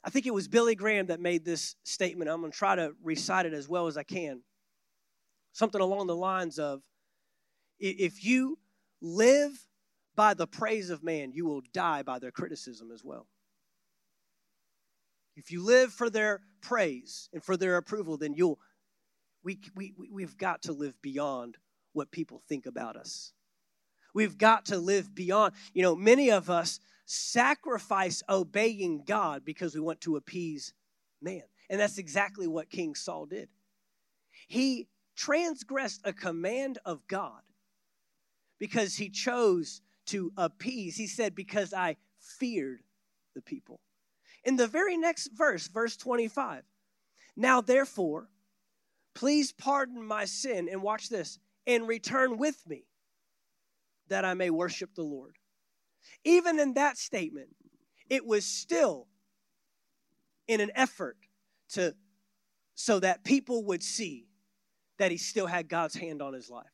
I 0.04 0.10
think 0.10 0.26
it 0.26 0.34
was 0.34 0.48
Billy 0.48 0.74
Graham 0.74 1.06
that 1.06 1.20
made 1.20 1.44
this 1.44 1.74
statement. 1.84 2.30
I'm 2.30 2.40
going 2.40 2.52
to 2.52 2.58
try 2.58 2.76
to 2.76 2.92
recite 3.02 3.46
it 3.46 3.52
as 3.52 3.68
well 3.68 3.86
as 3.88 3.96
I 3.96 4.04
can. 4.04 4.42
Something 5.52 5.80
along 5.80 6.06
the 6.06 6.16
lines 6.16 6.58
of 6.58 6.82
if 7.80 8.24
you 8.24 8.58
live 9.00 9.66
by 10.14 10.34
the 10.34 10.46
praise 10.46 10.90
of 10.90 11.02
man, 11.02 11.32
you 11.32 11.46
will 11.46 11.62
die 11.72 12.02
by 12.02 12.18
their 12.18 12.30
criticism 12.30 12.90
as 12.92 13.04
well. 13.04 13.26
If 15.36 15.52
you 15.52 15.64
live 15.64 15.92
for 15.92 16.10
their 16.10 16.40
praise 16.60 17.28
and 17.32 17.42
for 17.42 17.56
their 17.56 17.76
approval, 17.76 18.16
then 18.16 18.34
you'll 18.34 18.58
we, 19.44 19.60
we, 19.76 19.94
we've 20.12 20.36
got 20.36 20.62
to 20.62 20.72
live 20.72 21.00
beyond 21.00 21.56
what 21.92 22.10
people 22.10 22.42
think 22.48 22.66
about 22.66 22.96
us. 22.96 23.32
We've 24.14 24.36
got 24.36 24.66
to 24.66 24.78
live 24.78 25.14
beyond. 25.14 25.54
You 25.72 25.82
know, 25.82 25.94
many 25.94 26.30
of 26.30 26.50
us 26.50 26.80
sacrifice 27.10 28.22
obeying 28.28 29.02
God 29.06 29.42
because 29.42 29.74
we 29.74 29.80
want 29.80 30.02
to 30.02 30.16
appease 30.16 30.74
man. 31.22 31.42
And 31.70 31.80
that's 31.80 31.96
exactly 31.96 32.46
what 32.46 32.70
King 32.70 32.94
Saul 32.94 33.24
did. 33.24 33.48
He 34.46 34.88
transgressed 35.16 36.02
a 36.04 36.12
command 36.12 36.78
of 36.84 37.06
God 37.08 37.40
because 38.58 38.96
he 38.96 39.08
chose 39.08 39.80
to 40.06 40.32
appease. 40.36 40.96
He 40.96 41.06
said, 41.06 41.34
Because 41.34 41.72
I 41.72 41.96
feared 42.20 42.82
the 43.34 43.42
people. 43.42 43.80
In 44.44 44.56
the 44.56 44.66
very 44.66 44.96
next 44.96 45.30
verse, 45.34 45.66
verse 45.66 45.96
25, 45.96 46.62
now 47.36 47.60
therefore, 47.60 48.28
please 49.14 49.52
pardon 49.52 50.04
my 50.04 50.26
sin, 50.26 50.68
and 50.70 50.82
watch 50.82 51.08
this, 51.08 51.38
and 51.66 51.88
return 51.88 52.36
with 52.36 52.66
me 52.66 52.84
that 54.08 54.24
I 54.24 54.34
may 54.34 54.50
worship 54.50 54.94
the 54.94 55.02
Lord. 55.02 55.36
Even 56.24 56.58
in 56.58 56.74
that 56.74 56.98
statement, 56.98 57.48
it 58.08 58.26
was 58.26 58.44
still 58.44 59.06
in 60.46 60.60
an 60.60 60.70
effort 60.74 61.16
to 61.70 61.94
so 62.74 63.00
that 63.00 63.24
people 63.24 63.64
would 63.64 63.82
see 63.82 64.26
that 64.98 65.10
he 65.10 65.16
still 65.16 65.46
had 65.46 65.68
God's 65.68 65.96
hand 65.96 66.22
on 66.22 66.32
his 66.32 66.48
life. 66.48 66.66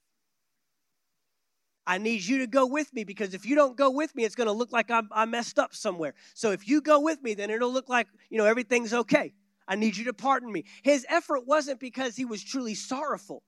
I 1.87 1.99
need 1.99 2.25
you 2.25 2.39
to 2.39 2.47
go 2.47 2.67
with 2.67 2.93
me 2.95 3.05
because 3.05 3.35
if 3.35 3.45
you 3.45 3.55
don't 3.55 3.77
go 3.77 3.91
with 3.91 4.15
me, 4.15 4.25
it's 4.25 4.35
going 4.35 4.47
to 4.47 4.53
look 4.53 4.73
like 4.73 4.91
I'm, 4.91 5.09
I 5.13 5.27
messed 5.27 5.59
up 5.59 5.75
somewhere. 5.75 6.15
So 6.35 6.51
if 6.51 6.67
you 6.69 6.81
go 6.81 7.01
with 7.01 7.23
me, 7.23 7.35
then 7.35 7.51
it'll 7.51 7.73
look 7.73 7.89
like, 7.89 8.07
you 8.31 8.39
know, 8.39 8.47
everything's 8.47 8.95
okay. 8.95 9.33
I 9.69 9.77
need 9.77 9.97
you 9.97 10.05
to 10.05 10.15
pardon 10.15 10.51
me. 10.51 10.65
His 10.83 11.07
effort 11.09 11.47
wasn't 11.47 11.81
because 11.81 12.17
he 12.17 12.25
was 12.25 12.43
truly 12.43 12.75
sorrowful 12.75 13.43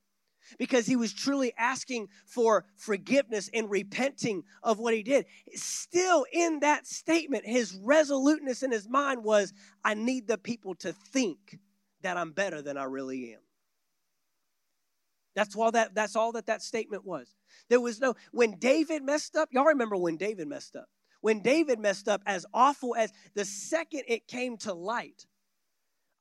because 0.59 0.87
he 0.87 0.96
was 0.96 1.12
truly 1.12 1.52
asking 1.59 2.09
for 2.24 2.64
forgiveness 2.76 3.50
and 3.52 3.70
repenting 3.70 4.44
of 4.62 4.78
what 4.78 4.94
he 4.94 5.02
did. 5.02 5.26
Still, 5.54 6.26
in 6.32 6.61
that 6.61 6.87
statement, 6.87 7.46
his 7.46 7.74
resoluteness 7.82 8.62
in 8.62 8.70
his 8.70 8.88
mind 8.88 9.24
was 9.24 9.52
I 9.85 9.94
need 9.94 10.26
the 10.28 10.38
people 10.38 10.74
to 10.76 10.92
think 10.92 11.59
that 12.02 12.16
I'm 12.16 12.32
better 12.32 12.62
than 12.62 12.76
I 12.76 12.85
really 12.85 13.35
am. 13.35 13.40
That's 15.35 15.54
all 15.54 15.70
that 15.72 15.94
that's 15.94 16.16
all 16.16 16.32
that 16.32 16.46
that 16.46 16.62
statement 16.62 17.04
was. 17.04 17.35
There 17.68 17.80
was 17.80 18.00
no 18.00 18.14
when 18.32 18.59
David 18.59 19.02
messed 19.04 19.37
up, 19.37 19.50
y'all 19.52 19.64
remember 19.64 19.96
when 19.96 20.16
David 20.16 20.48
messed 20.48 20.76
up. 20.76 20.88
When 21.20 21.40
David 21.40 21.78
messed 21.78 22.09
up 22.09 22.22
as 22.24 22.46
awful 22.54 22.94
as 22.94 23.12
the 23.35 23.44
second 23.44 24.04
it 24.09 24.28
came 24.28 24.56
to 24.59 24.72
light, 24.72 25.26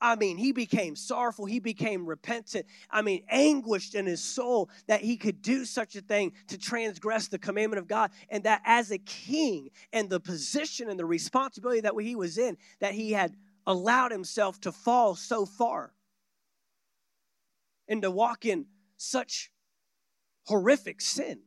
I 0.01 0.15
mean, 0.15 0.38
he 0.38 0.51
became 0.51 0.95
sorrowful. 0.95 1.45
He 1.45 1.60
became 1.60 2.05
repentant. 2.05 2.65
I 2.91 3.01
mean, 3.01 3.23
anguished 3.29 3.95
in 3.95 4.05
his 4.05 4.21
soul 4.21 4.69
that 4.88 5.01
he 5.01 5.15
could 5.17 5.41
do 5.41 5.65
such 5.65 5.95
a 5.95 6.01
thing 6.01 6.34
to 6.47 6.58
transgress 6.58 7.27
the 7.27 7.39
commandment 7.39 7.79
of 7.79 7.88
God. 7.88 8.12
And 8.29 8.43
that 8.43 8.62
as 8.65 8.91
a 8.91 8.97
king 8.97 9.69
and 9.93 10.10
the 10.10 10.19
position 10.19 10.89
and 10.89 10.99
the 10.99 11.05
responsibility 11.05 11.81
that 11.81 11.93
he 11.99 12.15
was 12.15 12.38
in, 12.38 12.58
that 12.79 12.93
he 12.93 13.13
had 13.13 13.36
allowed 13.65 14.12
himself 14.12 14.60
to 14.62 14.71
fall 14.71 15.15
so 15.15 15.45
far 15.45 15.93
and 17.88 18.01
to 18.01 18.11
walk 18.11 18.45
in 18.45 18.65
such 18.97 19.51
horrific 20.45 21.01
sin. 21.01 21.39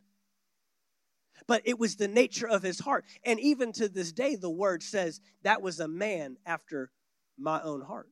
But 1.47 1.63
it 1.65 1.79
was 1.79 1.97
the 1.97 2.09
nature 2.09 2.49
of 2.49 2.63
his 2.63 2.81
heart. 2.81 3.05
And 3.25 3.39
even 3.41 3.73
to 3.73 3.89
this 3.89 4.13
day, 4.13 4.37
the 4.37 4.51
word 4.51 4.83
says 4.83 5.21
that 5.43 5.63
was 5.63 5.81
a 5.81 5.89
man 5.89 6.37
after 6.45 6.91
my 7.39 7.63
own 7.63 7.83
heart. 7.83 8.09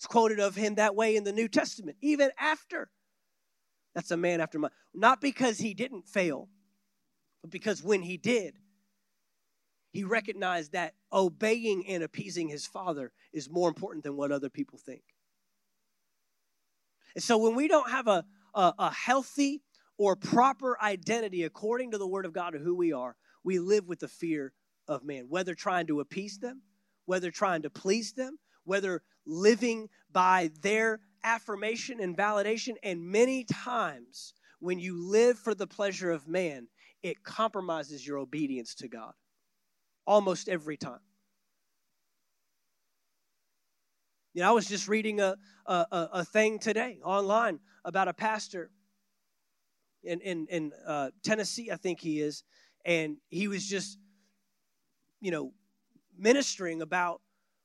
It's 0.00 0.06
quoted 0.06 0.40
of 0.40 0.56
him 0.56 0.76
that 0.76 0.96
way 0.96 1.14
in 1.14 1.24
the 1.24 1.32
New 1.32 1.46
Testament, 1.46 1.98
even 2.00 2.30
after. 2.38 2.88
That's 3.94 4.10
a 4.10 4.16
man 4.16 4.40
after 4.40 4.58
my. 4.58 4.70
Not 4.94 5.20
because 5.20 5.58
he 5.58 5.74
didn't 5.74 6.08
fail, 6.08 6.48
but 7.42 7.50
because 7.50 7.82
when 7.82 8.00
he 8.00 8.16
did, 8.16 8.54
he 9.92 10.04
recognized 10.04 10.72
that 10.72 10.94
obeying 11.12 11.86
and 11.86 12.02
appeasing 12.02 12.48
his 12.48 12.66
father 12.66 13.12
is 13.34 13.50
more 13.50 13.68
important 13.68 14.02
than 14.02 14.16
what 14.16 14.32
other 14.32 14.48
people 14.48 14.78
think. 14.78 15.02
And 17.14 17.22
so 17.22 17.36
when 17.36 17.54
we 17.54 17.68
don't 17.68 17.90
have 17.90 18.08
a, 18.08 18.24
a, 18.54 18.72
a 18.78 18.90
healthy 18.90 19.60
or 19.98 20.16
proper 20.16 20.80
identity 20.80 21.42
according 21.42 21.90
to 21.90 21.98
the 21.98 22.08
word 22.08 22.24
of 22.24 22.32
God 22.32 22.54
of 22.54 22.62
who 22.62 22.74
we 22.74 22.90
are, 22.90 23.16
we 23.44 23.58
live 23.58 23.86
with 23.86 24.00
the 24.00 24.08
fear 24.08 24.54
of 24.88 25.04
man, 25.04 25.26
whether 25.28 25.54
trying 25.54 25.88
to 25.88 26.00
appease 26.00 26.38
them, 26.38 26.62
whether 27.04 27.30
trying 27.30 27.60
to 27.60 27.68
please 27.68 28.14
them, 28.14 28.38
whether 28.64 29.02
living 29.26 29.88
by 30.12 30.50
their 30.62 31.00
affirmation 31.22 32.00
and 32.00 32.16
validation. 32.16 32.74
And 32.82 33.02
many 33.06 33.44
times, 33.44 34.34
when 34.58 34.78
you 34.78 35.08
live 35.10 35.38
for 35.38 35.54
the 35.54 35.66
pleasure 35.66 36.10
of 36.10 36.26
man, 36.28 36.68
it 37.02 37.22
compromises 37.22 38.06
your 38.06 38.18
obedience 38.18 38.74
to 38.76 38.88
God. 38.88 39.12
Almost 40.06 40.48
every 40.48 40.76
time. 40.76 41.00
You 44.32 44.42
know, 44.42 44.48
I 44.48 44.52
was 44.52 44.66
just 44.66 44.86
reading 44.86 45.20
a, 45.20 45.36
a, 45.66 45.86
a 45.90 46.24
thing 46.24 46.58
today 46.58 46.98
online 47.04 47.58
about 47.84 48.08
a 48.08 48.12
pastor 48.12 48.70
in, 50.02 50.20
in, 50.20 50.46
in 50.48 50.72
uh, 50.86 51.10
Tennessee, 51.22 51.70
I 51.70 51.76
think 51.76 52.00
he 52.00 52.20
is, 52.20 52.44
and 52.84 53.16
he 53.28 53.48
was 53.48 53.66
just, 53.66 53.98
you 55.20 55.30
know, 55.30 55.52
ministering 56.18 56.82
about 56.82 57.20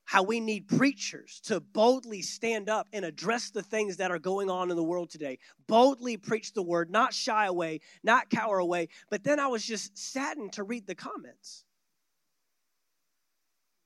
how 0.06 0.24
we 0.24 0.40
need 0.40 0.68
preachers 0.68 1.42
to 1.46 1.60
boldly 1.60 2.22
stand 2.22 2.70
up 2.70 2.88
and 2.94 3.04
address 3.04 3.50
the 3.50 3.64
things 3.64 3.98
that 3.98 4.12
are 4.12 4.20
going 4.20 4.50
on 4.50 4.70
in 4.70 4.76
the 4.76 4.84
world 4.84 5.10
today. 5.10 5.40
Boldly 5.68 6.18
preach 6.18 6.54
the 6.54 6.62
word, 6.62 6.92
not 6.92 7.14
shy 7.14 7.48
away, 7.48 7.82
not 8.04 8.30
cower 8.30 8.60
away. 8.60 8.90
But 9.10 9.24
then 9.24 9.40
I 9.40 9.48
was 9.48 9.66
just 9.66 9.98
saddened 9.98 10.54
to 10.54 10.64
read 10.64 10.86
the 10.86 10.96
comments. 10.96 11.66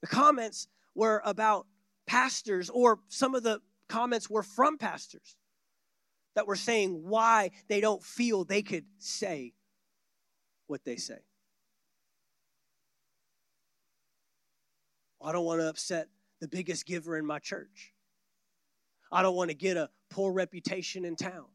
The 0.01 0.07
comments 0.07 0.67
were 0.93 1.21
about 1.23 1.67
pastors, 2.05 2.69
or 2.69 2.99
some 3.07 3.33
of 3.33 3.43
the 3.43 3.61
comments 3.87 4.29
were 4.29 4.43
from 4.43 4.77
pastors 4.77 5.35
that 6.35 6.47
were 6.47 6.55
saying 6.55 7.03
why 7.07 7.51
they 7.67 7.81
don't 7.81 8.03
feel 8.03 8.43
they 8.43 8.61
could 8.61 8.85
say 8.97 9.53
what 10.67 10.83
they 10.83 10.95
say. 10.95 11.19
I 15.21 15.31
don't 15.31 15.45
want 15.45 15.61
to 15.61 15.69
upset 15.69 16.07
the 16.39 16.47
biggest 16.47 16.85
giver 16.85 17.17
in 17.17 17.25
my 17.25 17.39
church. 17.39 17.93
I 19.11 19.21
don't 19.21 19.35
want 19.35 19.49
to 19.49 19.55
get 19.55 19.77
a 19.77 19.89
poor 20.09 20.31
reputation 20.31 21.05
in 21.05 21.15
town. 21.15 21.45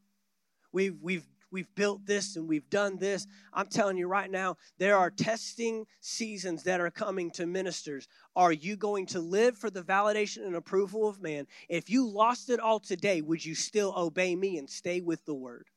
We've, 0.73 0.97
we've, 1.01 1.25
we've 1.51 1.73
built 1.77 2.05
this 2.05 2.37
and 2.37 2.49
we've 2.49 2.69
done 2.69 2.99
this. 2.99 3.27
I'm 3.53 3.69
telling 3.69 3.97
you 3.97 4.09
right 4.09 4.31
now, 4.31 4.57
there 4.79 4.97
are 4.97 5.11
testing 5.11 5.87
seasons 6.01 6.65
that 6.65 6.81
are 6.81 6.91
coming 6.91 7.31
to 7.33 7.47
ministers. 7.47 8.09
Are 8.35 8.53
you 8.53 8.77
going 8.77 9.07
to 9.07 9.21
live 9.21 9.57
for 9.57 9.71
the 9.71 9.83
validation 9.83 10.45
and 10.45 10.57
approval 10.57 11.09
of 11.09 11.23
man? 11.23 11.47
If 11.69 11.89
you 11.89 12.09
lost 12.09 12.51
it 12.51 12.61
all 12.61 12.81
today, 12.81 13.23
would 13.23 13.45
you 13.45 13.55
still 13.55 13.95
obey 13.97 14.35
me 14.35 14.59
and 14.59 14.69
stay 14.69 15.01
with 15.01 15.25
the 15.25 15.35
word? 15.35 15.69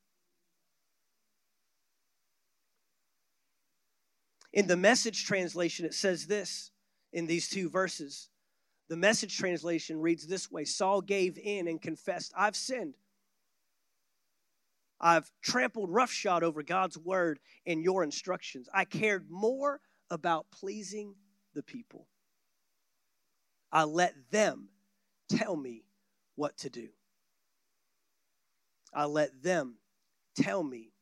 In 4.51 4.65
the 4.65 4.77
message 4.77 5.25
translation, 5.25 5.85
it 5.85 5.93
says 5.93 6.25
this 6.25 6.71
in 7.14 7.28
these 7.28 7.49
two 7.49 7.70
verses. 7.70 8.30
The 8.89 8.97
message 8.97 9.38
translation 9.38 9.99
reads 9.99 10.28
this 10.28 10.49
way 10.49 10.66
Saul 10.66 11.01
gave 11.01 11.38
in 11.38 11.68
and 11.68 11.82
confessed, 11.82 12.34
I've 12.38 12.55
sinned. 12.55 12.95
I've 14.99 15.30
trampled 15.41 15.91
roughshod 15.91 16.43
over 16.43 16.64
God's 16.64 16.97
word 16.97 17.39
and 17.66 17.84
your 17.84 18.03
instructions. 18.03 18.68
I 18.74 18.86
cared 18.86 19.30
more 19.30 19.80
about 20.10 20.47
pleasing 20.51 21.14
the 21.53 21.62
people. 21.62 22.08
I 23.72 23.84
let 23.84 24.16
them 24.32 24.70
tell 25.30 25.55
me 25.55 25.84
what 26.36 26.58
to 26.60 26.70
do. 26.70 26.88
I 28.93 29.05
let 29.05 29.43
them 29.43 29.76
tell 30.36 30.64
me 30.64 30.93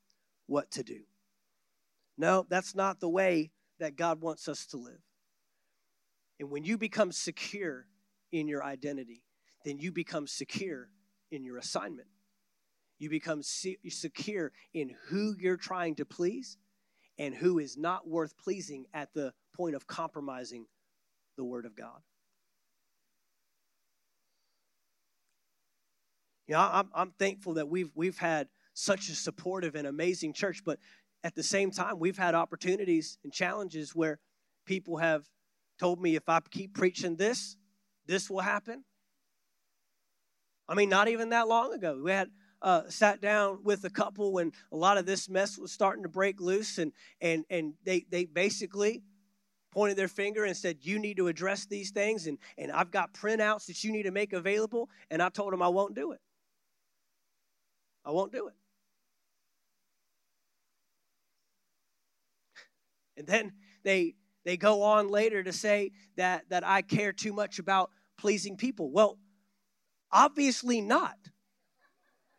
what 0.47 0.72
to 0.72 0.84
do. 0.84 1.01
No, 2.18 2.45
that's 2.49 2.76
not 2.76 2.99
the 2.99 3.10
way 3.10 3.51
that 3.80 3.95
God 3.95 4.22
wants 4.22 4.47
us 4.47 4.66
to 4.68 4.78
live. 4.78 5.01
And 6.39 6.49
when 6.49 6.63
you 6.63 6.77
become 6.77 7.11
secure 7.11 7.88
in 8.31 8.47
your 8.47 8.63
identity, 8.63 9.23
then 9.63 9.79
you 9.79 9.91
become 9.91 10.27
secure 10.27 10.89
in 11.31 11.43
your 11.43 11.57
assignment. 11.57 12.07
You 12.99 13.09
become 13.09 13.41
secure 13.43 14.51
in 14.73 14.91
who 15.07 15.36
you're 15.39 15.57
trying 15.57 15.95
to 15.95 16.05
please 16.05 16.57
and 17.17 17.33
who 17.33 17.59
is 17.59 17.77
not 17.77 18.07
worth 18.07 18.38
pleasing 18.38 18.86
at 18.93 19.13
the 19.13 19.33
point 19.55 19.75
of 19.75 19.88
compromising 19.88 20.65
the 21.38 21.43
Word 21.43 21.65
of 21.65 21.75
God. 21.75 22.01
You 26.47 26.53
know, 26.53 26.59
I'm, 26.59 26.89
I'm 26.93 27.11
thankful 27.17 27.55
that 27.55 27.67
we've, 27.67 27.91
we've 27.95 28.17
had 28.17 28.47
such 28.73 29.09
a 29.09 29.15
supportive 29.15 29.75
and 29.75 29.88
amazing 29.88 30.33
church, 30.33 30.61
but 30.63 30.79
at 31.23 31.33
the 31.33 31.43
same 31.43 31.71
time, 31.71 31.97
we've 31.97 32.17
had 32.17 32.36
opportunities 32.36 33.17
and 33.23 33.33
challenges 33.33 33.95
where 33.95 34.19
people 34.65 34.97
have 34.97 35.27
told 35.78 36.01
me 36.01 36.15
if 36.15 36.28
I 36.28 36.39
keep 36.49 36.73
preaching 36.73 37.15
this, 37.15 37.57
this 38.05 38.30
will 38.30 38.41
happen. 38.41 38.84
I 40.67 40.73
mean, 40.73 40.89
not 40.89 41.07
even 41.07 41.30
that 41.30 41.47
long 41.47 41.73
ago. 41.73 42.01
We 42.03 42.11
had 42.11 42.30
uh, 42.61 42.84
sat 42.89 43.21
down 43.21 43.59
with 43.63 43.84
a 43.84 43.89
couple 43.89 44.34
when 44.34 44.51
a 44.71 44.76
lot 44.76 44.97
of 44.97 45.05
this 45.05 45.30
mess 45.30 45.57
was 45.57 45.71
starting 45.71 46.03
to 46.03 46.09
break 46.09 46.39
loose, 46.41 46.78
and 46.78 46.91
and 47.21 47.45
and 47.49 47.73
they 47.84 48.05
they 48.09 48.26
basically 48.26 49.03
pointed 49.71 49.97
their 49.97 50.07
finger 50.07 50.43
and 50.45 50.57
said, 50.57 50.78
"You 50.82 50.97
need 50.97 51.17
to 51.17 51.28
address 51.28 51.65
these 51.65 51.91
things," 51.91 52.26
and 52.26 52.39
and 52.57 52.71
I've 52.71 52.91
got 52.91 53.13
printouts 53.13 53.67
that 53.67 53.84
you 53.84 53.91
need 53.91 54.03
to 54.03 54.11
make 54.11 54.34
available, 54.34 54.89
and 55.11 55.21
I 55.21 55.30
told 55.30 55.53
them 55.53 55.61
I 55.61 55.67
won't 55.67 55.93
do 55.93 56.13
it. 56.13 56.21
I 58.03 58.11
won't 58.11 58.32
do 58.32 58.47
it. 58.47 58.55
And 63.17 63.28
then 63.28 63.53
they 63.84 64.15
they 64.46 64.58
go 64.58 64.84
on 64.84 65.10
later 65.10 65.43
to 65.43 65.52
say 65.52 65.91
that, 66.16 66.50
that 66.50 66.66
I 66.66 66.82
care 66.82 67.12
too 67.12 67.34
much 67.34 67.60
about 67.60 67.89
pleasing 68.18 68.56
people. 68.56 68.91
Well, 68.91 69.18
obviously 70.12 70.82
not. 70.82 71.18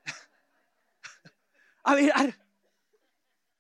I 1.85 2.01
mean, 2.01 2.11
I, 2.15 2.33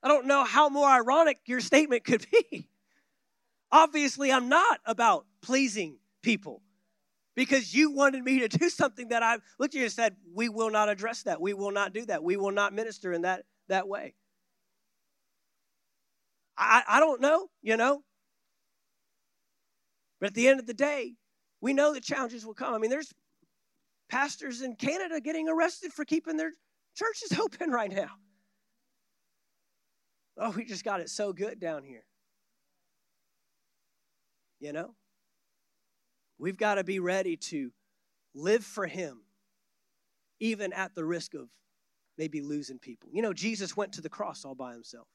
I 0.03 0.09
don't 0.09 0.27
know 0.27 0.45
how 0.45 0.69
more 0.69 0.89
ironic 0.89 1.41
your 1.47 1.61
statement 1.61 2.05
could 2.05 2.25
be. 2.31 2.69
Obviously, 3.73 4.31
I'm 4.31 4.49
not 4.49 4.79
about 4.87 5.27
pleasing 5.43 5.99
people 6.23 6.63
because 7.35 7.75
you 7.75 7.91
wanted 7.91 8.25
me 8.25 8.39
to 8.39 8.49
do 8.49 8.69
something 8.71 9.09
that 9.09 9.25
I 9.25 9.39
looked 9.59 9.75
at 9.75 9.79
you 9.79 9.83
and 9.83 9.93
said, 9.93 10.17
We 10.33 10.49
will 10.49 10.71
not 10.71 10.89
address 10.89 11.25
that. 11.25 11.41
We 11.41 11.55
will 11.55 11.73
not 11.73 11.93
do 11.93 12.07
that. 12.07 12.23
We 12.23 12.37
will 12.37 12.53
not 12.53 12.73
minister 12.73 13.13
in 13.13 13.23
that, 13.23 13.45
that 13.69 13.89
way. 13.89 14.15
I, 16.57 16.83
I 16.89 17.01
don't 17.01 17.21
know, 17.21 17.49
you 17.63 17.77
know. 17.77 18.03
But 20.21 20.29
at 20.29 20.35
the 20.35 20.49
end 20.49 20.61
of 20.61 20.67
the 20.67 20.75
day, 20.75 21.14
we 21.61 21.73
know 21.73 21.93
the 21.93 22.01
challenges 22.01 22.47
will 22.47 22.55
come. 22.55 22.75
I 22.75 22.79
mean, 22.79 22.91
there's 22.91 23.12
pastors 24.09 24.62
in 24.62 24.77
Canada 24.77 25.21
getting 25.21 25.49
arrested 25.49 25.93
for 25.93 26.05
keeping 26.05 26.37
their 26.37 26.53
churches 26.95 27.39
open 27.41 27.71
right 27.71 27.93
now. 27.93 28.11
Oh, 30.39 30.51
we 30.51 30.64
just 30.64 30.85
got 30.85 31.01
it 31.01 31.09
so 31.09 31.33
good 31.33 31.61
down 31.61 31.83
here. 31.83 32.05
You 34.61 34.73
know? 34.73 34.95
We've 36.39 36.57
got 36.57 36.75
to 36.75 36.85
be 36.85 36.99
ready 36.99 37.37
to 37.37 37.71
live 38.35 38.64
for 38.64 38.87
Him, 38.87 39.23
even 40.41 40.73
at 40.73 40.95
the 40.95 41.05
risk 41.05 41.35
of 41.35 41.49
maybe 42.19 42.43
losing 42.43 42.79
people. 42.79 43.09
You 43.12 43.23
know, 43.23 43.33
Jesus 43.33 43.77
went 43.77 43.93
to 43.95 44.03
the 44.03 44.11
cross 44.11 44.45
all 44.45 44.55
by 44.55 44.73
Himself. 44.73 45.09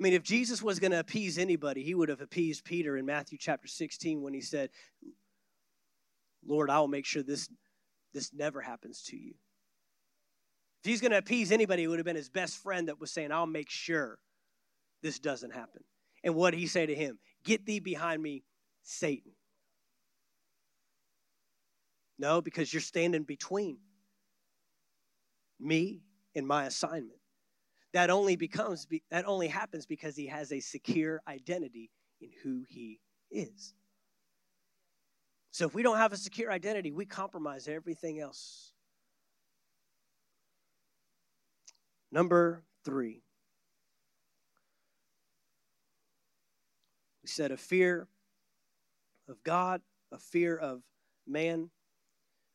I 0.00 0.02
mean, 0.02 0.14
if 0.14 0.22
Jesus 0.22 0.62
was 0.62 0.78
going 0.78 0.92
to 0.92 0.98
appease 0.98 1.36
anybody, 1.36 1.82
he 1.82 1.94
would 1.94 2.08
have 2.08 2.22
appeased 2.22 2.64
Peter 2.64 2.96
in 2.96 3.04
Matthew 3.04 3.36
chapter 3.38 3.68
16 3.68 4.22
when 4.22 4.32
he 4.32 4.40
said, 4.40 4.70
Lord, 6.46 6.70
I 6.70 6.80
will 6.80 6.88
make 6.88 7.04
sure 7.04 7.22
this, 7.22 7.50
this 8.14 8.32
never 8.32 8.62
happens 8.62 9.02
to 9.08 9.16
you. 9.16 9.34
If 10.82 10.88
he's 10.88 11.02
going 11.02 11.10
to 11.10 11.18
appease 11.18 11.52
anybody, 11.52 11.82
it 11.82 11.88
would 11.88 11.98
have 11.98 12.06
been 12.06 12.16
his 12.16 12.30
best 12.30 12.56
friend 12.62 12.88
that 12.88 12.98
was 12.98 13.10
saying, 13.10 13.30
I'll 13.30 13.44
make 13.44 13.68
sure 13.68 14.18
this 15.02 15.18
doesn't 15.18 15.52
happen. 15.52 15.84
And 16.24 16.34
what 16.34 16.52
did 16.52 16.60
he 16.60 16.66
say 16.66 16.86
to 16.86 16.94
him? 16.94 17.18
Get 17.44 17.66
thee 17.66 17.80
behind 17.80 18.22
me, 18.22 18.42
Satan. 18.82 19.32
No, 22.18 22.40
because 22.40 22.72
you're 22.72 22.80
standing 22.80 23.24
between 23.24 23.76
me 25.58 26.00
and 26.34 26.46
my 26.46 26.64
assignment 26.64 27.19
that 27.92 28.10
only 28.10 28.36
becomes 28.36 28.86
that 29.10 29.26
only 29.26 29.48
happens 29.48 29.86
because 29.86 30.16
he 30.16 30.26
has 30.26 30.52
a 30.52 30.60
secure 30.60 31.20
identity 31.26 31.90
in 32.20 32.30
who 32.42 32.64
he 32.68 33.00
is. 33.30 33.74
So 35.50 35.66
if 35.66 35.74
we 35.74 35.82
don't 35.82 35.96
have 35.96 36.12
a 36.12 36.16
secure 36.16 36.52
identity 36.52 36.92
we 36.92 37.04
compromise 37.04 37.68
everything 37.68 38.20
else. 38.20 38.72
Number 42.12 42.64
three. 42.84 43.22
We 47.22 47.28
said 47.28 47.50
a 47.50 47.56
fear 47.56 48.08
of 49.28 49.42
god 49.44 49.80
a 50.12 50.18
fear 50.18 50.56
of 50.56 50.82
man. 51.26 51.54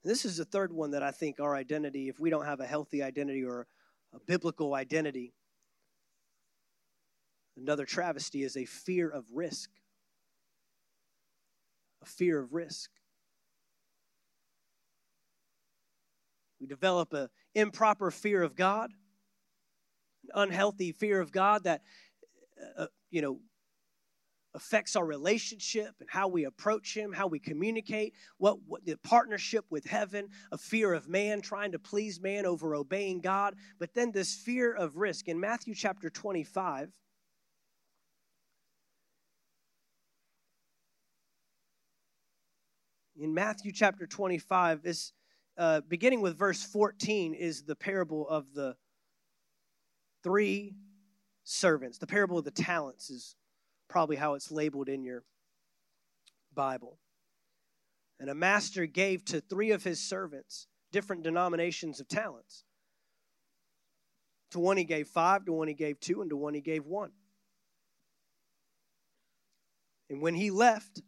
And 0.04 0.12
this 0.12 0.26
is 0.26 0.38
the 0.38 0.46
third 0.46 0.72
one 0.72 0.92
that 0.92 1.04
i 1.04 1.12
think 1.12 1.40
our 1.40 1.56
identity 1.56 2.10
if 2.10 2.20
we 2.20 2.30
don't 2.30 2.46
have 2.46 2.60
a 2.60 2.66
healthy 2.66 3.02
identity 3.04 3.44
or 3.44 3.68
a 4.16 4.20
biblical 4.26 4.74
identity. 4.74 5.34
Another 7.58 7.86
travesty 7.86 8.44
is 8.44 8.56
a 8.56 8.66
fear 8.66 9.10
of 9.10 9.26
risk. 9.34 9.70
A 12.02 12.06
fear 12.06 12.40
of 12.40 12.54
risk. 12.54 12.90
We 16.60 16.68
develop 16.68 17.14
an 17.14 17.30
improper 17.54 18.10
fear 18.12 18.42
of 18.42 18.56
God, 18.56 18.92
an 20.24 20.44
unhealthy 20.44 20.94
fear 20.94 21.20
of 21.20 21.32
God 21.32 21.66
that, 21.66 21.82
uh, 22.80 22.84
uh 22.84 22.88
you 23.12 23.22
know, 23.22 23.40
affects 24.56 24.96
our 24.96 25.06
relationship 25.06 25.94
and 26.00 26.10
how 26.10 26.28
we 26.28 26.46
approach 26.46 26.96
Him, 26.96 27.12
how 27.12 27.28
we 27.28 27.40
communicate, 27.40 28.14
what, 28.38 28.58
what 28.66 28.86
the 28.86 28.98
partnership 28.98 29.66
with 29.70 29.86
heaven, 29.86 30.30
a 30.52 30.58
fear 30.58 30.94
of 30.94 31.08
man, 31.08 31.42
trying 31.42 31.74
to 31.74 31.80
please 31.80 32.22
man 32.22 32.46
over 32.46 32.74
obeying 32.74 33.20
God, 33.20 33.56
but 33.80 33.94
then 33.94 34.12
this 34.12 34.34
fear 34.34 34.74
of 34.74 34.98
risk. 34.98 35.28
In 35.28 35.40
Matthew 35.40 35.76
chapter 35.76 36.10
25, 36.10 36.90
in 43.18 43.34
Matthew 43.34 43.72
chapter 43.72 44.08
25, 44.08 44.82
this 44.82 45.12
uh, 45.58 45.82
beginning 45.88 46.22
with 46.22 46.38
verse 46.38 46.64
14 46.64 47.34
is 47.34 47.64
the 47.64 47.76
parable 47.76 48.28
of 48.28 48.54
the 48.54 48.76
three 50.24 50.76
servants. 51.44 51.98
The 51.98 52.08
parable 52.08 52.38
of 52.38 52.46
the 52.46 52.52
talents 52.52 53.10
is 53.10 53.36
probably 53.96 54.18
how 54.18 54.34
it's 54.34 54.52
labeled 54.52 54.90
in 54.90 55.06
your 55.06 55.24
Bible. 56.54 57.00
And 58.20 58.30
a 58.30 58.36
master 58.36 58.86
gave 58.86 59.24
to 59.24 59.40
three 59.40 59.72
of 59.72 59.86
his 59.86 60.02
servants 60.02 60.68
different 60.92 61.24
denominations 61.24 62.02
of 62.02 62.10
talents. 62.10 62.66
To 64.52 64.60
one 64.60 64.76
he 64.76 64.84
gave 64.84 65.08
five, 65.08 65.46
to 65.46 65.54
one 65.54 65.70
he 65.70 65.74
gave 65.74 66.02
two, 66.02 66.20
and 66.20 66.30
to 66.30 66.36
one 66.36 66.54
he 66.54 66.60
gave 66.60 66.86
one. 66.86 67.12
And 70.10 70.22
when 70.22 70.36
he 70.36 70.52
left 70.52 71.02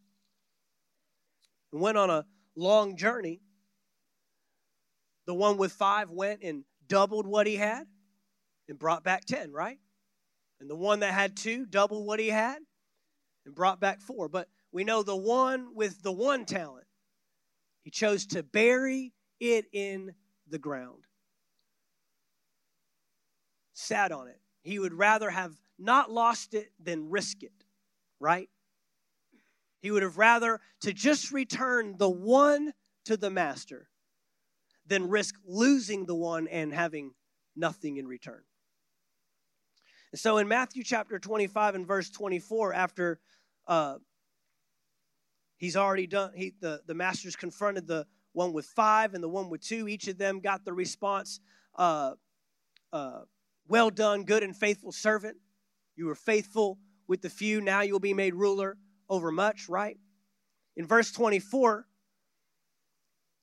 and 1.73 1.81
went 1.81 1.97
on 1.97 2.09
a 2.09 2.25
long 2.55 2.95
journey, 2.95 3.41
the 5.25 5.33
one 5.33 5.57
with 5.57 5.73
five 5.73 6.09
went 6.09 6.41
and 6.41 6.63
doubled 6.87 7.27
what 7.27 7.47
he 7.47 7.57
had 7.57 7.85
and 8.69 8.79
brought 8.79 9.03
back 9.03 9.25
10, 9.25 9.51
right? 9.51 9.77
And 10.61 10.69
the 10.69 10.75
one 10.75 11.01
that 11.01 11.13
had 11.13 11.35
two 11.35 11.65
doubled 11.65 12.07
what 12.07 12.21
he 12.21 12.29
had 12.29 12.59
and 13.47 13.55
brought 13.55 13.79
back 13.79 14.01
four. 14.01 14.29
But 14.29 14.47
we 14.71 14.83
know 14.83 15.01
the 15.01 15.15
one 15.15 15.73
with 15.73 16.03
the 16.03 16.11
one 16.11 16.45
talent, 16.45 16.85
he 17.81 17.89
chose 17.89 18.27
to 18.27 18.43
bury 18.43 19.13
it 19.39 19.65
in 19.71 20.13
the 20.47 20.59
ground, 20.59 21.05
sat 23.73 24.11
on 24.11 24.27
it. 24.27 24.39
He 24.61 24.77
would 24.77 24.93
rather 24.93 25.29
have 25.29 25.53
not 25.79 26.11
lost 26.11 26.53
it 26.53 26.71
than 26.79 27.09
risk 27.09 27.41
it, 27.41 27.63
right? 28.19 28.49
He 29.79 29.91
would 29.91 30.03
have 30.03 30.17
rather 30.17 30.59
to 30.81 30.91
just 30.91 31.31
return 31.31 31.95
the 31.97 32.09
one 32.09 32.73
to 33.05 33.15
the 33.15 33.29
master 33.29 33.87
than 34.85 35.09
risk 35.09 35.35
losing 35.45 36.05
the 36.05 36.15
one 36.15 36.47
and 36.49 36.73
having 36.73 37.13
nothing 37.55 37.95
in 37.95 38.07
return. 38.07 38.41
And 40.11 40.19
so 40.19 40.37
in 40.37 40.47
Matthew 40.47 40.83
chapter 40.83 41.19
25 41.19 41.75
and 41.75 41.87
verse 41.87 42.09
24, 42.09 42.73
after 42.73 43.19
uh, 43.67 43.97
he's 45.57 45.75
already 45.75 46.07
done, 46.07 46.31
he, 46.35 46.53
the, 46.59 46.81
the 46.87 46.93
master's 46.93 47.35
confronted 47.35 47.87
the 47.87 48.05
one 48.33 48.53
with 48.53 48.65
five 48.65 49.13
and 49.13 49.23
the 49.23 49.29
one 49.29 49.49
with 49.49 49.61
two. 49.61 49.87
Each 49.87 50.07
of 50.07 50.17
them 50.17 50.39
got 50.39 50.63
the 50.63 50.73
response, 50.73 51.39
uh, 51.75 52.13
uh, 52.93 53.21
Well 53.67 53.89
done, 53.89 54.23
good 54.23 54.43
and 54.43 54.55
faithful 54.55 54.91
servant. 54.91 55.37
You 55.95 56.05
were 56.05 56.15
faithful 56.15 56.77
with 57.07 57.21
the 57.21 57.29
few, 57.29 57.61
now 57.61 57.81
you'll 57.81 57.99
be 57.99 58.13
made 58.13 58.35
ruler 58.35 58.77
over 59.09 59.31
much, 59.31 59.67
right? 59.69 59.97
In 60.75 60.85
verse 60.85 61.11
24, 61.11 61.87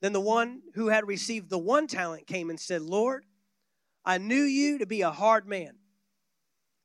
then 0.00 0.12
the 0.12 0.20
one 0.20 0.60
who 0.74 0.88
had 0.88 1.06
received 1.08 1.50
the 1.50 1.58
one 1.58 1.86
talent 1.86 2.26
came 2.26 2.50
and 2.50 2.60
said, 2.60 2.82
Lord, 2.82 3.24
I 4.04 4.18
knew 4.18 4.42
you 4.42 4.78
to 4.78 4.86
be 4.86 5.00
a 5.00 5.10
hard 5.10 5.48
man, 5.48 5.76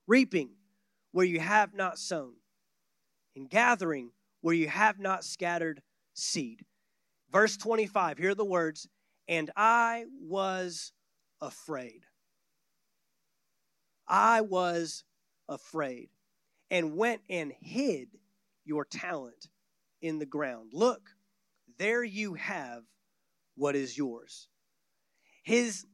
reaping 0.07 0.51
where 1.11 1.25
you 1.25 1.39
have 1.39 1.73
not 1.73 1.99
sown, 1.99 2.35
and 3.39 3.49
gathering 3.49 4.11
where 4.41 4.53
you 4.53 4.67
have 4.67 4.99
not 4.99 5.23
scattered 5.23 5.81
seed. 6.13 6.65
Verse 7.31 7.57
25, 7.57 8.17
here 8.17 8.31
are 8.31 8.35
the 8.35 8.45
words, 8.45 8.87
and 9.27 9.49
I 9.55 10.05
was 10.21 10.91
afraid. 11.41 12.01
I 14.07 14.41
was 14.41 15.03
afraid 15.47 16.09
and 16.69 16.97
went 16.97 17.21
and 17.29 17.53
hid 17.61 18.09
your 18.65 18.85
talent 18.85 19.47
in 20.01 20.19
the 20.19 20.25
ground. 20.25 20.71
Look, 20.73 21.01
there 21.77 22.03
you 22.03 22.33
have 22.33 22.83
what 23.55 23.75
is 23.75 23.97
yours. 23.97 24.47
His 25.43 25.85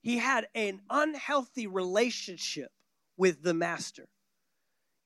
he 0.00 0.18
had 0.18 0.48
an 0.54 0.80
unhealthy 0.90 1.68
relationship 1.68 2.72
with 3.16 3.42
the 3.42 3.54
master. 3.54 4.08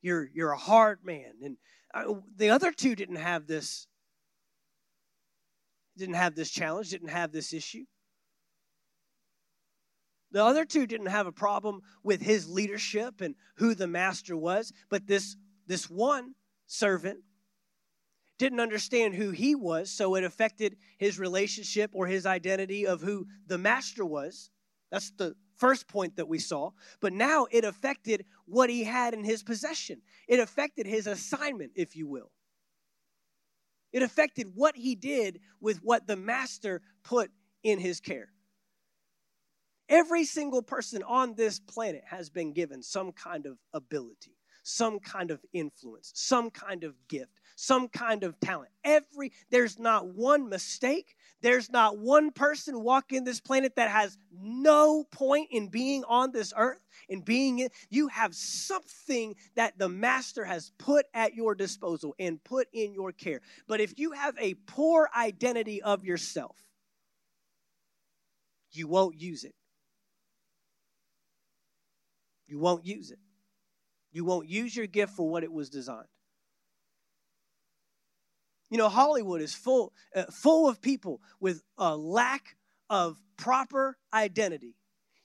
You're 0.02 0.28
you're 0.32 0.52
a 0.52 0.58
hard 0.58 1.04
man, 1.04 1.32
and 1.42 1.56
uh, 1.94 2.20
the 2.36 2.50
other 2.50 2.72
two 2.72 2.94
didn't 2.94 3.16
have 3.16 3.46
this. 3.46 3.86
Didn't 5.96 6.14
have 6.14 6.34
this 6.34 6.50
challenge. 6.50 6.90
Didn't 6.90 7.08
have 7.08 7.32
this 7.32 7.52
issue. 7.52 7.84
The 10.32 10.44
other 10.44 10.64
two 10.64 10.86
didn't 10.86 11.06
have 11.06 11.26
a 11.26 11.32
problem 11.32 11.80
with 12.02 12.20
his 12.20 12.48
leadership 12.48 13.20
and 13.20 13.34
who 13.56 13.74
the 13.74 13.86
master 13.86 14.36
was, 14.36 14.72
but 14.90 15.06
this 15.06 15.36
this 15.66 15.88
one 15.88 16.34
servant 16.66 17.20
didn't 18.38 18.60
understand 18.60 19.14
who 19.14 19.30
he 19.30 19.54
was, 19.54 19.90
so 19.90 20.14
it 20.14 20.24
affected 20.24 20.76
his 20.98 21.18
relationship 21.18 21.90
or 21.94 22.06
his 22.06 22.26
identity 22.26 22.86
of 22.86 23.00
who 23.00 23.26
the 23.46 23.56
master 23.56 24.04
was. 24.04 24.50
That's 24.90 25.10
the 25.12 25.34
first 25.56 25.88
point 25.88 26.16
that 26.16 26.28
we 26.28 26.38
saw. 26.38 26.70
But 27.00 27.12
now 27.12 27.46
it 27.50 27.64
affected 27.64 28.24
what 28.46 28.70
he 28.70 28.84
had 28.84 29.14
in 29.14 29.24
his 29.24 29.42
possession, 29.42 30.02
it 30.28 30.40
affected 30.40 30.86
his 30.86 31.06
assignment, 31.06 31.72
if 31.74 31.96
you 31.96 32.06
will. 32.06 32.30
It 33.92 34.02
affected 34.02 34.52
what 34.54 34.76
he 34.76 34.94
did 34.94 35.40
with 35.60 35.78
what 35.78 36.06
the 36.06 36.16
master 36.16 36.82
put 37.02 37.30
in 37.62 37.78
his 37.78 38.00
care. 38.00 38.30
Every 39.88 40.24
single 40.24 40.62
person 40.62 41.02
on 41.04 41.34
this 41.34 41.60
planet 41.60 42.02
has 42.06 42.28
been 42.28 42.52
given 42.52 42.82
some 42.82 43.12
kind 43.12 43.46
of 43.46 43.56
ability 43.72 44.36
some 44.66 44.98
kind 44.98 45.30
of 45.30 45.40
influence, 45.52 46.10
some 46.14 46.50
kind 46.50 46.82
of 46.82 46.94
gift, 47.06 47.40
some 47.56 47.88
kind 47.88 48.22
of 48.22 48.38
talent. 48.38 48.70
Every 48.84 49.32
there's 49.50 49.78
not 49.78 50.06
one 50.06 50.48
mistake. 50.48 51.16
There's 51.40 51.70
not 51.70 51.98
one 51.98 52.30
person 52.30 52.82
walking 52.82 53.24
this 53.24 53.40
planet 53.40 53.74
that 53.76 53.90
has 53.90 54.16
no 54.32 55.04
point 55.04 55.48
in 55.50 55.68
being 55.68 56.04
on 56.04 56.30
this 56.32 56.52
earth, 56.56 56.80
in 57.08 57.22
being 57.22 57.58
it. 57.58 57.72
You 57.90 58.08
have 58.08 58.34
something 58.34 59.34
that 59.56 59.78
the 59.78 59.88
master 59.88 60.44
has 60.44 60.70
put 60.78 61.06
at 61.14 61.34
your 61.34 61.54
disposal 61.54 62.14
and 62.18 62.42
put 62.44 62.68
in 62.72 62.94
your 62.94 63.12
care. 63.12 63.40
But 63.66 63.80
if 63.80 63.98
you 63.98 64.12
have 64.12 64.36
a 64.38 64.54
poor 64.66 65.08
identity 65.16 65.82
of 65.82 66.04
yourself, 66.04 66.56
you 68.70 68.86
won't 68.86 69.18
use 69.20 69.44
it. 69.44 69.54
You 72.46 72.58
won't 72.58 72.86
use 72.86 73.10
it. 73.10 73.18
You 74.12 74.24
won't 74.24 74.48
use 74.48 74.76
your 74.76 74.86
gift 74.86 75.14
for 75.14 75.28
what 75.28 75.42
it 75.42 75.52
was 75.52 75.68
designed. 75.68 76.06
You 78.70 78.78
know, 78.78 78.88
Hollywood 78.88 79.40
is 79.40 79.54
full, 79.54 79.92
uh, 80.14 80.24
full 80.24 80.68
of 80.68 80.80
people 80.80 81.20
with 81.40 81.62
a 81.78 81.96
lack 81.96 82.56
of 82.90 83.20
proper 83.36 83.96
identity, 84.12 84.74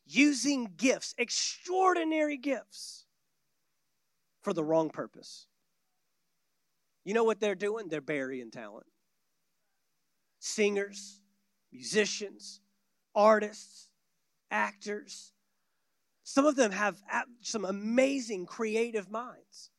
using 0.05 0.71
gifts, 0.77 1.15
extraordinary 1.17 2.37
gifts, 2.37 3.05
for 4.41 4.53
the 4.53 4.63
wrong 4.63 4.89
purpose. 4.89 5.47
You 7.03 7.13
know 7.13 7.23
what 7.23 7.39
they're 7.39 7.55
doing? 7.55 7.87
They're 7.87 8.01
burying 8.01 8.51
talent. 8.51 8.85
Singers, 10.39 11.21
musicians, 11.71 12.61
artists, 13.15 13.89
actors, 14.51 15.33
some 16.23 16.45
of 16.45 16.55
them 16.55 16.71
have 16.71 17.01
some 17.41 17.65
amazing 17.65 18.45
creative 18.45 19.09
minds. 19.09 19.70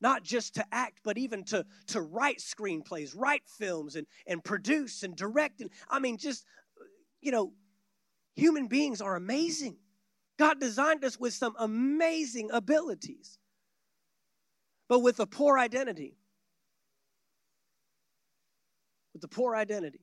Not 0.00 0.22
just 0.22 0.54
to 0.56 0.64
act, 0.72 1.00
but 1.04 1.16
even 1.16 1.44
to, 1.44 1.64
to 1.88 2.00
write 2.00 2.38
screenplays, 2.38 3.14
write 3.16 3.42
films, 3.58 3.96
and, 3.96 4.06
and 4.26 4.42
produce 4.44 5.02
and 5.02 5.16
direct. 5.16 5.60
And 5.60 5.70
I 5.88 5.98
mean, 5.98 6.18
just, 6.18 6.44
you 7.20 7.32
know, 7.32 7.52
human 8.34 8.66
beings 8.66 9.00
are 9.00 9.16
amazing. 9.16 9.76
God 10.38 10.60
designed 10.60 11.04
us 11.04 11.18
with 11.18 11.32
some 11.32 11.54
amazing 11.58 12.50
abilities, 12.52 13.38
but 14.88 14.98
with 14.98 15.20
a 15.20 15.26
poor 15.26 15.58
identity. 15.58 16.16
With 19.14 19.22
a 19.24 19.28
poor 19.28 19.54
identity. 19.54 20.00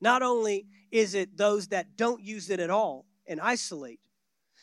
Not 0.00 0.22
only 0.22 0.66
is 0.90 1.14
it 1.14 1.36
those 1.36 1.68
that 1.68 1.96
don't 1.96 2.22
use 2.22 2.50
it 2.50 2.60
at 2.60 2.70
all 2.70 3.04
and 3.26 3.40
isolate, 3.40 4.00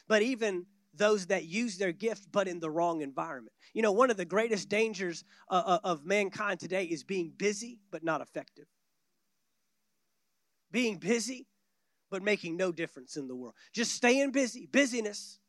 but 0.07 0.21
even 0.21 0.65
those 0.97 1.27
that 1.27 1.45
use 1.45 1.77
their 1.77 1.91
gift 1.91 2.31
but 2.31 2.47
in 2.47 2.59
the 2.59 2.69
wrong 2.69 3.01
environment. 3.01 3.53
You 3.73 3.81
know, 3.81 3.91
one 3.91 4.11
of 4.11 4.17
the 4.17 4.25
greatest 4.25 4.69
dangers 4.69 5.23
uh, 5.49 5.63
uh, 5.65 5.79
of 5.83 6.05
mankind 6.05 6.59
today 6.59 6.85
is 6.85 7.03
being 7.03 7.31
busy 7.37 7.79
but 7.91 8.03
not 8.03 8.21
effective. 8.21 8.65
being 10.71 10.97
busy, 10.97 11.47
but 12.11 12.21
making 12.21 12.57
no 12.57 12.71
difference 12.71 13.15
in 13.15 13.27
the 13.27 13.35
world. 13.35 13.55
Just 13.73 13.93
staying 13.93 14.31
busy, 14.31 14.67
busyness. 14.69 15.39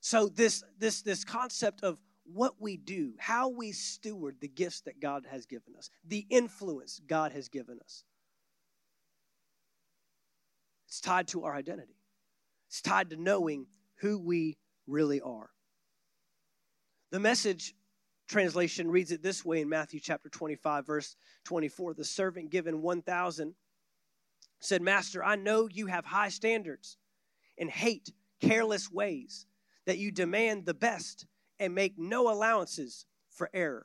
So 0.00 0.28
this 0.28 0.64
this 0.78 1.02
this 1.02 1.24
concept 1.24 1.82
of 1.82 1.98
what 2.24 2.54
we 2.60 2.76
do, 2.76 3.14
how 3.18 3.48
we 3.48 3.72
steward 3.72 4.36
the 4.40 4.48
gifts 4.48 4.80
that 4.82 5.00
God 5.00 5.24
has 5.30 5.46
given 5.46 5.74
us, 5.76 5.88
the 6.04 6.26
influence 6.30 7.00
God 7.06 7.32
has 7.32 7.48
given 7.48 7.78
us. 7.84 8.04
It's 10.96 11.02
tied 11.02 11.28
to 11.28 11.44
our 11.44 11.54
identity. 11.54 12.00
It's 12.68 12.80
tied 12.80 13.10
to 13.10 13.16
knowing 13.16 13.66
who 13.96 14.18
we 14.18 14.56
really 14.86 15.20
are. 15.20 15.50
The 17.10 17.20
message 17.20 17.74
translation 18.28 18.90
reads 18.90 19.12
it 19.12 19.22
this 19.22 19.44
way 19.44 19.60
in 19.60 19.68
Matthew 19.68 20.00
chapter 20.00 20.30
25, 20.30 20.86
verse 20.86 21.14
24. 21.44 21.92
The 21.92 22.04
servant 22.04 22.48
given 22.48 22.80
1,000 22.80 23.54
said, 24.60 24.80
Master, 24.80 25.22
I 25.22 25.36
know 25.36 25.68
you 25.70 25.84
have 25.84 26.06
high 26.06 26.30
standards 26.30 26.96
and 27.58 27.68
hate 27.68 28.10
careless 28.40 28.90
ways, 28.90 29.44
that 29.84 29.98
you 29.98 30.10
demand 30.10 30.64
the 30.64 30.72
best 30.72 31.26
and 31.60 31.74
make 31.74 31.98
no 31.98 32.32
allowances 32.32 33.04
for 33.28 33.50
error. 33.52 33.84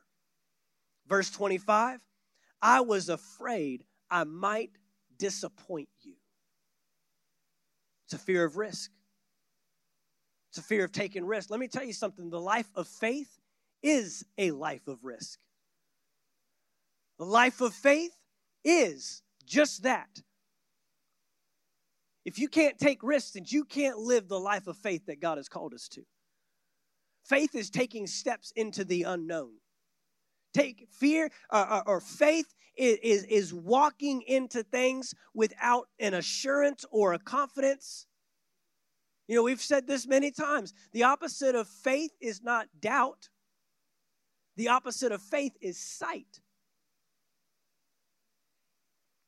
Verse 1.07 1.29
25, 1.29 1.99
I 2.61 2.79
was 2.79 3.09
afraid 3.09 3.83
I 4.09 4.23
might 4.23 4.71
disappoint. 5.19 5.89
It's 8.11 8.21
a 8.21 8.25
fear 8.25 8.43
of 8.43 8.57
risk. 8.57 8.91
It's 10.49 10.57
a 10.57 10.61
fear 10.61 10.83
of 10.83 10.91
taking 10.91 11.25
risk. 11.25 11.49
Let 11.49 11.61
me 11.61 11.69
tell 11.69 11.85
you 11.85 11.93
something 11.93 12.29
the 12.29 12.41
life 12.41 12.69
of 12.75 12.85
faith 12.85 13.39
is 13.81 14.25
a 14.37 14.51
life 14.51 14.85
of 14.89 15.05
risk. 15.05 15.39
The 17.19 17.25
life 17.25 17.61
of 17.61 17.73
faith 17.73 18.11
is 18.65 19.23
just 19.45 19.83
that. 19.83 20.09
If 22.25 22.37
you 22.37 22.49
can't 22.49 22.77
take 22.77 23.01
risks, 23.01 23.31
then 23.31 23.45
you 23.47 23.63
can't 23.63 23.97
live 23.97 24.27
the 24.27 24.41
life 24.41 24.67
of 24.67 24.75
faith 24.75 25.05
that 25.05 25.21
God 25.21 25.37
has 25.37 25.47
called 25.47 25.73
us 25.73 25.87
to. 25.93 26.01
Faith 27.23 27.55
is 27.55 27.69
taking 27.69 28.07
steps 28.07 28.51
into 28.57 28.83
the 28.83 29.03
unknown. 29.03 29.51
Take 30.53 30.89
fear 30.91 31.31
uh, 31.49 31.65
uh 31.69 31.83
or 31.85 32.01
faith 32.01 32.53
is, 32.75 33.23
is, 33.23 33.53
walking 33.53 34.21
into 34.23 34.63
things 34.63 35.13
without 35.33 35.87
an 35.99 36.13
assurance 36.13 36.85
or 36.91 37.13
a 37.13 37.19
confidence. 37.19 38.07
You 39.27 39.35
know, 39.35 39.43
we've 39.43 39.61
said 39.61 39.87
this 39.87 40.07
many 40.07 40.31
times. 40.31 40.73
The 40.93 41.03
opposite 41.03 41.55
of 41.55 41.67
faith 41.67 42.11
is 42.19 42.41
not 42.41 42.67
doubt, 42.79 43.29
the 44.57 44.69
opposite 44.69 45.11
of 45.11 45.21
faith 45.21 45.53
is 45.61 45.77
sight. 45.77 46.41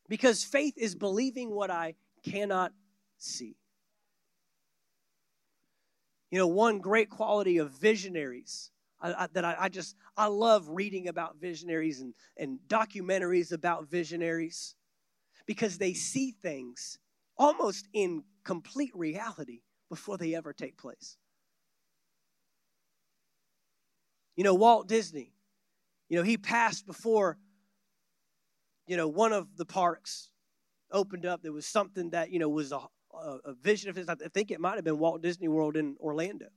Because 0.10 0.44
faith 0.44 0.74
is 0.78 0.96
believing 0.96 1.50
what 1.50 1.72
I 1.72 1.96
cannot 2.24 2.74
see. 3.18 3.56
You 6.30 6.40
know, 6.40 6.48
one 6.48 6.80
great 6.80 7.10
quality 7.10 7.58
of 7.58 7.72
visionaries 7.72 8.72
I, 9.04 9.24
I, 9.24 9.28
that 9.34 9.46
I, 9.46 9.56
I, 9.60 9.70
just, 9.70 9.96
I 10.18 10.28
love 10.28 10.70
reading 10.70 11.10
about 11.10 11.36
visionaries 11.40 12.00
and, 12.00 12.16
and 12.38 12.58
documentaries 12.68 13.52
about 13.52 13.90
visionaries 13.90 14.76
because 15.46 15.78
they 15.78 15.94
see 15.94 16.32
things 16.32 16.98
almost 17.38 17.88
in 17.94 18.24
complete 18.46 18.96
reality 18.96 19.60
before 19.90 20.18
they 20.18 20.34
ever 20.34 20.54
take 20.54 20.78
place. 20.78 21.18
You 24.36 24.44
know, 24.44 24.56
Walt 24.56 24.88
Disney, 24.88 25.34
you 26.10 26.18
know, 26.18 26.24
he 26.24 26.38
passed 26.38 26.88
before, 26.88 27.38
you 28.88 28.98
know, 28.98 29.08
one 29.08 29.34
of 29.34 29.58
the 29.58 29.66
parks 29.66 30.30
opened 30.92 31.26
up. 31.26 31.44
There 31.44 31.52
was 31.52 31.68
something 31.68 32.12
that, 32.12 32.32
you 32.32 32.40
know, 32.40 32.50
was 32.50 32.72
a, 32.72 32.80
a, 33.14 33.38
a 33.46 33.54
vision 33.62 33.90
of 33.90 33.96
his. 33.96 34.08
I 34.10 34.16
think 34.16 34.50
it 34.50 34.60
might 34.60 34.76
have 34.76 34.84
been 34.84 34.98
Walt 34.98 35.22
Disney 35.22 35.48
World 35.48 35.76
in 35.78 35.98
Orlando. 36.00 36.48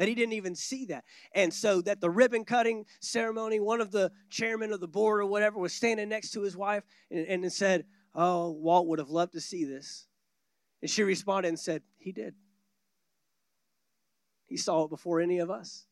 That 0.00 0.08
he 0.08 0.14
didn't 0.14 0.32
even 0.32 0.54
see 0.54 0.86
that. 0.86 1.04
And 1.34 1.52
so 1.52 1.82
that 1.82 2.00
the 2.00 2.08
ribbon 2.08 2.46
cutting 2.46 2.86
ceremony, 3.00 3.60
one 3.60 3.82
of 3.82 3.90
the 3.90 4.10
chairmen 4.30 4.72
of 4.72 4.80
the 4.80 4.88
board 4.88 5.20
or 5.20 5.26
whatever 5.26 5.58
was 5.58 5.74
standing 5.74 6.08
next 6.08 6.30
to 6.30 6.40
his 6.40 6.56
wife 6.56 6.84
and, 7.10 7.26
and 7.26 7.52
said, 7.52 7.84
Oh, 8.14 8.50
Walt 8.50 8.86
would 8.86 8.98
have 8.98 9.10
loved 9.10 9.34
to 9.34 9.42
see 9.42 9.66
this. 9.66 10.06
And 10.80 10.90
she 10.90 11.02
responded 11.02 11.50
and 11.50 11.60
said, 11.60 11.82
He 11.98 12.12
did. 12.12 12.34
He 14.46 14.56
saw 14.56 14.84
it 14.84 14.88
before 14.88 15.20
any 15.20 15.38
of 15.38 15.50
us. 15.50 15.84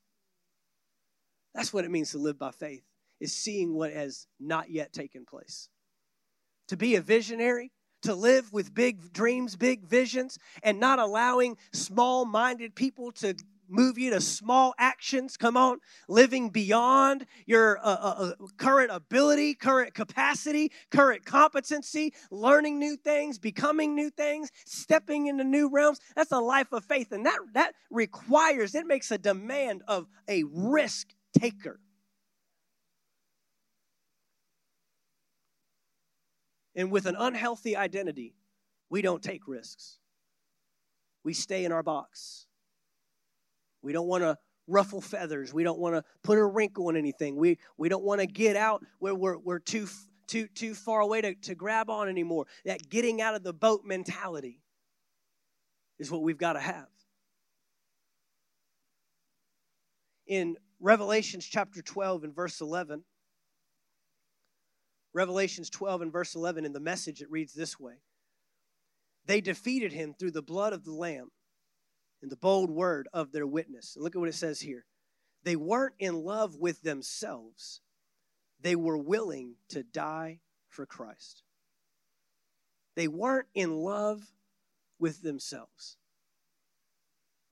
That's 1.54 1.74
what 1.74 1.84
it 1.84 1.90
means 1.90 2.12
to 2.12 2.18
live 2.18 2.38
by 2.38 2.52
faith, 2.52 2.84
is 3.20 3.34
seeing 3.34 3.74
what 3.74 3.92
has 3.92 4.26
not 4.40 4.70
yet 4.70 4.94
taken 4.94 5.26
place. 5.26 5.68
To 6.68 6.78
be 6.78 6.94
a 6.94 7.02
visionary 7.02 7.72
to 8.02 8.14
live 8.14 8.52
with 8.52 8.74
big 8.74 9.12
dreams, 9.12 9.56
big 9.56 9.84
visions, 9.84 10.38
and 10.62 10.80
not 10.80 10.98
allowing 10.98 11.56
small 11.72 12.24
minded 12.24 12.74
people 12.74 13.12
to 13.12 13.34
move 13.68 13.98
you 13.98 14.10
to 14.10 14.20
small 14.20 14.74
actions. 14.78 15.36
Come 15.36 15.56
on, 15.56 15.78
living 16.08 16.50
beyond 16.50 17.26
your 17.46 17.78
uh, 17.78 17.82
uh, 17.82 18.32
uh, 18.40 18.46
current 18.56 18.90
ability, 18.90 19.54
current 19.54 19.94
capacity, 19.94 20.72
current 20.90 21.24
competency, 21.24 22.14
learning 22.30 22.78
new 22.78 22.96
things, 22.96 23.38
becoming 23.38 23.94
new 23.94 24.10
things, 24.10 24.50
stepping 24.64 25.26
into 25.26 25.44
new 25.44 25.70
realms. 25.70 26.00
That's 26.16 26.32
a 26.32 26.40
life 26.40 26.72
of 26.72 26.84
faith, 26.84 27.12
and 27.12 27.26
that 27.26 27.38
that 27.54 27.72
requires 27.90 28.74
it 28.74 28.86
makes 28.86 29.10
a 29.10 29.18
demand 29.18 29.82
of 29.86 30.06
a 30.28 30.44
risk 30.44 31.08
taker. 31.38 31.80
And 36.74 36.92
with 36.92 37.06
an 37.06 37.16
unhealthy 37.18 37.76
identity, 37.76 38.34
we 38.88 39.02
don't 39.02 39.22
take 39.22 39.48
risks. 39.48 39.98
We 41.24 41.34
stay 41.34 41.64
in 41.64 41.72
our 41.72 41.82
box. 41.82 42.47
We 43.88 43.94
don't 43.94 44.06
want 44.06 44.22
to 44.22 44.36
ruffle 44.66 45.00
feathers. 45.00 45.54
We 45.54 45.64
don't 45.64 45.78
want 45.78 45.94
to 45.94 46.04
put 46.22 46.36
a 46.36 46.44
wrinkle 46.44 46.90
in 46.90 46.96
anything. 46.98 47.36
We, 47.36 47.58
we 47.78 47.88
don't 47.88 48.04
want 48.04 48.20
to 48.20 48.26
get 48.26 48.54
out 48.54 48.84
where 48.98 49.14
we're, 49.14 49.38
we're 49.38 49.60
too, 49.60 49.88
too, 50.26 50.46
too 50.48 50.74
far 50.74 51.00
away 51.00 51.22
to, 51.22 51.34
to 51.34 51.54
grab 51.54 51.88
on 51.88 52.06
anymore. 52.06 52.44
That 52.66 52.90
getting 52.90 53.22
out 53.22 53.34
of 53.34 53.42
the 53.42 53.54
boat 53.54 53.86
mentality 53.86 54.60
is 55.98 56.10
what 56.10 56.20
we've 56.20 56.36
got 56.36 56.52
to 56.52 56.60
have. 56.60 56.84
In 60.26 60.58
Revelations 60.80 61.46
chapter 61.46 61.80
12 61.80 62.24
and 62.24 62.34
verse 62.34 62.60
11, 62.60 63.04
Revelations 65.14 65.70
12 65.70 66.02
and 66.02 66.12
verse 66.12 66.34
11, 66.34 66.66
in 66.66 66.74
the 66.74 66.80
message, 66.80 67.22
it 67.22 67.30
reads 67.30 67.54
this 67.54 67.80
way 67.80 67.94
They 69.24 69.40
defeated 69.40 69.94
him 69.94 70.12
through 70.12 70.32
the 70.32 70.42
blood 70.42 70.74
of 70.74 70.84
the 70.84 70.92
Lamb 70.92 71.30
and 72.22 72.30
the 72.30 72.36
bold 72.36 72.70
word 72.70 73.08
of 73.12 73.32
their 73.32 73.46
witness. 73.46 73.94
And 73.94 74.04
look 74.04 74.14
at 74.14 74.18
what 74.18 74.28
it 74.28 74.34
says 74.34 74.60
here. 74.60 74.84
They 75.44 75.56
weren't 75.56 75.94
in 75.98 76.24
love 76.24 76.56
with 76.56 76.82
themselves, 76.82 77.80
they 78.60 78.76
were 78.76 78.98
willing 78.98 79.54
to 79.68 79.82
die 79.82 80.40
for 80.68 80.86
Christ. 80.86 81.42
They 82.96 83.06
weren't 83.06 83.46
in 83.54 83.76
love 83.76 84.22
with 84.98 85.22
themselves, 85.22 85.96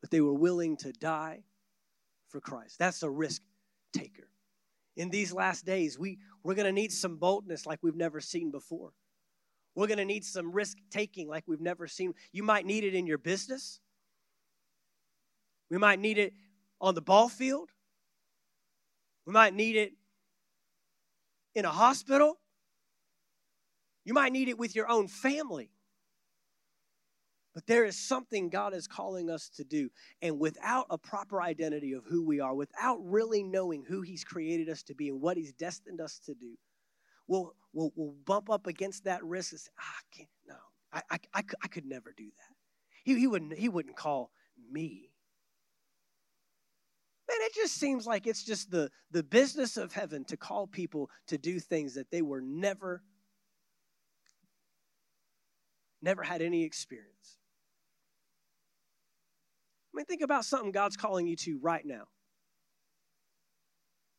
but 0.00 0.10
they 0.10 0.20
were 0.20 0.34
willing 0.34 0.76
to 0.78 0.92
die 0.92 1.44
for 2.28 2.40
Christ. 2.40 2.80
That's 2.80 3.04
a 3.04 3.10
risk 3.10 3.42
taker 3.92 4.26
in 4.96 5.10
these 5.10 5.32
last 5.32 5.64
days, 5.64 5.98
we, 5.98 6.18
we're 6.42 6.54
going 6.54 6.66
to 6.66 6.72
need 6.72 6.92
some 6.92 7.16
boldness 7.16 7.66
like 7.66 7.78
we've 7.82 7.96
never 7.96 8.20
seen 8.20 8.50
before. 8.50 8.92
We're 9.74 9.86
going 9.86 9.98
to 9.98 10.06
need 10.06 10.24
some 10.24 10.52
risk 10.52 10.78
taking 10.90 11.28
like 11.28 11.44
we've 11.46 11.60
never 11.60 11.86
seen. 11.86 12.14
You 12.32 12.42
might 12.42 12.64
need 12.64 12.84
it 12.84 12.94
in 12.94 13.06
your 13.06 13.18
business. 13.18 13.80
We 15.70 15.78
might 15.78 15.98
need 15.98 16.18
it 16.18 16.32
on 16.80 16.94
the 16.94 17.02
ball 17.02 17.28
field. 17.28 17.70
We 19.26 19.32
might 19.32 19.54
need 19.54 19.76
it 19.76 19.92
in 21.54 21.64
a 21.64 21.70
hospital. 21.70 22.38
You 24.04 24.14
might 24.14 24.32
need 24.32 24.48
it 24.48 24.58
with 24.58 24.76
your 24.76 24.88
own 24.88 25.08
family. 25.08 25.70
But 27.56 27.66
there 27.66 27.86
is 27.86 27.96
something 27.96 28.50
God 28.50 28.74
is 28.74 28.86
calling 28.86 29.30
us 29.30 29.48
to 29.56 29.64
do. 29.64 29.88
And 30.20 30.38
without 30.38 30.86
a 30.90 30.98
proper 30.98 31.40
identity 31.40 31.94
of 31.94 32.04
who 32.04 32.22
we 32.22 32.38
are, 32.38 32.54
without 32.54 32.98
really 33.02 33.42
knowing 33.42 33.82
who 33.82 34.02
He's 34.02 34.24
created 34.24 34.68
us 34.68 34.82
to 34.84 34.94
be 34.94 35.08
and 35.08 35.22
what 35.22 35.38
He's 35.38 35.54
destined 35.54 36.02
us 36.02 36.20
to 36.26 36.34
do, 36.34 36.54
we'll, 37.26 37.54
we'll, 37.72 37.92
we'll 37.96 38.14
bump 38.26 38.50
up 38.50 38.66
against 38.66 39.04
that 39.04 39.24
risk 39.24 39.52
and 39.52 39.60
say, 39.60 39.70
ah, 39.80 39.82
I 39.82 40.16
can't, 40.16 40.28
no, 40.46 40.56
I, 40.92 41.02
I, 41.10 41.18
I, 41.32 41.42
I 41.64 41.68
could 41.68 41.86
never 41.86 42.12
do 42.14 42.26
that. 42.26 42.56
He, 43.04 43.18
he, 43.18 43.26
wouldn't, 43.26 43.54
he 43.54 43.70
wouldn't 43.70 43.96
call 43.96 44.32
me. 44.70 45.08
Man, 47.28 47.38
it 47.40 47.54
just 47.54 47.74
seems 47.74 48.06
like 48.06 48.26
it's 48.26 48.44
just 48.44 48.70
the, 48.70 48.90
the 49.10 49.22
business 49.22 49.76
of 49.76 49.92
heaven 49.92 50.24
to 50.26 50.36
call 50.36 50.66
people 50.66 51.10
to 51.26 51.38
do 51.38 51.58
things 51.58 51.94
that 51.94 52.10
they 52.10 52.22
were 52.22 52.40
never, 52.40 53.02
never 56.00 56.22
had 56.22 56.40
any 56.40 56.62
experience. 56.62 57.38
I 59.92 59.96
mean, 59.96 60.06
think 60.06 60.22
about 60.22 60.44
something 60.44 60.70
God's 60.70 60.96
calling 60.96 61.26
you 61.26 61.36
to 61.36 61.58
right 61.60 61.84
now. 61.84 62.04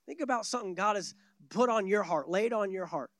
Think 0.06 0.22
about 0.22 0.46
something 0.46 0.74
God 0.74 0.96
has 0.96 1.14
put 1.50 1.70
on 1.70 1.86
your 1.86 2.04
heart, 2.04 2.30
laid 2.30 2.52
on 2.52 2.72
your 2.72 2.86
heart. 2.86 3.12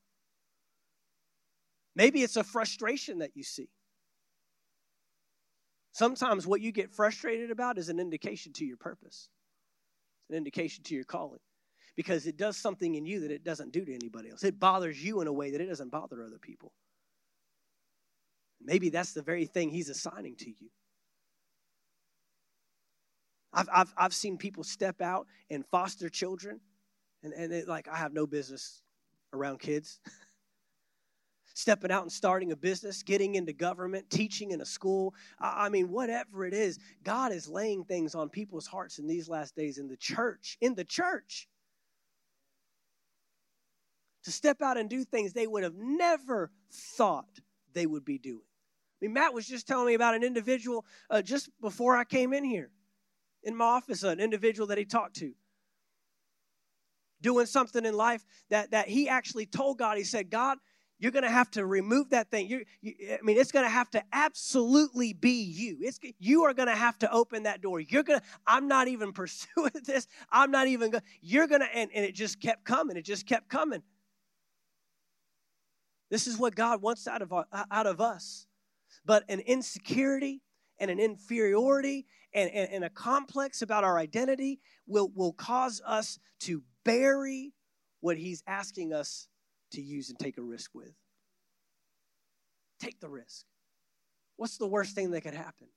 Maybe 1.94 2.22
it's 2.22 2.36
a 2.36 2.44
frustration 2.44 3.18
that 3.18 3.30
you 3.34 3.42
see. 3.42 3.70
Sometimes 5.92 6.46
what 6.46 6.60
you 6.60 6.72
get 6.72 6.92
frustrated 6.92 7.50
about 7.50 7.76
is 7.76 7.88
an 7.88 7.98
indication 7.98 8.52
to 8.54 8.64
your 8.64 8.76
purpose, 8.76 9.28
an 10.30 10.36
indication 10.36 10.84
to 10.84 10.94
your 10.94 11.04
calling, 11.04 11.40
because 11.96 12.26
it 12.26 12.36
does 12.36 12.56
something 12.56 12.94
in 12.94 13.06
you 13.06 13.20
that 13.20 13.30
it 13.30 13.44
doesn't 13.44 13.72
do 13.72 13.84
to 13.84 13.94
anybody 13.94 14.30
else. 14.30 14.44
It 14.44 14.58
bothers 14.58 15.02
you 15.02 15.20
in 15.20 15.26
a 15.26 15.32
way 15.32 15.50
that 15.50 15.60
it 15.60 15.66
doesn't 15.66 15.90
bother 15.90 16.22
other 16.22 16.38
people. 16.38 16.72
Maybe 18.60 18.88
that's 18.88 19.12
the 19.12 19.22
very 19.22 19.46
thing 19.46 19.70
He's 19.70 19.88
assigning 19.88 20.36
to 20.36 20.50
you. 20.50 20.70
I've, 23.52 23.68
I've, 23.72 23.94
I've 23.96 24.14
seen 24.14 24.36
people 24.36 24.64
step 24.64 25.00
out 25.00 25.26
and 25.50 25.64
foster 25.66 26.08
children, 26.08 26.60
and, 27.22 27.32
and 27.32 27.52
it, 27.52 27.66
like, 27.66 27.88
I 27.88 27.96
have 27.96 28.12
no 28.12 28.26
business 28.26 28.82
around 29.32 29.60
kids. 29.60 30.00
Stepping 31.58 31.90
out 31.90 32.04
and 32.04 32.12
starting 32.12 32.52
a 32.52 32.56
business, 32.56 33.02
getting 33.02 33.34
into 33.34 33.52
government, 33.52 34.08
teaching 34.10 34.52
in 34.52 34.60
a 34.60 34.64
school. 34.64 35.12
I, 35.40 35.68
mean, 35.68 35.90
whatever 35.90 36.46
it 36.46 36.54
is, 36.54 36.78
God 37.02 37.32
is 37.32 37.48
laying 37.48 37.82
things 37.82 38.14
on 38.14 38.28
people's 38.28 38.68
hearts 38.68 39.00
in 39.00 39.08
these 39.08 39.28
last 39.28 39.56
days 39.56 39.76
in 39.76 39.88
the 39.88 39.96
church, 39.96 40.56
in 40.60 40.76
the 40.76 40.84
church. 40.84 41.48
To 44.22 44.30
step 44.30 44.62
out 44.62 44.78
and 44.78 44.88
do 44.88 45.02
things 45.02 45.32
they 45.32 45.48
would 45.48 45.64
have 45.64 45.74
never 45.74 46.52
thought 46.70 47.40
they 47.72 47.86
would 47.86 48.04
be 48.04 48.18
doing. 48.18 48.38
I 48.38 49.06
mean, 49.06 49.14
Matt 49.14 49.34
was 49.34 49.44
just 49.44 49.66
telling 49.66 49.88
me 49.88 49.94
about 49.94 50.14
an 50.14 50.22
individual 50.22 50.84
uh, 51.10 51.22
just 51.22 51.50
before 51.60 51.96
I 51.96 52.04
came 52.04 52.32
in 52.32 52.44
here 52.44 52.70
in 53.42 53.56
my 53.56 53.64
office 53.64 54.04
an 54.04 54.20
individual 54.20 54.68
that 54.68 54.78
he 54.78 54.84
talked 54.84 55.16
to 55.16 55.34
doing 57.20 57.46
something 57.46 57.84
in 57.84 57.94
life 57.94 58.24
that, 58.50 58.70
that 58.70 58.88
he 58.88 59.08
actually 59.08 59.46
told 59.46 59.76
God, 59.78 59.98
he 59.98 60.04
said, 60.04 60.30
God, 60.30 60.58
you're 60.98 61.12
going 61.12 61.24
to 61.24 61.30
have 61.30 61.50
to 61.52 61.64
remove 61.64 62.10
that 62.10 62.30
thing. 62.30 62.48
You, 62.48 62.64
I 62.84 63.18
mean, 63.22 63.38
it's 63.38 63.52
going 63.52 63.64
to 63.64 63.70
have 63.70 63.90
to 63.90 64.02
absolutely 64.12 65.12
be 65.12 65.42
you. 65.42 65.78
It's 65.80 66.00
you 66.18 66.44
are 66.44 66.54
going 66.54 66.68
to 66.68 66.74
have 66.74 66.98
to 67.00 67.12
open 67.12 67.44
that 67.44 67.60
door. 67.60 67.80
You're 67.80 68.02
going 68.02 68.18
to. 68.18 68.26
I'm 68.46 68.66
not 68.66 68.88
even 68.88 69.12
pursuing 69.14 69.70
this. 69.84 70.08
I'm 70.30 70.50
not 70.50 70.66
even 70.66 70.90
going. 70.90 71.04
You're 71.20 71.46
going 71.46 71.60
to, 71.60 71.74
and, 71.74 71.90
and 71.94 72.04
it 72.04 72.14
just 72.14 72.40
kept 72.40 72.64
coming. 72.64 72.96
It 72.96 73.04
just 73.04 73.26
kept 73.26 73.48
coming. 73.48 73.82
This 76.10 76.26
is 76.26 76.38
what 76.38 76.54
God 76.54 76.82
wants 76.82 77.06
out 77.06 77.22
of 77.22 77.32
out 77.52 77.86
of 77.86 78.00
us, 78.00 78.46
but 79.04 79.24
an 79.28 79.40
insecurity 79.40 80.42
and 80.78 80.90
an 80.90 80.98
inferiority 80.98 82.06
and, 82.32 82.50
and, 82.50 82.70
and 82.72 82.84
a 82.84 82.90
complex 82.90 83.62
about 83.62 83.84
our 83.84 83.98
identity 83.98 84.60
will, 84.86 85.10
will 85.14 85.32
cause 85.32 85.82
us 85.84 86.18
to 86.40 86.62
bury 86.84 87.52
what 88.00 88.16
he's 88.16 88.42
asking 88.46 88.92
us 88.92 89.28
to 89.72 89.80
use 89.80 90.10
and 90.10 90.18
take 90.18 90.38
a 90.38 90.42
risk 90.42 90.74
with. 90.74 90.94
Take 92.80 93.00
the 93.00 93.08
risk. 93.08 93.44
What's 94.36 94.56
the 94.56 94.66
worst 94.66 94.94
thing 94.94 95.10
that 95.10 95.22
could 95.22 95.34
happen? 95.34 95.68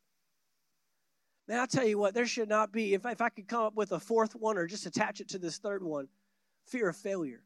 Man, 1.47 1.59
I'll 1.59 1.67
tell 1.67 1.85
you 1.85 1.97
what, 1.97 2.13
there 2.13 2.27
should 2.27 2.47
not 2.47 2.71
be, 2.71 2.93
if, 2.93 3.05
if 3.05 3.21
I 3.21 3.29
could 3.29 3.47
come 3.47 3.63
up 3.63 3.75
with 3.75 3.91
a 3.91 3.99
fourth 3.99 4.35
one 4.35 4.57
or 4.57 4.67
just 4.67 4.85
attach 4.85 5.19
it 5.19 5.29
to 5.29 5.39
this 5.39 5.57
third 5.57 5.83
one, 5.83 6.07
fear 6.67 6.89
of 6.89 6.95
failure. 6.95 7.41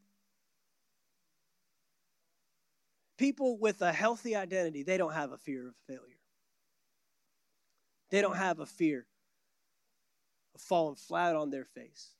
People 3.17 3.57
with 3.57 3.81
a 3.81 3.93
healthy 3.93 4.35
identity, 4.35 4.83
they 4.83 4.97
don't 4.97 5.13
have 5.13 5.31
a 5.31 5.37
fear 5.37 5.69
of 5.69 5.75
failure. 5.87 6.19
They 8.11 8.21
don't 8.21 8.35
have 8.35 8.59
a 8.59 8.65
fear 8.65 9.07
of 10.53 10.61
falling 10.61 10.95
flat 10.95 11.35
on 11.35 11.49
their 11.49 11.65
face, 11.65 12.11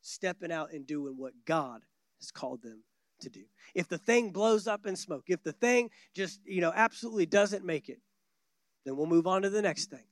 stepping 0.00 0.52
out 0.52 0.72
and 0.72 0.86
doing 0.86 1.14
what 1.16 1.32
God 1.44 1.82
has 2.20 2.30
called 2.30 2.62
them 2.62 2.84
to 3.24 3.30
do. 3.30 3.44
If 3.74 3.88
the 3.88 3.98
thing 3.98 4.30
blows 4.30 4.66
up 4.66 4.86
in 4.86 4.96
smoke, 4.96 5.24
if 5.28 5.42
the 5.42 5.52
thing 5.52 5.90
just, 6.14 6.40
you 6.44 6.60
know, 6.60 6.72
absolutely 6.74 7.26
doesn't 7.26 7.64
make 7.64 7.88
it, 7.88 7.98
then 8.84 8.96
we'll 8.96 9.06
move 9.06 9.26
on 9.26 9.42
to 9.42 9.50
the 9.50 9.62
next 9.62 9.90
thing. 9.90 10.04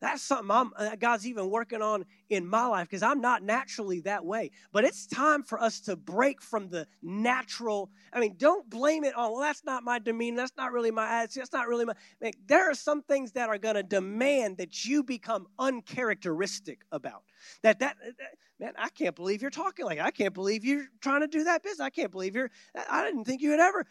That's 0.00 0.22
something 0.22 0.50
I'm, 0.50 0.72
uh, 0.76 0.96
God's 0.96 1.26
even 1.26 1.50
working 1.50 1.82
on 1.82 2.06
in 2.30 2.46
my 2.46 2.66
life 2.66 2.88
because 2.88 3.02
I'm 3.02 3.20
not 3.20 3.42
naturally 3.42 4.00
that 4.00 4.24
way. 4.24 4.50
But 4.72 4.84
it's 4.84 5.06
time 5.06 5.42
for 5.42 5.60
us 5.62 5.80
to 5.82 5.96
break 5.96 6.40
from 6.40 6.70
the 6.70 6.86
natural. 7.02 7.90
I 8.12 8.20
mean, 8.20 8.36
don't 8.38 8.68
blame 8.70 9.04
it 9.04 9.14
on, 9.14 9.32
well, 9.32 9.40
that's 9.42 9.62
not 9.62 9.84
my 9.84 9.98
demeanor. 9.98 10.38
That's 10.38 10.56
not 10.56 10.72
really 10.72 10.90
my 10.90 11.06
attitude. 11.06 11.42
That's 11.42 11.52
not 11.52 11.68
really 11.68 11.84
my. 11.84 11.92
Man, 12.20 12.32
there 12.46 12.70
are 12.70 12.74
some 12.74 13.02
things 13.02 13.32
that 13.32 13.50
are 13.50 13.58
going 13.58 13.74
to 13.74 13.82
demand 13.82 14.56
that 14.56 14.86
you 14.86 15.02
become 15.02 15.46
uncharacteristic 15.58 16.80
about. 16.90 17.22
That, 17.62 17.78
that, 17.80 17.96
that, 18.18 18.36
man, 18.58 18.72
I 18.78 18.88
can't 18.88 19.14
believe 19.14 19.42
you're 19.42 19.50
talking 19.50 19.84
like 19.84 20.00
I 20.00 20.10
can't 20.10 20.32
believe 20.32 20.64
you're 20.64 20.86
trying 21.02 21.20
to 21.20 21.28
do 21.28 21.44
that 21.44 21.62
business. 21.62 21.80
I 21.80 21.90
can't 21.90 22.10
believe 22.10 22.34
you're, 22.34 22.50
I 22.88 23.04
didn't 23.04 23.24
think 23.24 23.42
you 23.42 23.50
would 23.50 23.60
ever. 23.60 23.84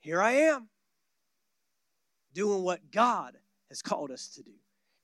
Here 0.00 0.22
I 0.22 0.32
am 0.32 0.68
doing 2.32 2.62
what 2.62 2.90
God 2.90 3.36
has 3.68 3.82
called 3.82 4.10
us 4.10 4.28
to 4.28 4.42
do 4.42 4.52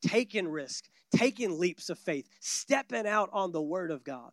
taking 0.03 0.49
risks, 0.49 0.88
taking 1.14 1.59
leaps 1.59 1.90
of 1.90 1.99
faith, 1.99 2.28
stepping 2.40 3.07
out 3.07 3.30
on 3.32 3.53
the 3.53 3.62
Word 3.62 3.90
of 3.90 4.05
God, 4.05 4.30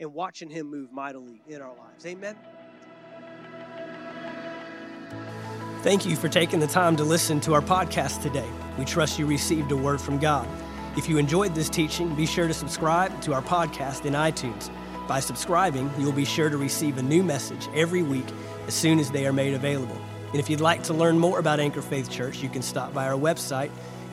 and 0.00 0.12
watching 0.12 0.50
Him 0.50 0.70
move 0.70 0.92
mightily 0.92 1.42
in 1.48 1.60
our 1.60 1.74
lives. 1.76 2.04
Amen. 2.06 2.36
Thank 5.82 6.06
you 6.06 6.16
for 6.16 6.28
taking 6.28 6.60
the 6.60 6.66
time 6.66 6.96
to 6.96 7.04
listen 7.04 7.40
to 7.40 7.52
our 7.52 7.60
podcast 7.60 8.22
today. 8.22 8.48
We 8.78 8.86
trust 8.86 9.18
you 9.18 9.26
received 9.26 9.70
a 9.70 9.76
word 9.76 10.00
from 10.00 10.18
God. 10.18 10.48
If 10.96 11.08
you 11.08 11.18
enjoyed 11.18 11.54
this 11.54 11.68
teaching, 11.68 12.14
be 12.14 12.24
sure 12.24 12.48
to 12.48 12.54
subscribe 12.54 13.20
to 13.22 13.34
our 13.34 13.42
podcast 13.42 14.06
in 14.06 14.14
iTunes. 14.14 14.70
By 15.06 15.20
subscribing, 15.20 15.90
you'll 15.98 16.12
be 16.12 16.24
sure 16.24 16.48
to 16.48 16.56
receive 16.56 16.96
a 16.96 17.02
new 17.02 17.22
message 17.22 17.68
every 17.74 18.02
week 18.02 18.24
as 18.66 18.72
soon 18.72 18.98
as 18.98 19.10
they 19.10 19.26
are 19.26 19.32
made 19.32 19.52
available. 19.52 20.00
And 20.28 20.40
if 20.40 20.48
you'd 20.48 20.60
like 20.60 20.82
to 20.84 20.94
learn 20.94 21.18
more 21.18 21.38
about 21.38 21.60
Anchor 21.60 21.82
Faith 21.82 22.10
Church, 22.10 22.42
you 22.42 22.48
can 22.48 22.62
stop 22.62 22.94
by 22.94 23.06
our 23.06 23.18
website 23.18 23.70